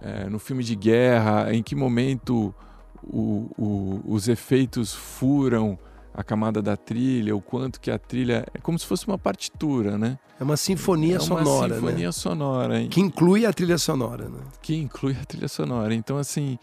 é, 0.00 0.28
no 0.28 0.38
filme 0.38 0.64
de 0.64 0.74
guerra, 0.74 1.52
em 1.52 1.62
que 1.62 1.74
momento 1.74 2.54
o, 3.02 3.50
o, 3.56 4.02
os 4.06 4.26
efeitos 4.28 4.94
furam 4.94 5.78
a 6.18 6.24
camada 6.24 6.60
da 6.60 6.76
trilha, 6.76 7.36
o 7.36 7.40
quanto 7.40 7.80
que 7.80 7.92
a 7.92 7.96
trilha 7.96 8.44
é 8.52 8.58
como 8.58 8.76
se 8.76 8.84
fosse 8.84 9.06
uma 9.06 9.16
partitura, 9.16 9.96
né? 9.96 10.18
É 10.40 10.42
uma 10.42 10.56
sinfonia 10.56 11.14
é 11.14 11.18
uma 11.20 11.24
sonora, 11.24 11.74
sinfonia 11.76 12.06
né? 12.06 12.12
sonora, 12.12 12.80
hein? 12.80 12.88
Que 12.88 13.00
inclui 13.00 13.46
a 13.46 13.52
trilha 13.52 13.78
sonora, 13.78 14.28
né? 14.28 14.40
Que 14.60 14.74
inclui 14.74 15.12
a 15.12 15.24
trilha 15.24 15.46
sonora. 15.46 15.94
Então, 15.94 16.18
assim, 16.18 16.58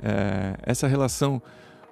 é, 0.00 0.54
essa 0.62 0.86
relação, 0.86 1.42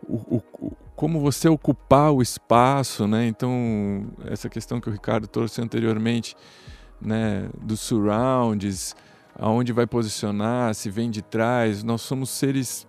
o, 0.08 0.36
o, 0.36 0.72
como 0.94 1.18
você 1.18 1.48
ocupar 1.48 2.12
o 2.12 2.22
espaço, 2.22 3.08
né? 3.08 3.26
Então, 3.26 4.06
essa 4.26 4.48
questão 4.48 4.80
que 4.80 4.88
o 4.88 4.92
Ricardo 4.92 5.26
trouxe 5.26 5.60
anteriormente, 5.60 6.36
né? 7.02 7.50
Dos 7.60 7.80
surrounds, 7.80 8.94
aonde 9.34 9.72
vai 9.72 9.88
posicionar, 9.88 10.72
se 10.72 10.88
vem 10.88 11.10
de 11.10 11.22
trás. 11.22 11.82
Nós 11.82 12.00
somos 12.00 12.30
seres 12.30 12.86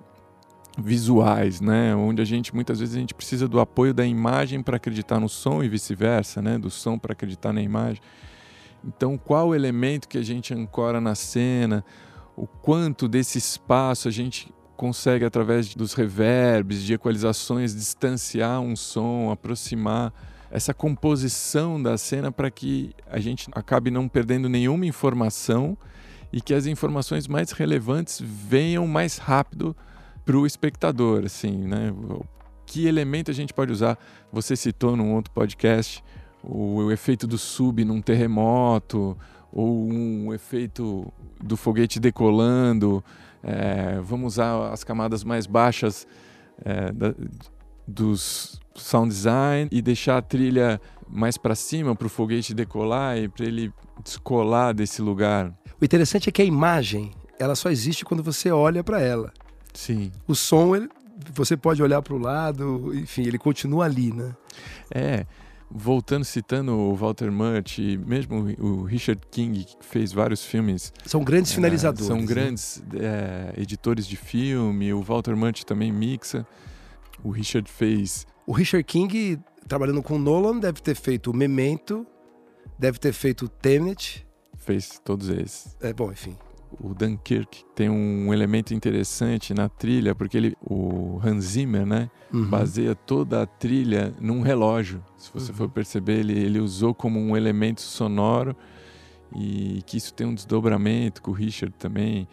visuais, 0.81 1.61
né? 1.61 1.95
Onde 1.95 2.21
a 2.21 2.25
gente 2.25 2.53
muitas 2.53 2.79
vezes 2.79 2.95
a 2.95 2.99
gente 2.99 3.13
precisa 3.13 3.47
do 3.47 3.59
apoio 3.59 3.93
da 3.93 4.05
imagem 4.05 4.61
para 4.61 4.77
acreditar 4.77 5.19
no 5.19 5.29
som 5.29 5.63
e 5.63 5.69
vice-versa, 5.69 6.41
né? 6.41 6.57
Do 6.57 6.69
som 6.69 6.97
para 6.97 7.13
acreditar 7.13 7.53
na 7.53 7.61
imagem. 7.61 8.01
Então, 8.83 9.17
qual 9.17 9.53
elemento 9.53 10.07
que 10.07 10.17
a 10.17 10.23
gente 10.23 10.53
ancora 10.53 11.01
na 11.01 11.15
cena? 11.15 11.83
O 12.35 12.47
quanto 12.47 13.07
desse 13.07 13.37
espaço 13.37 14.07
a 14.07 14.11
gente 14.11 14.53
consegue 14.77 15.25
através 15.25 15.75
dos 15.75 15.93
reverbs, 15.93 16.81
de 16.83 16.93
equalizações 16.93 17.75
distanciar 17.75 18.61
um 18.61 18.77
som, 18.77 19.29
aproximar 19.29 20.13
essa 20.49 20.73
composição 20.73 21.81
da 21.81 21.97
cena 21.97 22.31
para 22.31 22.49
que 22.49 22.93
a 23.05 23.19
gente 23.19 23.49
acabe 23.51 23.91
não 23.91 24.07
perdendo 24.07 24.47
nenhuma 24.47 24.85
informação 24.85 25.77
e 26.31 26.41
que 26.41 26.53
as 26.53 26.65
informações 26.65 27.27
mais 27.27 27.51
relevantes 27.51 28.21
venham 28.23 28.87
mais 28.87 29.17
rápido 29.17 29.75
para 30.29 30.37
o 30.37 30.45
espectador, 30.45 31.23
assim, 31.25 31.57
né? 31.57 31.91
Que 32.63 32.85
elemento 32.85 33.31
a 33.31 33.33
gente 33.33 33.51
pode 33.51 33.71
usar? 33.71 33.97
Você 34.31 34.55
citou 34.55 34.95
num 34.95 35.15
outro 35.15 35.33
podcast 35.33 36.03
o, 36.43 36.75
o 36.75 36.91
efeito 36.91 37.25
do 37.25 37.35
sub 37.35 37.83
num 37.83 37.99
terremoto 37.99 39.17
ou 39.51 39.91
um 39.91 40.31
efeito 40.31 41.11
do 41.43 41.57
foguete 41.57 41.99
decolando. 41.99 43.03
É, 43.41 43.99
vamos 44.03 44.33
usar 44.33 44.71
as 44.71 44.83
camadas 44.83 45.23
mais 45.23 45.47
baixas 45.47 46.05
é, 46.63 46.91
da, 46.91 47.15
dos 47.87 48.59
sound 48.75 49.09
design 49.09 49.67
e 49.71 49.81
deixar 49.81 50.17
a 50.17 50.21
trilha 50.21 50.79
mais 51.07 51.39
para 51.39 51.55
cima 51.55 51.95
para 51.95 52.05
o 52.05 52.09
foguete 52.09 52.53
decolar 52.53 53.17
e 53.17 53.27
para 53.27 53.47
ele 53.47 53.73
descolar 54.03 54.75
desse 54.75 55.01
lugar. 55.01 55.51
O 55.81 55.83
interessante 55.83 56.29
é 56.29 56.31
que 56.31 56.43
a 56.43 56.45
imagem 56.45 57.13
ela 57.39 57.55
só 57.55 57.71
existe 57.71 58.05
quando 58.05 58.21
você 58.21 58.51
olha 58.51 58.83
para 58.83 59.01
ela. 59.01 59.33
Sim. 59.73 60.11
O 60.27 60.35
som, 60.35 60.75
ele, 60.75 60.89
você 61.33 61.57
pode 61.57 61.81
olhar 61.81 62.01
para 62.01 62.13
o 62.13 62.17
lado, 62.17 62.91
enfim, 62.93 63.23
ele 63.23 63.37
continua 63.37 63.85
ali, 63.85 64.11
né? 64.13 64.35
É, 64.93 65.25
voltando, 65.69 66.25
citando 66.25 66.73
o 66.73 66.95
Walter 66.95 67.31
Murch, 67.31 67.97
mesmo 68.05 68.55
o 68.59 68.83
Richard 68.83 69.21
King, 69.29 69.63
que 69.63 69.77
fez 69.81 70.11
vários 70.11 70.43
filmes. 70.43 70.91
São 71.05 71.23
grandes 71.23 71.51
finalizadores. 71.51 72.05
É, 72.05 72.07
são 72.07 72.17
né? 72.17 72.25
grandes 72.25 72.83
é, 72.93 73.53
editores 73.57 74.07
de 74.07 74.15
filme, 74.15 74.93
o 74.93 75.01
Walter 75.01 75.35
Murch 75.35 75.65
também 75.65 75.91
mixa. 75.91 76.45
O 77.23 77.29
Richard 77.29 77.69
fez. 77.69 78.25
O 78.47 78.53
Richard 78.53 78.83
King, 78.83 79.39
trabalhando 79.67 80.01
com 80.01 80.17
Nolan, 80.17 80.57
deve 80.57 80.81
ter 80.81 80.95
feito 80.95 81.31
o 81.31 81.33
Memento, 81.33 82.07
deve 82.77 82.97
ter 82.97 83.13
feito 83.13 83.45
o 83.45 83.49
Tenet. 83.49 84.25
Fez 84.57 84.99
todos 85.03 85.29
esses. 85.29 85.75
É, 85.81 85.93
bom, 85.93 86.11
enfim 86.11 86.35
o 86.79 86.93
Dunkirk 86.93 87.63
tem 87.73 87.89
um 87.89 88.33
elemento 88.33 88.73
interessante 88.73 89.53
na 89.53 89.67
trilha, 89.69 90.13
porque 90.13 90.37
ele, 90.37 90.55
o 90.61 91.19
Hans 91.23 91.45
Zimmer, 91.45 91.85
né, 91.85 92.09
uhum. 92.33 92.45
baseia 92.45 92.93
toda 92.93 93.41
a 93.41 93.45
trilha 93.45 94.13
num 94.19 94.41
relógio. 94.41 95.03
Se 95.17 95.31
você 95.33 95.51
uhum. 95.51 95.57
for 95.57 95.69
perceber, 95.69 96.19
ele, 96.19 96.37
ele 96.37 96.59
usou 96.59 96.93
como 96.93 97.19
um 97.19 97.35
elemento 97.35 97.81
sonoro 97.81 98.55
e 99.35 99.81
que 99.85 99.97
isso 99.97 100.13
tem 100.13 100.27
um 100.27 100.33
desdobramento 100.33 101.21
com 101.21 101.31
o 101.31 101.33
Richard 101.33 101.73
também 101.77 102.27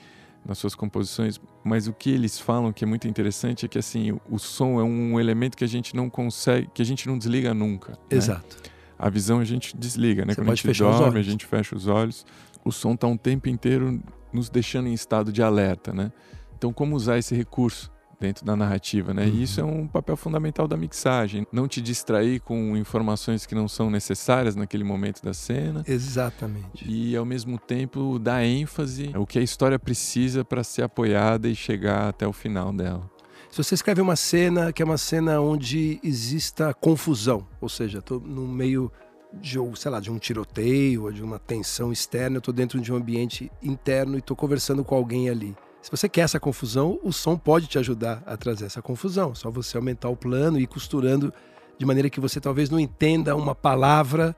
nas 0.45 0.59
suas 0.59 0.75
composições. 0.75 1.41
Mas 1.65 1.89
o 1.89 1.93
que 1.93 2.11
eles 2.11 2.39
falam 2.39 2.73
que 2.73 2.85
é 2.85 2.87
muito 2.87 3.09
interessante 3.09 3.67
é 3.67 3.69
que 3.69 3.79
assim 3.79 4.19
o, 4.31 4.39
som 4.39 4.81
é 4.81 4.85
um 4.85 5.19
elemento 5.19 5.57
que 5.57 5.65
a 5.65 5.69
gente 5.69 5.95
não 5.95 6.09
consegue, 6.09 6.69
que 6.73 6.81
a 6.81 6.85
gente 6.85 7.07
não 7.07 7.19
desliga 7.19 7.53
nunca. 7.53 7.93
Né? 7.93 7.99
Exato. 8.11 8.57
Né? 8.63 8.71
A 8.99 9.11
visão 9.11 9.41
a 9.41 9.45
gente 9.45 9.77
desliga, 9.77 10.25
né? 10.25 10.33
Você 10.33 10.41
Quando 10.41 10.53
a 10.53 10.55
gente 10.55 10.79
dorme, 10.79 11.19
a 11.19 11.23
gente 11.23 11.45
fecha 11.45 11.77
os 11.77 11.87
olhos. 11.87 12.25
O 12.65 12.73
som 12.73 12.95
está 12.95 13.07
um 13.07 13.17
tempo 13.17 13.49
inteiro 13.49 14.03
nos 14.37 14.49
deixando 14.49 14.89
em 14.89 14.93
estado 14.93 15.33
de 15.33 15.43
alerta, 15.43 15.93
né? 15.93 16.13
Então, 16.57 16.73
como 16.73 16.95
usar 16.95 17.19
esse 17.19 17.35
recurso 17.35 17.91
dentro 18.19 18.45
da 18.45 18.57
narrativa, 18.57 19.13
né? 19.13 19.25
Uhum. 19.27 19.35
E 19.35 19.43
isso 19.43 19.61
é 19.61 19.65
um 19.65 19.87
papel 19.87 20.17
fundamental 20.17 20.67
da 20.67 20.77
mixagem, 20.77 21.47
não 21.53 21.69
te 21.69 21.81
distrair 21.81 22.41
com 22.41 22.77
informações 22.77 23.45
que 23.45 23.55
não 23.55 23.69
são 23.69 23.91
necessárias 23.91 24.57
naquele 24.57 24.85
momento 24.85 25.23
da 25.23 25.35
cena. 25.35 25.83
Exatamente. 25.87 26.89
E 26.89 27.17
ao 27.17 27.25
mesmo 27.25 27.59
tempo 27.59 28.19
dar 28.19 28.45
ênfase 28.45 29.11
ao 29.15 29.27
que 29.27 29.39
a 29.39 29.43
história 29.43 29.79
precisa 29.79 30.45
para 30.45 30.65
ser 30.65 30.83
apoiada 30.83 31.49
e 31.49 31.55
chegar 31.55 32.09
até 32.09 32.27
o 32.27 32.33
final 32.33 32.73
dela. 32.73 33.11
Se 33.51 33.63
você 33.63 33.75
escreve 33.75 34.01
uma 34.01 34.17
cena 34.17 34.73
que 34.73 34.83
é 34.83 34.85
uma 34.85 34.99
cena 34.99 35.41
onde 35.41 35.99
exista 36.03 36.75
confusão, 36.75 37.47
ou 37.61 37.69
seja, 37.69 37.99
estou 37.99 38.21
no 38.21 38.47
meio 38.47 38.93
de, 39.41 39.59
sei 39.77 39.91
lá, 39.91 40.01
de 40.01 40.11
um 40.11 40.19
tiroteio 40.19 41.05
ou 41.05 41.13
de 41.13 41.23
uma 41.23 41.39
tensão 41.39 41.93
externa, 41.93 42.37
eu 42.37 42.39
estou 42.39 42.55
dentro 42.55 42.81
de 42.81 42.93
um 42.93 42.97
ambiente 42.97 43.51
interno 43.63 44.17
e 44.17 44.19
estou 44.19 44.37
conversando 44.37 44.85
com 44.85 44.95
alguém 44.95 45.29
ali. 45.29 45.57
Se 45.83 45.91
você 45.91 46.09
quer 46.09 46.23
essa 46.23 46.41
confusão, 46.41 46.99
o 47.03 47.13
som 47.13 47.37
pode 47.37 47.69
te 47.69 47.79
ajudar 47.79 48.23
a 48.27 48.37
trazer 48.37 48.65
essa 48.67 48.83
confusão. 48.83 49.35
Só 49.35 49.51
você 49.51 49.77
aumentar 49.77 50.09
o 50.09 50.17
plano 50.17 50.59
e 50.59 50.65
ir 50.65 50.67
costurando 50.67 51.33
de 51.79 51.87
maneira 51.87 52.11
que 52.11 52.19
você 52.19 52.41
talvez 52.41 52.71
não 52.71 52.81
entenda 52.81 53.37
uma 53.37 53.55
palavra, 53.55 54.35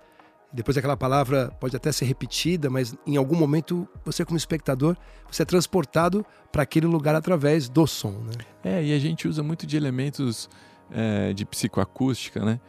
depois 0.53 0.77
aquela 0.77 0.97
palavra 0.97 1.51
pode 1.61 1.77
até 1.77 1.93
ser 1.93 2.05
repetida, 2.07 2.69
mas 2.69 2.95
em 3.07 3.17
algum 3.17 3.37
momento 3.37 3.87
você 4.05 4.25
como 4.25 4.37
espectador, 4.37 4.97
você 5.31 5.43
é 5.43 5.47
transportado 5.47 6.25
para 6.51 6.63
aquele 6.63 6.87
lugar 6.87 7.15
através 7.15 7.69
do 7.69 7.87
som, 7.87 8.13
né? 8.13 8.45
É, 8.65 8.85
e 8.85 8.95
a 8.95 8.99
gente 8.99 9.29
usa 9.29 9.43
muito 9.43 9.67
de 9.67 9.77
elementos 9.77 10.49
é, 10.91 11.33
de 11.33 11.45
psicoacústica, 11.45 12.45
né? 12.45 12.61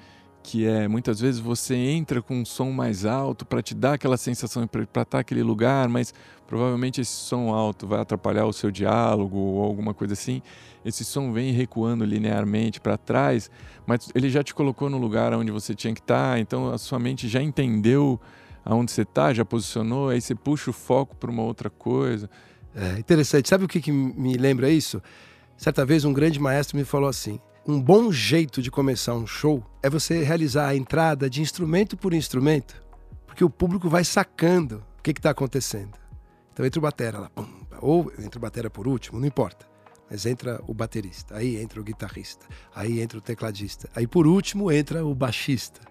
Que 0.41 0.65
é 0.65 0.87
muitas 0.87 1.19
vezes 1.19 1.39
você 1.39 1.75
entra 1.75 2.21
com 2.21 2.35
um 2.35 2.45
som 2.45 2.71
mais 2.71 3.05
alto 3.05 3.45
para 3.45 3.61
te 3.61 3.75
dar 3.75 3.93
aquela 3.93 4.17
sensação 4.17 4.65
para 4.67 4.83
estar 4.83 5.05
tá 5.05 5.19
aquele 5.19 5.43
lugar, 5.43 5.87
mas 5.87 6.13
provavelmente 6.47 7.01
esse 7.01 7.11
som 7.11 7.53
alto 7.53 7.85
vai 7.85 7.99
atrapalhar 7.99 8.45
o 8.45 8.53
seu 8.53 8.71
diálogo 8.71 9.37
ou 9.37 9.63
alguma 9.63 9.93
coisa 9.93 10.13
assim. 10.13 10.41
Esse 10.83 11.03
som 11.03 11.31
vem 11.31 11.51
recuando 11.51 12.05
linearmente 12.05 12.79
para 12.79 12.97
trás, 12.97 13.51
mas 13.85 14.09
ele 14.15 14.29
já 14.29 14.43
te 14.43 14.53
colocou 14.53 14.89
no 14.89 14.97
lugar 14.97 15.33
onde 15.33 15.51
você 15.51 15.75
tinha 15.75 15.93
que 15.93 15.99
estar, 15.99 16.33
tá, 16.33 16.39
então 16.39 16.71
a 16.71 16.77
sua 16.77 16.97
mente 16.97 17.27
já 17.27 17.41
entendeu 17.41 18.19
aonde 18.63 18.91
você 18.91 19.01
está, 19.01 19.33
já 19.33 19.43
posicionou, 19.43 20.09
aí 20.09 20.21
você 20.21 20.35
puxa 20.35 20.69
o 20.69 20.73
foco 20.73 21.15
para 21.15 21.29
uma 21.29 21.43
outra 21.43 21.69
coisa. 21.69 22.29
É 22.75 22.99
interessante. 22.99 23.49
Sabe 23.49 23.65
o 23.65 23.67
que, 23.67 23.81
que 23.81 23.91
me 23.91 24.37
lembra 24.37 24.69
isso? 24.69 25.01
Certa 25.57 25.85
vez 25.85 26.05
um 26.05 26.13
grande 26.13 26.39
maestro 26.39 26.77
me 26.77 26.85
falou 26.85 27.09
assim: 27.09 27.39
um 27.67 27.81
bom 27.81 28.11
jeito 28.11 28.61
de 28.61 28.71
começar 28.71 29.13
um 29.13 29.27
show 29.27 29.63
é 29.83 29.89
você 29.89 30.23
realizar 30.23 30.67
a 30.67 30.75
entrada 30.75 31.29
de 31.29 31.41
instrumento 31.41 31.97
por 31.97 32.13
instrumento, 32.13 32.81
porque 33.27 33.43
o 33.43 33.49
público 33.49 33.89
vai 33.89 34.03
sacando 34.03 34.83
o 34.97 35.01
que 35.01 35.11
está 35.11 35.29
acontecendo. 35.29 35.97
Então 36.53 36.65
entra 36.65 36.79
o 36.79 36.81
batera 36.81 37.19
lá, 37.19 37.29
pum, 37.29 37.47
ou 37.81 38.11
entra 38.19 38.37
o 38.37 38.41
batera 38.41 38.69
por 38.69 38.87
último, 38.87 39.19
não 39.19 39.27
importa. 39.27 39.67
Mas 40.09 40.25
entra 40.25 40.59
o 40.67 40.73
baterista, 40.73 41.37
aí 41.37 41.57
entra 41.57 41.79
o 41.79 41.83
guitarrista, 41.83 42.47
aí 42.73 42.99
entra 42.99 43.17
o 43.17 43.21
tecladista, 43.21 43.87
aí 43.95 44.07
por 44.07 44.25
último 44.25 44.71
entra 44.71 45.05
o 45.05 45.13
baixista. 45.13 45.81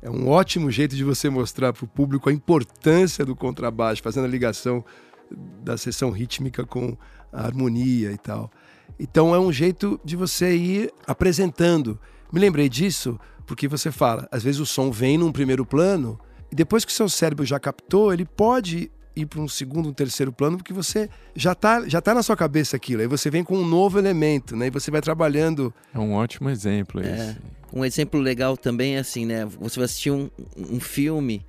É 0.00 0.10
um 0.10 0.28
ótimo 0.28 0.70
jeito 0.70 0.96
de 0.96 1.04
você 1.04 1.28
mostrar 1.28 1.72
para 1.72 1.84
o 1.84 1.88
público 1.88 2.28
a 2.28 2.32
importância 2.32 3.24
do 3.24 3.36
contrabaixo, 3.36 4.02
fazendo 4.02 4.24
a 4.24 4.28
ligação 4.28 4.84
da 5.30 5.76
sessão 5.76 6.10
rítmica 6.10 6.64
com 6.64 6.96
a 7.32 7.44
harmonia 7.44 8.12
e 8.12 8.18
tal. 8.18 8.50
Então 8.98 9.34
é 9.34 9.38
um 9.38 9.52
jeito 9.52 10.00
de 10.04 10.16
você 10.16 10.56
ir 10.56 10.92
apresentando. 11.06 11.98
Me 12.32 12.40
lembrei 12.40 12.68
disso 12.68 13.18
porque 13.46 13.68
você 13.68 13.92
fala, 13.92 14.28
às 14.30 14.42
vezes 14.42 14.60
o 14.60 14.66
som 14.66 14.90
vem 14.90 15.16
num 15.16 15.30
primeiro 15.30 15.64
plano 15.64 16.18
e 16.50 16.54
depois 16.54 16.84
que 16.84 16.90
o 16.92 16.94
seu 16.94 17.08
cérebro 17.08 17.44
já 17.44 17.58
captou, 17.60 18.12
ele 18.12 18.24
pode 18.24 18.90
ir 19.14 19.26
para 19.26 19.40
um 19.40 19.48
segundo, 19.48 19.88
um 19.88 19.92
terceiro 19.92 20.30
plano, 20.30 20.58
porque 20.58 20.72
você 20.72 21.08
já 21.34 21.52
está 21.52 21.88
já 21.88 22.02
tá 22.02 22.12
na 22.12 22.22
sua 22.22 22.36
cabeça 22.36 22.76
aquilo. 22.76 23.00
Aí 23.00 23.06
você 23.06 23.30
vem 23.30 23.42
com 23.42 23.56
um 23.56 23.66
novo 23.66 23.98
elemento, 23.98 24.54
né? 24.54 24.66
E 24.66 24.70
você 24.70 24.90
vai 24.90 25.00
trabalhando. 25.00 25.72
É 25.94 25.98
um 25.98 26.12
ótimo 26.12 26.50
exemplo 26.50 27.00
É. 27.02 27.14
esse. 27.14 27.36
Um 27.72 27.84
exemplo 27.84 28.20
legal 28.20 28.56
também 28.56 28.96
é 28.96 28.98
assim, 28.98 29.24
né? 29.26 29.44
Você 29.60 29.78
vai 29.78 29.86
assistir 29.86 30.10
um, 30.10 30.30
um 30.56 30.78
filme, 30.78 31.44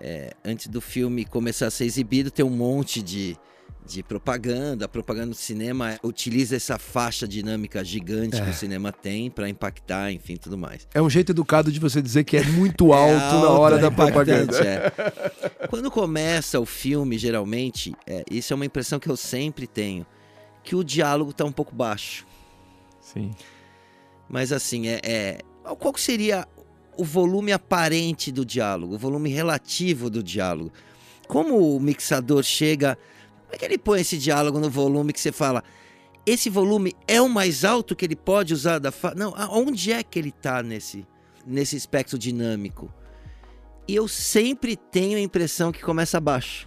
é, 0.00 0.32
antes 0.44 0.66
do 0.68 0.80
filme 0.80 1.24
começar 1.24 1.66
a 1.66 1.70
ser 1.70 1.84
exibido, 1.84 2.30
tem 2.30 2.44
um 2.44 2.50
monte 2.50 3.02
de, 3.02 3.36
de 3.86 4.02
propaganda. 4.02 4.84
A 4.84 4.88
propaganda 4.88 5.28
do 5.28 5.34
cinema 5.36 5.98
utiliza 6.02 6.56
essa 6.56 6.78
faixa 6.78 7.26
dinâmica 7.26 7.84
gigante 7.84 8.36
que 8.42 8.48
É. 8.48 8.50
o 8.50 8.52
cinema 8.52 8.92
tem 8.92 9.30
para 9.30 9.48
impactar, 9.48 10.12
enfim, 10.12 10.36
tudo 10.36 10.58
mais. 10.58 10.86
É 10.92 11.00
um 11.00 11.08
jeito 11.08 11.30
educado 11.32 11.70
de 11.72 11.78
você 11.80 12.02
dizer 12.02 12.24
que 12.24 12.36
é 12.36 12.42
muito 12.44 12.92
alto, 12.94 13.14
É 13.36 13.40
na 13.40 13.50
hora 13.50 13.74
alto, 13.76 13.82
da 13.82 13.86
é 14.04 14.08
impactante, 14.08 14.46
propaganda. 14.52 14.64
é. 15.62 15.66
Quando 15.68 15.90
começa 15.90 16.58
o 16.60 16.66
filme, 16.66 17.16
geralmente, 17.16 17.94
é, 18.06 18.24
isso 18.30 18.52
é 18.52 18.54
uma 18.56 18.66
impressão 18.66 18.98
que 18.98 19.08
eu 19.08 19.16
sempre 19.16 19.66
tenho, 19.66 20.04
que 20.62 20.74
o 20.74 20.82
diálogo 20.84 21.32
tá 21.32 21.44
um 21.44 21.52
pouco 21.52 21.74
baixo. 21.74 22.26
Sim. 23.00 23.30
Mas 24.28 24.50
assim, 24.52 24.88
é, 24.88 25.00
é- 25.04 25.38
qual 25.78 25.92
que 25.92 26.00
seria 26.00 26.46
o 26.98 27.04
volume 27.04 27.52
aparente 27.52 28.32
do 28.32 28.44
diálogo, 28.44 28.94
o 28.94 28.98
volume 28.98 29.30
relativo 29.30 30.10
do 30.10 30.22
diálogo? 30.22 30.72
Como 31.28 31.76
o 31.76 31.80
mixador 31.80 32.42
chega, 32.42 32.96
como 33.46 33.54
é 33.54 33.58
que 33.58 33.64
ele 33.64 33.78
põe 33.78 34.00
esse 34.00 34.18
diálogo 34.18 34.58
no 34.60 34.68
volume 34.68 35.12
que 35.12 35.20
você 35.20 35.32
fala? 35.32 35.62
Esse 36.26 36.50
volume 36.50 36.94
é 37.06 37.20
o 37.22 37.28
mais 37.28 37.64
alto 37.64 37.94
que 37.94 38.04
ele 38.04 38.16
pode 38.16 38.52
usar 38.52 38.78
da 38.80 38.90
fa... 38.90 39.14
Não, 39.14 39.32
aonde 39.36 39.92
é 39.92 40.02
que 40.02 40.18
ele 40.18 40.32
tá 40.32 40.62
nesse 40.62 41.06
nesse 41.46 41.76
espectro 41.76 42.18
dinâmico? 42.18 42.92
E 43.86 43.94
eu 43.94 44.08
sempre 44.08 44.74
tenho 44.76 45.16
a 45.16 45.20
impressão 45.20 45.70
que 45.70 45.80
começa 45.80 46.18
baixo. 46.20 46.66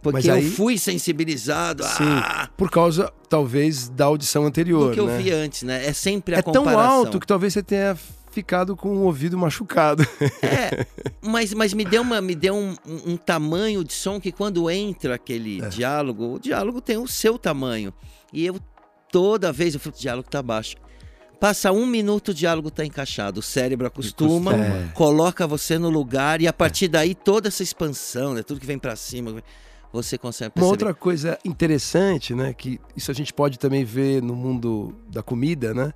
Porque 0.00 0.30
aí- 0.30 0.46
eu 0.46 0.52
fui 0.52 0.78
sensibilizado 0.78 1.82
Sim. 1.82 2.04
ah, 2.04 2.48
Por 2.56 2.70
causa, 2.70 3.12
talvez, 3.28 3.88
da 3.88 4.04
audição 4.04 4.46
anterior. 4.46 4.88
do 4.90 4.94
que 4.94 5.00
eu 5.00 5.06
né? 5.08 5.18
vi 5.18 5.30
antes, 5.32 5.64
né? 5.64 5.84
É 5.84 5.92
sempre 5.92 6.36
a 6.36 6.38
É 6.38 6.42
tão 6.42 6.52
comparação. 6.64 6.90
alto 6.98 7.18
que 7.20 7.26
talvez 7.26 7.52
você 7.52 7.62
tenha 7.62 7.98
ficado 8.30 8.76
com 8.76 8.88
o 8.90 9.02
ouvido 9.02 9.36
machucado. 9.38 10.06
É, 10.42 10.86
mas, 11.22 11.52
mas 11.54 11.72
me 11.74 11.84
deu, 11.84 12.02
uma, 12.02 12.20
me 12.20 12.34
deu 12.34 12.54
um, 12.54 12.74
um- 13.06 13.16
tamanho 13.16 13.84
de 13.84 13.92
som 13.92 14.20
que 14.20 14.32
quando 14.32 14.70
entra 14.70 15.14
aquele 15.14 15.62
É. 15.62 15.68
diálogo, 15.68 16.34
o 16.34 16.38
diálogo 16.38 16.80
tem 16.80 16.96
o 16.96 17.06
seu 17.06 17.38
tamanho. 17.38 17.92
E 18.32 18.44
eu, 18.46 18.58
toda 19.10 19.52
vez, 19.52 19.74
eu 19.74 19.80
falo, 19.80 19.94
o 19.96 19.98
diálogo 20.00 20.28
tá 20.28 20.42
baixo. 20.42 20.76
Passa 21.38 21.72
um 21.72 21.86
minuto, 21.86 22.28
o 22.28 22.34
diálogo 22.34 22.70
tá 22.70 22.84
encaixado. 22.84 23.40
O 23.40 23.42
cérebro 23.42 23.86
acostuma. 23.86 24.54
É. 24.54 24.88
coloca 24.94 25.46
você 25.46 25.78
no 25.78 25.88
lugar 25.88 26.40
e 26.40 26.46
a 26.46 26.52
partir 26.52 26.86
daí 26.88 27.14
toda 27.14 27.48
essa 27.48 27.62
expansão, 27.62 28.34
né? 28.34 28.42
Tudo 28.42 28.60
que 28.60 28.66
vem 28.66 28.78
pra 28.78 28.94
cima, 28.94 29.42
você 29.92 30.18
consegue 30.18 30.48
Uma 30.50 30.52
perceber. 30.54 30.70
outra 30.70 30.94
coisa 30.94 31.38
interessante, 31.44 32.34
né, 32.34 32.52
que 32.52 32.78
isso 32.96 33.10
a 33.10 33.14
gente 33.14 33.32
pode 33.32 33.58
também 33.58 33.84
ver 33.84 34.22
no 34.22 34.36
mundo 34.36 34.94
da 35.08 35.22
comida, 35.22 35.72
né, 35.74 35.92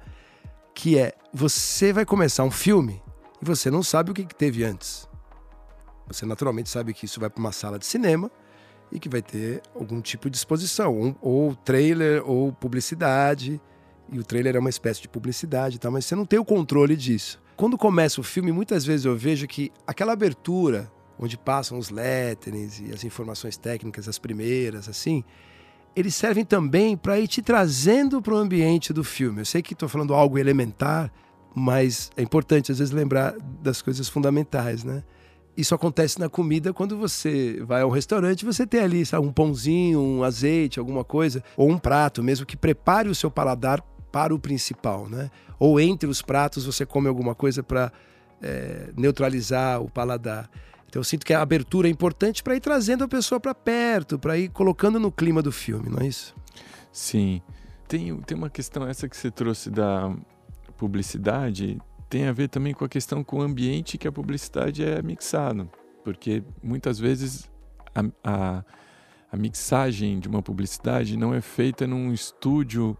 que 0.75 0.99
é 0.99 1.15
você 1.33 1.93
vai 1.93 2.05
começar 2.05 2.45
um 2.45 2.51
filme 2.51 3.03
e 3.41 3.45
você 3.45 3.71
não 3.71 3.83
sabe 3.83 4.11
o 4.11 4.15
que, 4.15 4.25
que 4.25 4.35
teve 4.35 4.65
antes. 4.65 5.09
Você 6.07 6.27
naturalmente 6.27 6.69
sabe 6.69 6.93
que 6.93 7.07
isso 7.07 7.19
vai 7.21 7.31
para 7.31 7.41
uma 7.41 7.53
sala 7.53 7.79
de 7.79 7.87
cinema 7.87 8.31
e 8.93 8.99
que 8.99 9.09
vai 9.09 9.23
ter 9.23 9.63
algum 9.75 10.01
tipo 10.01 10.29
de 10.29 10.37
exposição, 10.37 10.95
um- 11.01 11.15
ou 11.21 11.55
trailer 11.55 12.23
ou 12.29 12.53
publicidade. 12.53 13.61
E 14.13 14.19
o 14.19 14.23
trailer 14.25 14.55
é 14.55 14.59
uma 14.59 14.69
espécie 14.69 15.01
de 15.01 15.09
publicidade, 15.09 15.79
tal, 15.79 15.91
mas 15.91 16.05
você 16.05 16.15
não 16.15 16.27
tem 16.27 16.39
o 16.39 16.45
controle 16.45 16.95
disso. 16.95 17.41
Quando 17.57 17.79
começa 17.79 18.21
o 18.21 18.25
filme, 18.25 18.53
muitas 18.53 18.85
vezes 18.85 19.07
eu 19.07 19.17
vejo 19.17 19.47
que 19.47 19.73
aquela 19.87 20.13
abertura 20.13 20.93
onde 21.19 21.39
passam 21.39 21.79
os 21.79 21.89
letterings 21.91 22.81
e 22.81 22.93
as 22.93 23.03
informações 23.05 23.57
técnicas, 23.57 24.09
as 24.09 24.19
primeiras, 24.19 24.89
assim, 24.89 25.25
eles 25.97 26.15
servem 26.15 26.45
também 26.45 26.97
para 26.97 27.19
ir 27.21 27.29
te 27.29 27.41
trazendo 27.43 28.21
para 28.21 28.35
o 28.35 28.37
ambiente 28.37 28.93
do 28.93 29.05
filme. 29.05 29.41
Eu 29.43 29.45
sei 29.45 29.63
que 29.63 29.73
estou 29.75 29.89
falando 29.89 30.15
algo 30.15 30.39
elementar, 30.39 31.13
mas 31.55 32.11
é 32.17 32.23
importante 32.23 32.73
às 32.73 32.79
vezes 32.79 32.93
lembrar 32.93 33.35
das 33.63 33.81
coisas 33.81 34.09
fundamentais, 34.09 34.83
né? 34.83 35.03
Isso 35.57 35.73
acontece 35.73 36.19
na 36.19 36.29
comida 36.29 36.73
quando 36.73 36.99
você 36.99 37.63
vai 37.65 37.83
ao 37.83 37.91
restaurante, 37.91 38.45
você 38.45 38.67
tem 38.67 38.81
ali 38.81 39.07
sabe, 39.07 39.25
um 39.25 39.33
pãozinho, 39.33 40.01
um 40.01 40.25
azeite, 40.25 40.81
alguma 40.81 41.05
coisa, 41.05 41.45
ou 41.57 41.71
um 41.71 41.79
prato 41.79 42.25
mesmo 42.25 42.45
que 42.45 42.57
prepare 42.57 43.09
o 43.09 43.15
seu 43.15 43.31
paladar 43.31 43.81
para 44.11 44.35
o 44.35 44.39
principal, 44.39 45.09
né? 45.09 45.31
Ou 45.59 45.79
entre 45.79 46.09
os 46.09 46.21
pratos 46.21 46.67
você 46.67 46.85
come 46.85 47.07
alguma 47.07 47.35
coisa 47.35 47.63
para 47.63 47.93
neutralizar 48.97 49.81
o 49.81 49.89
paladar. 49.89 50.51
Então 50.95 51.01
eu 51.01 51.05
sinto 51.05 51.27
que 51.27 51.35
a 51.35 51.43
abertura 51.43 51.89
é 51.89 51.91
importante 51.91 52.41
para 52.41 52.55
ir 52.55 52.61
trazendo 52.61 53.03
a 53.03 53.09
pessoa 53.09 53.41
para 53.41 53.53
perto, 53.53 54.17
para 54.17 54.39
ir 54.39 54.49
colocando 54.51 55.01
no 55.01 55.11
clima 55.11 55.43
do 55.43 55.51
filme, 55.51 55.91
não 55.91 55.99
é 55.99 56.07
isso? 56.07 56.33
Sim. 56.93 57.43
Tem, 57.89 58.17
tem 58.21 58.39
uma 58.39 58.49
questão, 58.49 58.87
essa 58.87 59.09
que 59.09 59.17
você 59.17 59.29
trouxe 59.29 59.71
da 59.71 60.15
publicidade, 60.77 61.81
tem 62.09 62.27
a 62.27 62.33
ver 62.33 62.49
também 62.49 62.73
com 62.73 62.85
a 62.85 62.89
questão 62.89 63.25
com 63.25 63.39
o 63.39 63.43
ambiente 63.43 63.99
que 63.99 64.07
a 64.07 64.13
publicidade 64.13 64.85
é 64.85 65.03
mixada. 65.03 65.69
Porque 66.05 66.45
muitas 66.63 66.97
vezes 66.97 67.51
a, 67.93 68.05
a, 68.23 68.65
a 69.33 69.37
mixagem 69.37 70.21
de 70.21 70.29
uma 70.29 70.43
publicidade 70.45 71.17
não 71.17 71.35
é 71.35 71.41
feita 71.41 71.89
num 71.89 72.13
estúdio 72.13 72.97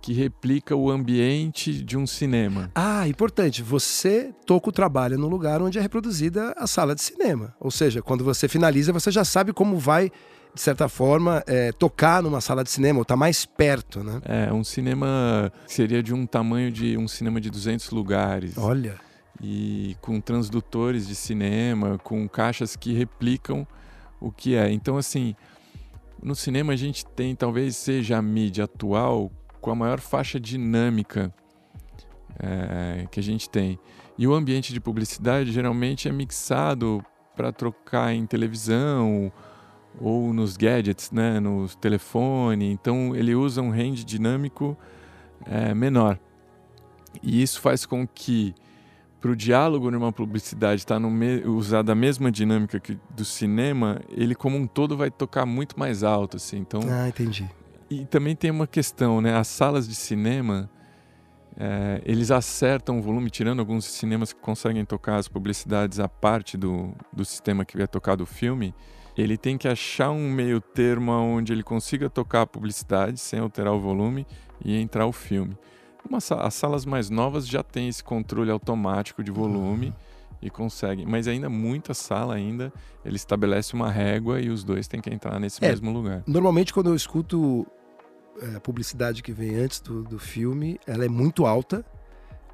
que 0.00 0.12
replica 0.12 0.74
o 0.74 0.90
ambiente 0.90 1.72
de 1.82 1.96
um 1.96 2.06
cinema. 2.06 2.70
Ah, 2.74 3.06
importante, 3.06 3.62
você 3.62 4.32
toca 4.46 4.70
o 4.70 4.72
trabalho 4.72 5.18
no 5.18 5.28
lugar 5.28 5.60
onde 5.60 5.78
é 5.78 5.80
reproduzida 5.82 6.54
a 6.56 6.66
sala 6.66 6.94
de 6.94 7.02
cinema. 7.02 7.54
Ou 7.60 7.70
seja, 7.70 8.00
quando 8.00 8.24
você 8.24 8.48
finaliza, 8.48 8.92
você 8.92 9.10
já 9.10 9.24
sabe 9.24 9.52
como 9.52 9.76
vai, 9.76 10.10
de 10.54 10.60
certa 10.60 10.88
forma, 10.88 11.44
é, 11.46 11.72
tocar 11.72 12.22
numa 12.22 12.40
sala 12.40 12.64
de 12.64 12.70
cinema, 12.70 12.98
ou 12.98 13.04
tá 13.04 13.16
mais 13.16 13.44
perto, 13.44 14.02
né? 14.02 14.20
É, 14.24 14.52
um 14.52 14.64
cinema 14.64 15.52
seria 15.66 16.02
de 16.02 16.14
um 16.14 16.26
tamanho 16.26 16.72
de 16.72 16.96
um 16.96 17.06
cinema 17.06 17.40
de 17.40 17.50
200 17.50 17.90
lugares. 17.90 18.56
Olha, 18.56 18.98
e 19.42 19.96
com 20.00 20.20
transdutores 20.20 21.06
de 21.06 21.14
cinema, 21.14 21.98
com 21.98 22.28
caixas 22.28 22.76
que 22.76 22.92
replicam 22.92 23.66
o 24.20 24.30
que 24.30 24.54
é. 24.54 24.70
Então, 24.70 24.98
assim, 24.98 25.34
no 26.22 26.34
cinema 26.34 26.74
a 26.74 26.76
gente 26.76 27.06
tem, 27.06 27.34
talvez 27.34 27.76
seja 27.76 28.18
a 28.18 28.22
mídia 28.22 28.64
atual 28.64 29.32
com 29.60 29.70
a 29.70 29.74
maior 29.74 30.00
faixa 30.00 30.40
dinâmica 30.40 31.32
é, 32.38 33.06
que 33.10 33.20
a 33.20 33.22
gente 33.22 33.48
tem. 33.48 33.78
E 34.16 34.26
o 34.26 34.34
ambiente 34.34 34.72
de 34.72 34.80
publicidade 34.80 35.52
geralmente 35.52 36.08
é 36.08 36.12
mixado 36.12 37.04
para 37.36 37.52
trocar 37.52 38.12
em 38.12 38.26
televisão 38.26 39.32
ou 40.00 40.32
nos 40.32 40.56
gadgets, 40.56 41.10
né, 41.10 41.40
no 41.40 41.68
telefone. 41.68 42.70
Então 42.72 43.14
ele 43.14 43.34
usa 43.34 43.62
um 43.62 43.70
range 43.70 44.04
dinâmico 44.04 44.76
é, 45.46 45.74
menor. 45.74 46.18
E 47.22 47.42
isso 47.42 47.60
faz 47.60 47.84
com 47.84 48.06
que 48.06 48.54
para 49.20 49.30
o 49.30 49.36
diálogo 49.36 49.90
numa 49.90 50.12
publicidade 50.12 50.86
tá 50.86 50.98
me... 50.98 51.44
usar 51.44 51.82
da 51.82 51.94
mesma 51.94 52.32
dinâmica 52.32 52.80
que 52.80 52.98
do 53.14 53.24
cinema, 53.24 54.00
ele 54.08 54.34
como 54.34 54.56
um 54.56 54.66
todo 54.66 54.96
vai 54.96 55.10
tocar 55.10 55.44
muito 55.44 55.78
mais 55.78 56.02
alto, 56.02 56.38
assim. 56.38 56.58
Então, 56.58 56.80
ah, 56.88 57.08
entendi. 57.08 57.48
E 57.90 58.04
também 58.06 58.36
tem 58.36 58.50
uma 58.50 58.66
questão, 58.66 59.20
né? 59.20 59.34
As 59.36 59.48
salas 59.48 59.88
de 59.88 59.94
cinema, 59.94 60.70
é, 61.56 62.00
eles 62.04 62.30
acertam 62.30 62.98
o 62.98 63.02
volume, 63.02 63.28
tirando 63.30 63.60
alguns 63.60 63.84
cinemas 63.84 64.32
que 64.32 64.40
conseguem 64.40 64.84
tocar 64.84 65.16
as 65.16 65.28
publicidades 65.28 65.98
à 65.98 66.08
parte 66.08 66.56
do, 66.56 66.92
do 67.12 67.24
sistema 67.24 67.64
que 67.64 67.76
vai 67.76 67.88
tocar 67.88 68.16
do 68.16 68.24
filme. 68.26 68.74
Ele 69.16 69.36
tem 69.36 69.58
que 69.58 69.66
achar 69.68 70.10
um 70.10 70.30
meio 70.30 70.60
termo 70.60 71.12
onde 71.12 71.52
ele 71.52 71.62
consiga 71.62 72.08
tocar 72.08 72.42
a 72.42 72.46
publicidade 72.46 73.18
sem 73.18 73.40
alterar 73.40 73.72
o 73.74 73.80
volume 73.80 74.26
e 74.64 74.80
entrar 74.80 75.06
o 75.06 75.12
filme. 75.12 75.58
Uma, 76.08 76.18
as 76.18 76.54
salas 76.54 76.86
mais 76.86 77.10
novas 77.10 77.46
já 77.46 77.62
têm 77.62 77.88
esse 77.88 78.02
controle 78.02 78.50
automático 78.50 79.22
de 79.22 79.30
volume 79.30 79.92
e 80.40 80.48
conseguem, 80.48 81.04
mas 81.04 81.28
ainda 81.28 81.50
muita 81.50 81.92
sala 81.92 82.34
ainda 82.34 82.72
ele 83.04 83.16
estabelece 83.16 83.74
uma 83.74 83.90
régua 83.90 84.40
e 84.40 84.48
os 84.48 84.64
dois 84.64 84.88
têm 84.88 85.00
que 85.00 85.12
entrar 85.12 85.38
nesse 85.38 85.62
É. 85.62 85.68
mesmo 85.68 85.92
lugar. 85.92 86.22
Normalmente, 86.26 86.72
quando 86.72 86.88
eu 86.88 86.94
escuto 86.94 87.66
a 88.56 88.60
publicidade 88.60 89.22
que 89.22 89.32
vem 89.32 89.56
antes 89.56 89.80
do, 89.80 90.02
do 90.02 90.18
filme, 90.18 90.78
ela 90.86 91.04
é 91.04 91.08
muito 91.08 91.46
alta. 91.46 91.84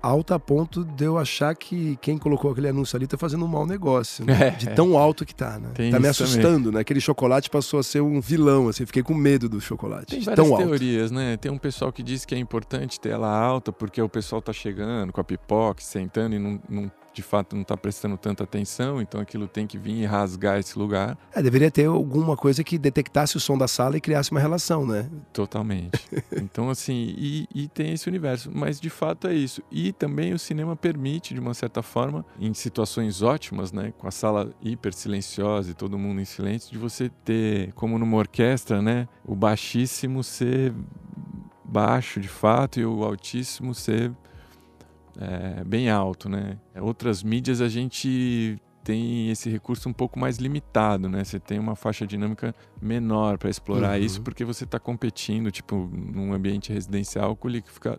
Alta 0.03 0.37
a 0.37 0.39
ponto 0.39 0.85
de 0.85 1.05
eu 1.05 1.19
achar 1.19 1.57
que 1.57 1.99
quem 2.01 2.17
colocou 2.17 2.53
aquele 2.53 2.69
anúncio 2.69 2.97
ali 2.97 3.07
tá 3.09 3.17
fazendo 3.17 3.45
um 3.45 3.49
mau 3.49 3.67
negócio. 3.67 4.25
né? 4.25 4.49
É. 4.49 4.51
De 4.55 4.69
tão 4.69 4.97
alto 4.97 5.25
que 5.27 5.35
tá, 5.35 5.59
né? 5.59 5.71
Tem 5.75 5.91
tá 5.91 5.99
me 5.99 6.09
isso 6.09 6.23
também. 6.23 6.39
assustando, 6.39 6.71
né? 6.71 6.81
Aquele 6.81 7.01
chocolate 7.01 7.51
passou 7.51 7.81
a 7.81 7.83
ser 7.83 8.03
um 8.03 8.21
vilão, 8.21 8.69
assim. 8.69 8.87
Fiquei 8.87 9.03
com 9.03 9.15
medo 9.15 9.49
do 9.49 9.61
chocolate. 9.61 10.07
Tem 10.07 10.21
várias 10.21 10.47
tão 10.47 10.55
alto. 10.55 10.65
teorias, 10.65 11.11
né? 11.11 11.37
Tem 11.39 11.51
um 11.51 11.59
pessoal 11.59 11.93
que 11.93 12.05
diz 12.05 12.25
que 12.25 12.35
é 12.35 12.39
importante 12.39 13.01
ter 13.01 13.09
ela 13.09 13.29
alta 13.29 13.73
porque 13.73 14.01
o 14.01 14.09
pessoal 14.09 14.41
tá 14.41 14.53
chegando 14.53 15.13
com 15.13 15.21
a 15.21 15.25
pipoca, 15.25 15.83
sentando 15.83 16.37
e 16.37 16.39
não, 16.39 16.61
não 16.69 16.93
de 17.17 17.23
fato 17.23 17.57
não 17.57 17.63
está 17.63 17.75
prestando 17.75 18.19
tanta 18.19 18.45
atenção, 18.45 19.01
então 19.01 19.19
aquilo 19.19 19.49
tem 19.49 19.67
que 19.67 19.79
vir 19.79 20.03
e 20.03 20.05
rasgar 20.05 20.59
esse 20.59 20.79
lugar. 20.79 21.17
É, 21.35 21.41
deveria 21.41 21.71
ter 21.71 21.87
alguma 21.87 22.37
coisa 22.37 22.63
que 22.63 22.77
detectasse 22.77 23.39
o 23.39 23.41
som 23.41 23.57
da 23.57 23.67
sala 23.67 23.97
e 23.97 24.03
criasse 24.03 24.31
uma 24.31 24.39
relação, 24.39 24.87
né? 24.87 25.09
Totalmente. 25.33 25.99
então, 26.37 26.69
assim, 26.69 27.15
e, 27.17 27.49
e 27.55 27.69
tem 27.69 27.95
esse 27.95 28.07
universo, 28.07 28.51
mas 28.53 28.79
de 28.79 28.91
fato 28.91 29.29
é 29.29 29.35
isso. 29.35 29.63
E 29.73 29.93
também 29.93 30.35
o 30.35 30.39
cinema 30.39 30.77
permite, 30.77 31.33
de 31.33 31.41
uma 31.41 31.55
certa 31.55 31.83
forma, 31.83 32.23
em 32.39 32.53
situações 32.53 33.23
ótimas, 33.23 33.73
né, 33.73 33.95
com 33.97 34.07
a 34.07 34.11
sala 34.11 34.53
hiper 34.61 34.93
silenciosa 34.93 35.71
e 35.71 35.75
todo 35.75 35.99
mundo 35.99 36.21
em 36.21 36.27
silêncio, 36.27 36.71
de 36.71 36.77
você 36.77 37.09
ter, 37.25 37.73
como 37.73 37.99
numa 37.99 38.19
orquestra, 38.19 38.83
né, 38.83 39.09
o 39.25 39.35
baixíssimo 39.35 40.23
ser 40.23 40.75
baixo 41.65 42.21
de 42.21 42.29
fato 42.29 42.79
e 42.79 42.85
o 42.85 43.03
altíssimo 43.03 43.75
ser 43.75 44.13
é, 45.21 45.65
bem 45.65 45.91
alto, 45.91 46.29
né? 46.29 46.59
Outras 46.81 47.23
mídias 47.23 47.61
a 47.61 47.69
gente 47.69 48.61
tem 48.85 49.31
esse 49.31 49.51
recurso 49.51 49.89
um 49.89 49.93
pouco 49.93 50.19
mais 50.19 50.37
limitado, 50.37 51.09
né? 51.09 51.25
Você 51.25 51.41
tem 51.41 51.59
uma 51.59 51.75
faixa 51.75 52.07
dinâmica 52.07 52.55
menor 52.81 53.37
para 53.37 53.51
explorar 53.51 53.99
uhum. 53.99 54.05
isso 54.05 54.23
porque 54.23 54.45
você 54.45 54.65
está 54.65 54.79
competindo, 54.79 55.51
tipo, 55.51 55.91
num 55.93 56.33
ambiente 56.33 56.73
residencial 56.73 57.35
com 57.35 57.49
o 57.49 57.51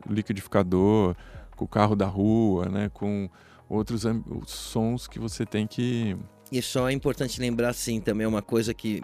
liquidificador, 0.09 1.15
com 1.55 1.65
o 1.65 1.67
carro 1.67 1.95
da 1.95 2.05
rua, 2.05 2.69
né? 2.69 2.89
Com 2.93 3.29
outros 3.67 4.03
sons 4.45 5.07
que 5.07 5.19
você 5.19 5.45
tem 5.45 5.67
que 5.67 6.15
e 6.51 6.61
só 6.61 6.89
é 6.89 6.93
importante 6.93 7.39
lembrar, 7.41 7.73
sim, 7.73 7.99
também 7.99 8.25
uma 8.25 8.41
coisa 8.41 8.73
que 8.73 9.03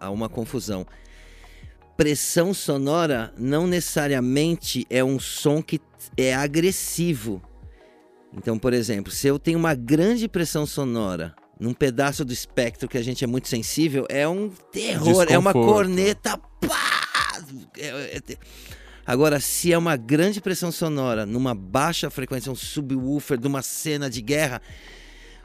há 0.00 0.10
uma 0.10 0.28
confusão. 0.28 0.84
Pressão 1.96 2.54
sonora 2.54 3.32
não 3.36 3.66
necessariamente 3.66 4.86
é 4.88 5.04
um 5.04 5.18
som 5.18 5.62
que 5.62 5.80
é 6.16 6.34
agressivo. 6.34 7.42
Então, 8.34 8.58
por 8.58 8.72
exemplo, 8.72 9.12
se 9.12 9.28
eu 9.28 9.38
tenho 9.38 9.58
uma 9.58 9.74
grande 9.74 10.26
pressão 10.26 10.64
sonora 10.64 11.34
num 11.60 11.74
pedaço 11.74 12.24
do 12.24 12.32
espectro 12.32 12.88
que 12.88 12.98
a 12.98 13.02
gente 13.02 13.22
é 13.22 13.26
muito 13.26 13.48
sensível, 13.48 14.06
é 14.08 14.26
um 14.26 14.50
terror, 14.72 15.26
é 15.28 15.38
uma 15.38 15.52
corneta. 15.52 16.36
Pá! 16.36 17.44
É, 17.78 18.16
é, 18.16 18.36
Agora, 19.04 19.40
se 19.40 19.72
é 19.72 19.78
uma 19.78 19.96
grande 19.96 20.40
pressão 20.40 20.70
sonora 20.70 21.26
numa 21.26 21.54
baixa 21.54 22.08
frequência, 22.08 22.52
um 22.52 22.54
subwoofer 22.54 23.38
de 23.38 23.46
uma 23.48 23.60
cena 23.60 24.08
de 24.08 24.22
guerra, 24.22 24.62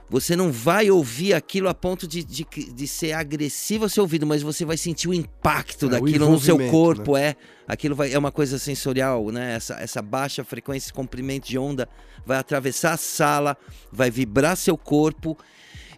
você 0.09 0.35
não 0.35 0.51
vai 0.51 0.89
ouvir 0.89 1.33
aquilo 1.33 1.67
a 1.67 1.73
ponto 1.73 2.07
de, 2.07 2.23
de, 2.23 2.45
de 2.45 2.87
ser 2.87 3.11
agressivo 3.11 3.85
ao 3.85 3.89
seu 3.89 4.03
ouvido, 4.03 4.25
mas 4.25 4.41
você 4.41 4.63
vai 4.63 4.77
sentir 4.77 5.09
o 5.09 5.13
impacto 5.13 5.87
é, 5.87 5.89
daquilo 5.89 6.27
o 6.27 6.31
no 6.31 6.39
seu 6.39 6.57
corpo. 6.69 7.15
Né? 7.15 7.29
É, 7.29 7.35
aquilo 7.67 7.95
vai, 7.95 8.13
é 8.13 8.17
uma 8.17 8.31
coisa 8.31 8.57
sensorial, 8.57 9.29
né? 9.31 9.55
Essa, 9.55 9.75
essa 9.75 10.01
baixa 10.01 10.43
frequência, 10.43 10.87
esse 10.87 10.93
comprimento 10.93 11.47
de 11.47 11.57
onda 11.57 11.89
vai 12.25 12.37
atravessar 12.37 12.93
a 12.93 12.97
sala, 12.97 13.57
vai 13.91 14.09
vibrar 14.09 14.55
seu 14.55 14.77
corpo 14.77 15.37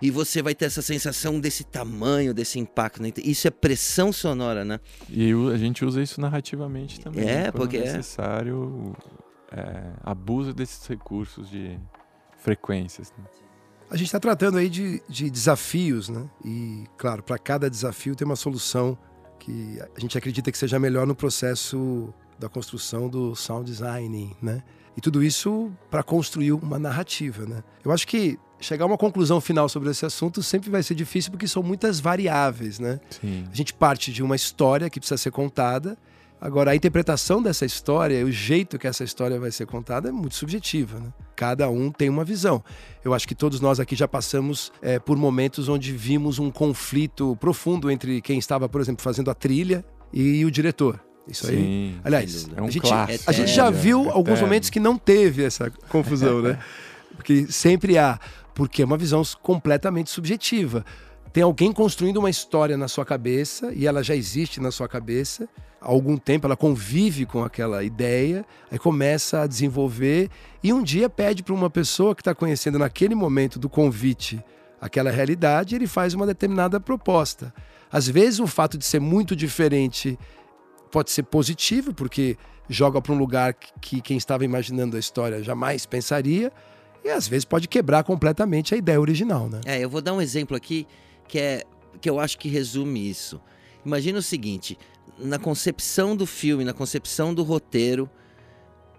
e 0.01 0.09
você 0.09 0.41
vai 0.41 0.55
ter 0.55 0.65
essa 0.65 0.81
sensação 0.81 1.39
desse 1.39 1.63
tamanho, 1.63 2.33
desse 2.33 2.57
impacto. 2.57 3.01
Né? 3.01 3.11
Isso 3.17 3.47
é 3.47 3.51
pressão 3.51 4.11
sonora, 4.11 4.63
né? 4.65 4.79
E 5.09 5.31
a 5.53 5.57
gente 5.57 5.85
usa 5.85 6.01
isso 6.01 6.19
narrativamente 6.19 6.99
também. 6.99 7.27
É, 7.27 7.51
porque 7.51 7.77
é 7.77 7.81
necessário 7.81 8.95
é, 9.51 9.91
abuso 10.01 10.53
desses 10.53 10.85
recursos 10.87 11.49
de 11.49 11.77
frequências. 12.37 13.13
Né? 13.17 13.25
A 13.89 13.97
gente 13.97 14.07
está 14.07 14.19
tratando 14.19 14.57
aí 14.57 14.69
de, 14.69 15.01
de 15.09 15.29
desafios, 15.29 16.09
né? 16.09 16.29
E, 16.45 16.83
claro, 16.97 17.23
para 17.23 17.37
cada 17.37 17.69
desafio 17.69 18.15
tem 18.15 18.25
uma 18.25 18.35
solução 18.35 18.97
que 19.39 19.79
a 19.95 19.99
gente 19.99 20.17
acredita 20.17 20.51
que 20.51 20.57
seja 20.57 20.77
melhor 20.77 21.07
no 21.07 21.15
processo 21.15 22.13
da 22.37 22.47
construção 22.47 23.09
do 23.09 23.35
sound 23.35 23.69
design, 23.69 24.35
né? 24.41 24.63
E 24.95 25.01
tudo 25.01 25.23
isso 25.23 25.71
para 25.89 26.03
construir 26.03 26.51
uma 26.51 26.77
narrativa, 26.77 27.45
né? 27.45 27.63
Eu 27.83 27.91
acho 27.91 28.07
que 28.07 28.37
chegar 28.59 28.83
a 28.83 28.87
uma 28.87 28.97
conclusão 28.97 29.41
final 29.41 29.67
sobre 29.69 29.89
esse 29.89 30.05
assunto 30.05 30.43
sempre 30.43 30.69
vai 30.69 30.83
ser 30.83 30.93
difícil 30.93 31.31
porque 31.31 31.47
são 31.47 31.63
muitas 31.63 31.99
variáveis, 31.99 32.79
né? 32.79 32.99
Sim. 33.09 33.47
A 33.51 33.55
gente 33.55 33.73
parte 33.73 34.11
de 34.11 34.21
uma 34.21 34.35
história 34.35 34.89
que 34.89 34.99
precisa 34.99 35.17
ser 35.17 35.31
contada 35.31 35.97
Agora, 36.41 36.71
a 36.71 36.75
interpretação 36.75 37.41
dessa 37.43 37.65
história, 37.65 38.25
o 38.25 38.31
jeito 38.31 38.79
que 38.79 38.87
essa 38.87 39.03
história 39.03 39.37
vai 39.39 39.51
ser 39.51 39.65
contada 39.65 40.07
é 40.07 40.11
muito 40.11 40.35
subjetiva. 40.35 40.97
Né? 40.97 41.11
Cada 41.39 41.69
um 41.69 41.89
tem 41.89 42.09
uma 42.09 42.25
visão. 42.25 42.61
Eu 43.01 43.13
acho 43.13 43.25
que 43.25 43.33
todos 43.33 43.61
nós 43.61 43.79
aqui 43.79 43.95
já 43.95 44.09
passamos 44.09 44.73
é, 44.81 44.99
por 44.99 45.15
momentos 45.15 45.69
onde 45.69 45.93
vimos 45.93 46.37
um 46.37 46.51
conflito 46.51 47.33
profundo 47.39 47.89
entre 47.89 48.19
quem 48.19 48.37
estava, 48.37 48.67
por 48.67 48.81
exemplo, 48.81 49.01
fazendo 49.01 49.31
a 49.31 49.33
trilha 49.33 49.85
e 50.11 50.43
o 50.43 50.51
diretor. 50.51 50.99
Isso 51.25 51.47
Sim, 51.47 51.53
aí. 51.53 52.01
Aliás, 52.03 52.49
é 52.53 52.61
um 52.61 52.65
a, 52.65 52.69
gente, 52.69 52.81
clássico. 52.81 53.29
a 53.29 53.31
gente 53.31 53.51
já 53.53 53.69
viu 53.69 54.09
alguns 54.09 54.41
momentos 54.41 54.69
que 54.69 54.81
não 54.81 54.97
teve 54.97 55.45
essa 55.45 55.71
confusão, 55.87 56.41
né? 56.41 56.59
Porque 57.15 57.49
sempre 57.49 57.97
há. 57.97 58.19
Porque 58.53 58.81
é 58.81 58.85
uma 58.85 58.97
visão 58.97 59.23
completamente 59.41 60.09
subjetiva. 60.09 60.83
Tem 61.31 61.41
alguém 61.41 61.71
construindo 61.71 62.17
uma 62.17 62.29
história 62.29 62.75
na 62.75 62.89
sua 62.89 63.05
cabeça 63.05 63.71
e 63.73 63.87
ela 63.87 64.03
já 64.03 64.13
existe 64.13 64.59
na 64.59 64.71
sua 64.71 64.89
cabeça 64.89 65.47
algum 65.81 66.17
tempo, 66.17 66.45
ela 66.45 66.57
convive 66.57 67.25
com 67.25 67.43
aquela 67.43 67.83
ideia, 67.83 68.45
aí 68.71 68.77
começa 68.77 69.41
a 69.41 69.47
desenvolver 69.47 70.29
e 70.63 70.73
um 70.73 70.83
dia 70.83 71.09
pede 71.09 71.41
para 71.41 71.53
uma 71.53 71.69
pessoa 71.69 72.13
que 72.13 72.21
está 72.21 72.35
conhecendo 72.35 72.77
naquele 72.77 73.15
momento 73.15 73.57
do 73.57 73.69
convite 73.69 74.43
aquela 74.81 75.11
realidade, 75.11 75.75
ele 75.75 75.87
faz 75.87 76.13
uma 76.13 76.25
determinada 76.25 76.79
proposta. 76.79 77.53
Às 77.91 78.07
vezes 78.07 78.39
o 78.39 78.47
fato 78.47 78.77
de 78.77 78.85
ser 78.85 78.99
muito 78.99 79.35
diferente 79.35 80.17
pode 80.91 81.11
ser 81.11 81.23
positivo, 81.23 81.93
porque 81.93 82.37
joga 82.69 83.01
para 83.01 83.13
um 83.13 83.17
lugar 83.17 83.53
que 83.53 83.99
quem 83.99 84.17
estava 84.17 84.45
imaginando 84.45 84.95
a 84.95 84.99
história 84.99 85.43
jamais 85.43 85.85
pensaria, 85.85 86.51
e 87.03 87.09
às 87.09 87.27
vezes 87.27 87.45
pode 87.45 87.67
quebrar 87.67 88.03
completamente 88.03 88.73
a 88.73 88.77
ideia 88.77 88.99
original, 88.99 89.49
né? 89.49 89.61
É, 89.65 89.79
eu 89.79 89.89
vou 89.89 90.01
dar 90.01 90.13
um 90.13 90.21
exemplo 90.21 90.55
aqui 90.55 90.85
que 91.27 91.39
é 91.39 91.63
que 91.99 92.09
eu 92.09 92.19
acho 92.19 92.37
que 92.37 92.47
resume 92.47 93.09
isso. 93.09 93.41
Imagina 93.85 94.19
o 94.19 94.21
seguinte: 94.21 94.77
na 95.17 95.39
concepção 95.39 96.15
do 96.15 96.25
filme, 96.25 96.63
na 96.63 96.73
concepção 96.73 97.33
do 97.33 97.43
roteiro, 97.43 98.09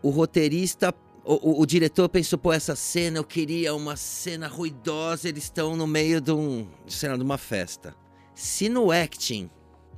o 0.02 0.10
roteirista, 0.10 0.94
o, 1.24 1.50
o, 1.50 1.60
o, 1.62 1.66
diretor 1.66 2.08
pensou, 2.08 2.38
pô, 2.38 2.52
essa 2.52 2.74
cena, 2.74 3.18
eu 3.18 3.24
queria 3.24 3.74
uma 3.74 3.96
cena 3.96 4.48
ruidosa, 4.48 5.28
eles 5.28 5.44
estão 5.44 5.76
no 5.76 5.86
meio 5.86 6.20
de, 6.20 6.32
um, 6.32 6.66
lá, 7.02 7.16
de 7.16 7.22
uma 7.22 7.38
festa. 7.38 7.94
Se 8.34 8.68
no 8.68 8.90
acting 8.90 9.50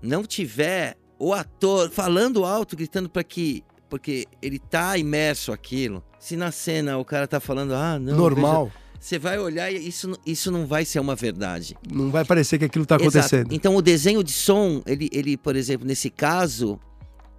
não 0.02 0.24
tiver 0.24 0.96
o 1.18 1.32
ator 1.32 1.90
falando 1.90 2.44
alto, 2.44 2.76
gritando 2.76 3.08
para 3.08 3.22
que 3.22 3.64
porque 3.88 4.26
ele 4.40 4.58
tá 4.58 4.96
imerso 4.96 5.52
aquilo. 5.52 6.02
Se 6.18 6.34
na 6.34 6.50
cena 6.50 6.96
o 6.96 7.04
cara 7.04 7.28
tá 7.28 7.38
falando, 7.38 7.74
ah, 7.74 7.98
não, 7.98 8.16
normal. 8.16 8.64
Veja, 8.64 8.81
você 9.02 9.18
vai 9.18 9.36
olhar 9.36 9.68
e 9.68 9.88
isso, 9.88 10.16
isso 10.24 10.48
não 10.52 10.64
vai 10.64 10.84
ser 10.84 11.00
uma 11.00 11.16
verdade. 11.16 11.76
Não 11.92 12.08
vai 12.08 12.24
parecer 12.24 12.56
que 12.56 12.66
aquilo 12.66 12.84
está 12.84 12.94
acontecendo. 12.94 13.52
Então 13.52 13.74
o 13.74 13.82
desenho 13.82 14.22
de 14.22 14.30
som, 14.30 14.80
ele, 14.86 15.10
ele, 15.12 15.36
por 15.36 15.56
exemplo, 15.56 15.84
nesse 15.84 16.08
caso, 16.08 16.78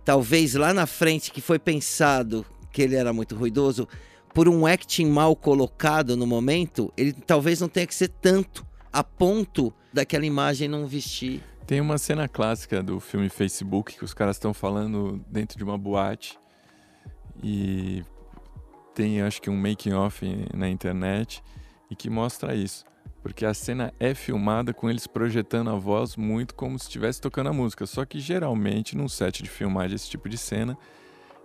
talvez 0.04 0.56
lá 0.56 0.74
na 0.74 0.86
frente 0.86 1.32
que 1.32 1.40
foi 1.40 1.58
pensado 1.58 2.46
que 2.70 2.82
ele 2.82 2.96
era 2.96 3.14
muito 3.14 3.34
ruidoso, 3.34 3.88
por 4.34 4.50
um 4.50 4.66
acting 4.66 5.06
mal 5.06 5.38
colocado 5.38 6.18
no 6.18 6.28
momento, 6.28 6.92
ele 6.98 7.14
talvez 7.14 7.62
não 7.62 7.70
tenha 7.70 7.88
que 7.88 7.96
ser 7.96 8.10
tanto 8.10 8.66
a 8.92 9.02
ponto 9.02 9.74
daquela 9.94 10.26
imagem 10.26 10.68
não 10.68 10.86
vestir. 10.86 11.42
Tem 11.66 11.80
uma 11.80 11.98
cena 11.98 12.28
clássica 12.28 12.84
do 12.84 13.00
filme 13.00 13.30
Facebook 13.30 13.98
que 13.98 14.04
os 14.04 14.14
caras 14.14 14.36
estão 14.36 14.54
falando 14.54 15.24
dentro 15.30 15.58
de 15.58 15.64
uma 15.64 15.78
boate 15.78 16.38
e 17.42 18.04
tem 18.94 19.22
acho 19.22 19.42
que 19.42 19.50
um 19.50 19.58
making 19.58 19.94
off 19.94 20.26
na 20.54 20.70
internet 20.70 21.44
e 21.90 21.96
que 21.96 22.10
mostra 22.10 22.56
isso. 22.56 22.86
Porque 23.22 23.46
a 23.46 23.54
cena 23.54 23.94
é 24.00 24.14
filmada 24.14 24.74
com 24.74 24.90
eles 24.90 25.08
projetando 25.08 25.70
a 25.70 25.76
voz 25.76 26.18
muito 26.18 26.54
como 26.54 26.78
se 26.78 26.86
estivesse 26.86 27.22
tocando 27.22 27.50
a 27.50 27.54
música. 27.54 27.86
Só 27.86 28.04
que 28.04 28.20
geralmente 28.20 28.98
num 28.98 29.08
set 29.08 29.42
de 29.42 29.50
filmagem 29.50 29.96
esse 29.96 30.10
tipo 30.10 30.28
de 30.28 30.38
cena 30.38 30.78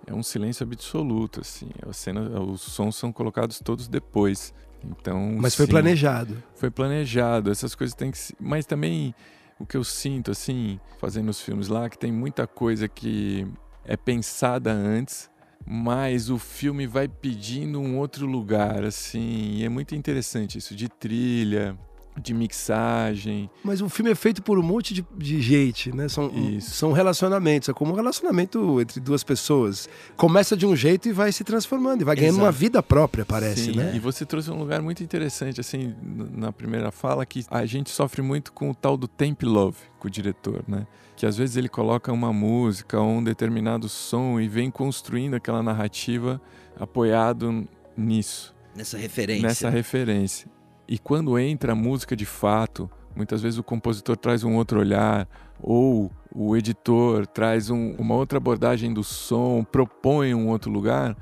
é 0.06 0.12
um 0.12 0.22
silêncio 0.22 0.64
absoluto, 0.64 1.40
assim. 1.40 1.70
A 1.88 1.92
cena, 1.92 2.40
os 2.40 2.62
sons 2.62 2.96
são 2.96 3.12
colocados 3.12 3.60
todos 3.60 3.86
depois. 3.86 4.52
Então, 4.84 5.36
Mas 5.38 5.54
foi 5.54 5.66
sim, 5.66 5.72
planejado. 5.72 6.42
Foi 6.54 6.70
planejado. 6.70 7.50
Essas 7.50 7.74
coisas 7.74 7.94
têm 7.94 8.10
que 8.10 8.18
mas 8.40 8.66
também 8.66 9.14
o 9.58 9.66
que 9.66 9.76
eu 9.76 9.84
sinto 9.84 10.30
assim, 10.30 10.80
fazendo 10.98 11.28
os 11.28 11.40
filmes 11.40 11.68
lá, 11.68 11.88
que 11.88 11.98
tem 11.98 12.12
muita 12.12 12.46
coisa 12.46 12.88
que 12.88 13.46
é 13.84 13.96
pensada 13.96 14.72
antes 14.72 15.30
mas 15.70 16.30
o 16.30 16.38
filme 16.38 16.86
vai 16.86 17.06
pedindo 17.06 17.78
um 17.78 17.98
outro 17.98 18.26
lugar, 18.26 18.84
assim, 18.84 19.56
e 19.56 19.64
é 19.64 19.68
muito 19.68 19.94
interessante 19.94 20.56
isso, 20.56 20.74
de 20.74 20.88
trilha, 20.88 21.78
de 22.18 22.34
mixagem. 22.34 23.50
Mas 23.62 23.80
o 23.80 23.88
filme 23.88 24.10
é 24.10 24.14
feito 24.14 24.42
por 24.42 24.58
um 24.58 24.62
monte 24.62 24.94
de, 24.94 25.04
de 25.16 25.40
gente, 25.40 25.94
né? 25.94 26.08
São, 26.08 26.30
são 26.60 26.92
relacionamentos, 26.92 27.68
é 27.68 27.72
como 27.72 27.92
um 27.92 27.94
relacionamento 27.94 28.80
entre 28.80 29.00
duas 29.00 29.22
pessoas. 29.22 29.88
Começa 30.16 30.56
de 30.56 30.66
um 30.66 30.74
jeito 30.74 31.08
e 31.08 31.12
vai 31.12 31.32
se 31.32 31.44
transformando, 31.44 32.02
e 32.02 32.04
vai 32.04 32.16
ganhando 32.16 32.34
Exato. 32.34 32.44
uma 32.46 32.52
vida 32.52 32.82
própria, 32.82 33.24
parece, 33.24 33.66
Sim, 33.66 33.76
né? 33.76 33.92
E 33.94 33.98
você 33.98 34.24
trouxe 34.24 34.50
um 34.50 34.58
lugar 34.58 34.80
muito 34.82 35.02
interessante, 35.02 35.60
assim, 35.60 35.94
na 36.34 36.52
primeira 36.52 36.90
fala, 36.90 37.24
que 37.24 37.44
a 37.50 37.64
gente 37.66 37.90
sofre 37.90 38.22
muito 38.22 38.52
com 38.52 38.70
o 38.70 38.74
tal 38.74 38.96
do 38.96 39.08
temp 39.08 39.42
love, 39.42 39.78
com 39.98 40.08
o 40.08 40.10
diretor, 40.10 40.64
né? 40.66 40.86
que 41.18 41.26
às 41.26 41.36
vezes 41.36 41.56
ele 41.56 41.68
coloca 41.68 42.12
uma 42.12 42.32
música 42.32 43.00
ou 43.00 43.08
um 43.08 43.24
determinado 43.24 43.88
som 43.88 44.38
e 44.38 44.46
vem 44.46 44.70
construindo 44.70 45.34
aquela 45.34 45.64
narrativa 45.64 46.40
apoiado 46.78 47.66
nisso. 47.96 48.54
Nessa 48.72 48.96
referência. 48.96 49.48
Nessa 49.48 49.68
referência. 49.68 50.48
E 50.88 50.98
quando 50.98 51.38
entra 51.38 51.72
a 51.72 51.76
música 51.76 52.16
de 52.16 52.24
fato, 52.24 52.90
muitas 53.14 53.42
vezes 53.42 53.58
o 53.58 53.62
compositor 53.62 54.16
traz 54.16 54.42
um 54.42 54.56
outro 54.56 54.80
olhar, 54.80 55.28
ou 55.60 56.10
o 56.34 56.56
editor 56.56 57.26
traz 57.26 57.68
um, 57.68 57.94
uma 57.98 58.14
outra 58.14 58.38
abordagem 58.38 58.94
do 58.94 59.04
som, 59.04 59.62
propõe 59.62 60.34
um 60.34 60.48
outro 60.48 60.70
lugar. 60.70 61.16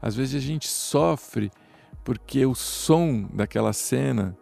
Às 0.00 0.16
vezes 0.16 0.42
a 0.42 0.46
gente 0.46 0.66
sofre 0.66 1.50
porque 2.02 2.46
o 2.46 2.54
som 2.54 3.28
daquela 3.32 3.74
cena 3.74 4.34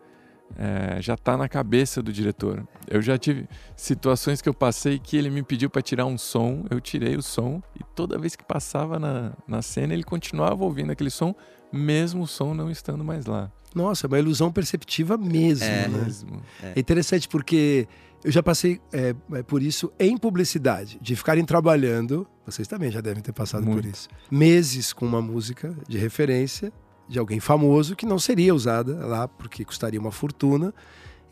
é, 0.56 1.02
já 1.02 1.14
está 1.14 1.36
na 1.36 1.48
cabeça 1.48 2.02
do 2.02 2.12
diretor. 2.12 2.66
Eu 2.86 3.02
já 3.02 3.18
tive 3.18 3.48
situações 3.76 4.40
que 4.40 4.48
eu 4.48 4.54
passei 4.54 4.98
que 4.98 5.16
ele 5.16 5.30
me 5.30 5.42
pediu 5.42 5.68
para 5.68 5.82
tirar 5.82 6.06
um 6.06 6.16
som, 6.16 6.64
eu 6.70 6.80
tirei 6.80 7.16
o 7.16 7.22
som 7.22 7.60
e 7.74 7.82
toda 7.94 8.18
vez 8.18 8.36
que 8.36 8.44
passava 8.44 8.98
na, 8.98 9.32
na 9.46 9.60
cena 9.60 9.92
ele 9.92 10.04
continuava 10.04 10.64
ouvindo 10.64 10.92
aquele 10.92 11.10
som, 11.10 11.34
mesmo 11.72 12.22
o 12.22 12.26
som 12.26 12.54
não 12.54 12.70
estando 12.70 13.04
mais 13.04 13.26
lá. 13.26 13.50
Nossa, 13.74 14.06
é 14.06 14.08
uma 14.08 14.18
ilusão 14.18 14.50
perceptiva 14.50 15.16
mesmo. 15.16 15.64
É. 15.64 15.88
né? 15.88 16.04
Mesmo. 16.04 16.42
É 16.62 16.80
interessante 16.80 17.28
porque 17.28 17.86
eu 18.24 18.32
já 18.32 18.42
passei 18.42 18.80
é, 18.92 19.14
é, 19.32 19.42
por 19.42 19.62
isso 19.62 19.92
em 19.98 20.16
publicidade, 20.16 20.98
de 21.00 21.14
ficarem 21.14 21.44
trabalhando, 21.44 22.26
vocês 22.44 22.66
também 22.66 22.90
já 22.90 23.00
devem 23.00 23.22
ter 23.22 23.32
passado 23.32 23.64
Muito. 23.64 23.82
por 23.82 23.88
isso, 23.88 24.08
meses 24.30 24.92
com 24.92 25.06
uma 25.06 25.22
música 25.22 25.74
de 25.86 25.98
referência 25.98 26.72
de 27.08 27.18
alguém 27.18 27.40
famoso 27.40 27.96
que 27.96 28.04
não 28.04 28.18
seria 28.18 28.54
usada 28.54 29.06
lá 29.06 29.26
porque 29.28 29.64
custaria 29.64 30.00
uma 30.00 30.12
fortuna. 30.12 30.74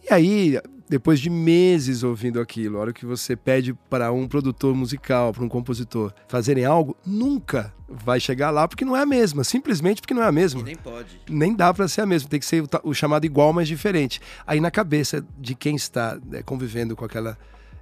E 0.08 0.12
aí, 0.12 0.60
depois 0.88 1.18
de 1.20 1.28
meses 1.28 2.02
ouvindo 2.02 2.40
aquilo, 2.40 2.78
a 2.78 2.80
hora 2.80 2.92
que 2.92 3.04
você 3.04 3.34
pede 3.34 3.74
para 3.90 4.12
um 4.12 4.28
produtor 4.28 4.74
musical, 4.74 5.32
para 5.32 5.44
um 5.44 5.48
compositor 5.48 6.12
fazerem 6.28 6.64
algo, 6.64 6.96
nunca 7.04 7.74
vai 7.88 8.18
chegar 8.20 8.50
lá 8.50 8.66
porque 8.66 8.84
não 8.84 8.96
é 8.96 9.02
a 9.02 9.06
mesma, 9.06 9.44
simplesmente 9.44 10.00
porque 10.00 10.14
não 10.14 10.22
é 10.22 10.26
a 10.26 10.32
mesma 10.32 10.60
E 10.60 10.64
nem 10.64 10.76
pode. 10.76 11.20
nem 11.28 11.54
dá 11.54 11.72
para 11.72 11.88
ser 11.88 12.02
a 12.02 12.06
mesma, 12.06 12.28
tem 12.28 12.40
que 12.40 12.46
ser 12.46 12.62
o, 12.62 12.68
o 12.84 12.94
chamado 12.94 13.24
igual, 13.24 13.52
mas 13.52 13.68
diferente. 13.68 14.20
Aí 14.46 14.60
na 14.60 14.70
cabeça 14.70 15.24
de 15.38 15.54
quem 15.54 15.76
está 15.76 16.18
né, 16.24 16.42
convivendo 16.42 16.94
com 16.96 17.04
aquela 17.04 17.36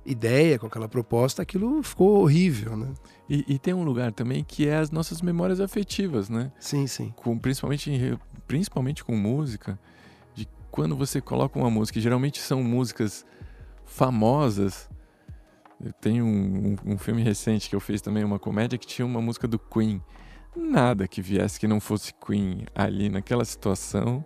ideia, 0.07 0.59
com 0.59 0.67
aquela 0.67 0.89
proposta, 0.89 1.43
aquilo 1.43 1.83
ficou 1.83 2.21
horrível, 2.23 2.77
né? 2.77 2.89
E, 3.29 3.55
e 3.55 3.59
tem 3.59 3.73
um 3.73 3.85
lugar 3.85 4.13
também 4.13 4.45
que 4.45 4.69
é 4.69 4.77
as 4.77 4.91
nossas 4.91 5.23
memórias 5.23 5.61
afetivas, 5.61 6.29
né? 6.29 6.53
Sim, 6.61 6.87
sim. 6.87 7.13
com, 7.17 7.39
principalmente, 7.39 8.19
principalmente 8.47 9.03
com 9.03 9.17
música, 9.17 9.79
quando 10.75 10.97
você 10.97 11.21
coloca 11.21 11.57
uma 11.57 11.71
música, 11.71 12.01
geralmente 12.01 12.41
são 12.41 12.61
músicas 12.65 13.25
famosas. 13.85 14.89
Eu 15.85 15.93
tenho 15.93 16.25
um, 16.25 16.75
um- 16.87 16.95
um 16.95 16.99
filme 16.99 17.23
recente 17.23 17.69
que 17.71 17.77
eu 17.77 17.81
fiz 17.81 18.01
também, 18.01 18.25
uma 18.25 18.41
comédia, 18.41 18.77
que 18.77 18.87
tinha 18.87 19.07
uma 19.07 19.21
música 19.23 19.47
do 19.47 19.57
Queen. 19.57 20.03
Nada 20.57 21.07
que 21.07 21.23
viesse 21.23 21.61
que 21.61 21.69
não 21.69 21.79
fosse 21.81 22.13
Queen 22.15 22.65
ali 22.75 23.09
naquela 23.09 23.45
situação, 23.45 24.25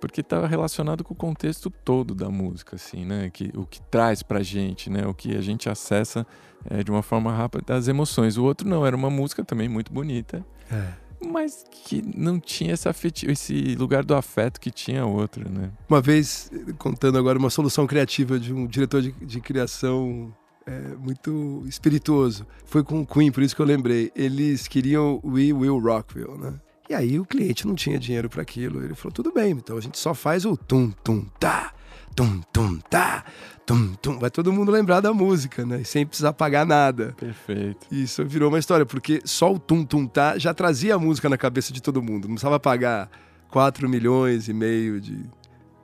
porque 0.00 0.20
estava 0.20 0.48
relacionado 0.48 1.04
com 1.04 1.14
o 1.14 1.16
contexto 1.16 1.70
todo 1.70 2.12
da 2.12 2.28
música, 2.28 2.74
assim, 2.74 3.04
né? 3.04 3.30
Que, 3.30 3.52
o 3.56 3.64
que 3.64 3.80
traz 3.82 4.20
pra 4.22 4.42
gente, 4.42 4.90
né? 4.90 5.06
O 5.06 5.14
que 5.14 5.36
a 5.36 5.40
gente 5.40 5.68
acessa 5.68 6.26
eh, 6.68 6.82
de 6.82 6.90
uma 6.90 7.02
forma 7.02 7.32
rápida 7.32 7.76
as 7.76 7.86
emoções. 7.86 8.36
O 8.36 8.42
outro 8.44 8.68
não, 8.68 8.84
era 8.84 8.96
uma 8.96 9.10
música 9.10 9.44
também 9.44 9.68
muito 9.68 9.92
bonita, 9.92 10.44
É. 10.72 11.03
mas 11.30 11.64
que 11.70 12.02
não 12.16 12.38
tinha 12.38 12.74
esse 12.74 13.74
lugar 13.76 14.04
do 14.04 14.14
afeto 14.14 14.60
que 14.60 14.70
tinha 14.70 15.02
a 15.02 15.06
outra, 15.06 15.48
né? 15.48 15.70
Uma 15.88 16.00
vez, 16.00 16.50
contando 16.78 17.18
agora 17.18 17.38
uma 17.38 17.50
solução 17.50 17.86
criativa 17.86 18.38
de 18.38 18.52
um 18.52 18.66
diretor 18.66 19.02
de, 19.02 19.12
de 19.12 19.40
criação 19.40 20.34
é, 20.66 20.94
muito 20.96 21.64
espirituoso. 21.66 22.46
Foi 22.64 22.82
com 22.82 23.00
o 23.00 23.06
Queen, 23.06 23.30
por 23.30 23.42
isso 23.42 23.54
que 23.54 23.62
eu 23.62 23.66
lembrei. 23.66 24.10
Eles 24.14 24.66
queriam 24.66 25.20
We 25.24 25.52
Will 25.52 25.78
Rockville, 25.78 26.38
né? 26.38 26.54
E 26.88 26.94
aí 26.94 27.18
o 27.18 27.24
cliente 27.24 27.66
não 27.66 27.74
tinha 27.74 27.98
dinheiro 27.98 28.28
para 28.28 28.42
aquilo. 28.42 28.82
Ele 28.84 28.94
falou: 28.94 29.12
tudo 29.12 29.32
bem, 29.32 29.52
então 29.52 29.76
a 29.76 29.80
gente 29.80 29.98
só 29.98 30.14
faz 30.14 30.44
o 30.44 30.56
tum 30.56 30.90
tum 31.02 31.24
tá, 31.38 31.72
tum 32.14 32.40
tum 32.52 32.78
tá, 32.78 33.24
tum 33.66 33.94
tum. 33.94 34.18
Vai 34.18 34.30
todo 34.30 34.52
mundo 34.52 34.70
lembrar 34.70 35.00
da 35.00 35.12
música, 35.12 35.64
né? 35.64 35.82
Sem 35.84 36.06
precisar 36.06 36.32
pagar 36.32 36.64
nada. 36.64 37.14
Perfeito. 37.18 37.86
Isso 37.90 38.24
virou 38.24 38.48
uma 38.48 38.58
história, 38.58 38.86
porque 38.86 39.20
só 39.24 39.52
o 39.52 39.58
tum 39.58 39.84
tum 39.84 40.06
tá 40.06 40.38
já 40.38 40.54
trazia 40.54 40.94
a 40.94 40.98
música 40.98 41.28
na 41.28 41.36
cabeça 41.36 41.72
de 41.72 41.82
todo 41.82 42.02
mundo. 42.02 42.28
Não 42.28 42.34
precisava 42.34 42.60
pagar 42.60 43.10
4 43.50 43.88
milhões 43.88 44.48
e 44.48 44.52
meio 44.52 45.00
de 45.00 45.24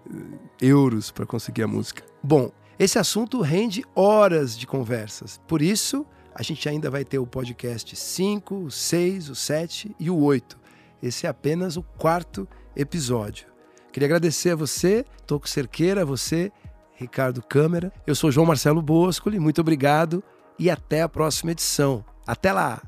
eh, 0.09 0.39
euros 0.61 1.11
para 1.11 1.27
conseguir 1.27 1.63
a 1.63 1.69
música. 1.69 2.03
Bom, 2.23 2.51
esse 2.79 2.99
assunto 2.99 3.41
rende 3.41 3.85
horas 3.95 4.57
de 4.57 4.67
conversas. 4.67 5.41
Por 5.47 5.61
isso, 5.61 6.07
a 6.35 6.43
gente 6.43 6.69
ainda 6.69 6.91
vai 6.91 7.05
ter 7.05 7.19
o 7.19 7.27
podcast 7.27 7.95
5, 7.95 8.55
o 8.55 8.71
6, 8.71 9.31
o 9.31 9.35
7 9.35 9.95
e 9.99 10.11
o 10.11 10.17
8. 10.17 10.59
Esse 11.03 11.27
é 11.27 11.31
apenas 11.31 11.77
o 11.77 11.83
quarto 11.83 12.49
episódio. 12.75 13.50
Queria 13.93 14.07
agradecer 14.07 14.51
a 14.51 14.57
você, 14.57 15.05
Toco 15.27 15.49
Cerqueira, 15.49 16.03
a 16.03 16.05
você, 16.05 16.53
Ricardo 16.95 17.43
Câmara. 17.43 17.93
Eu 18.07 18.15
sou 18.15 18.31
João 18.31 18.47
Marcelo 18.47 18.81
Boscoli, 18.81 19.39
muito 19.39 19.61
obrigado 19.61 20.23
e 20.59 20.71
até 20.71 21.03
a 21.03 21.09
próxima 21.09 21.53
edição. 21.53 22.05
Até 22.27 22.53
lá! 22.53 22.83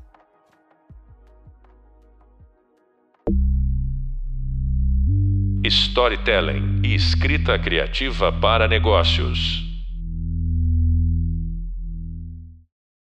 Storytelling 5.65 6.81
e 6.83 6.93
escrita 6.93 7.57
criativa 7.57 8.31
para 8.31 8.67
negócios. 8.67 9.72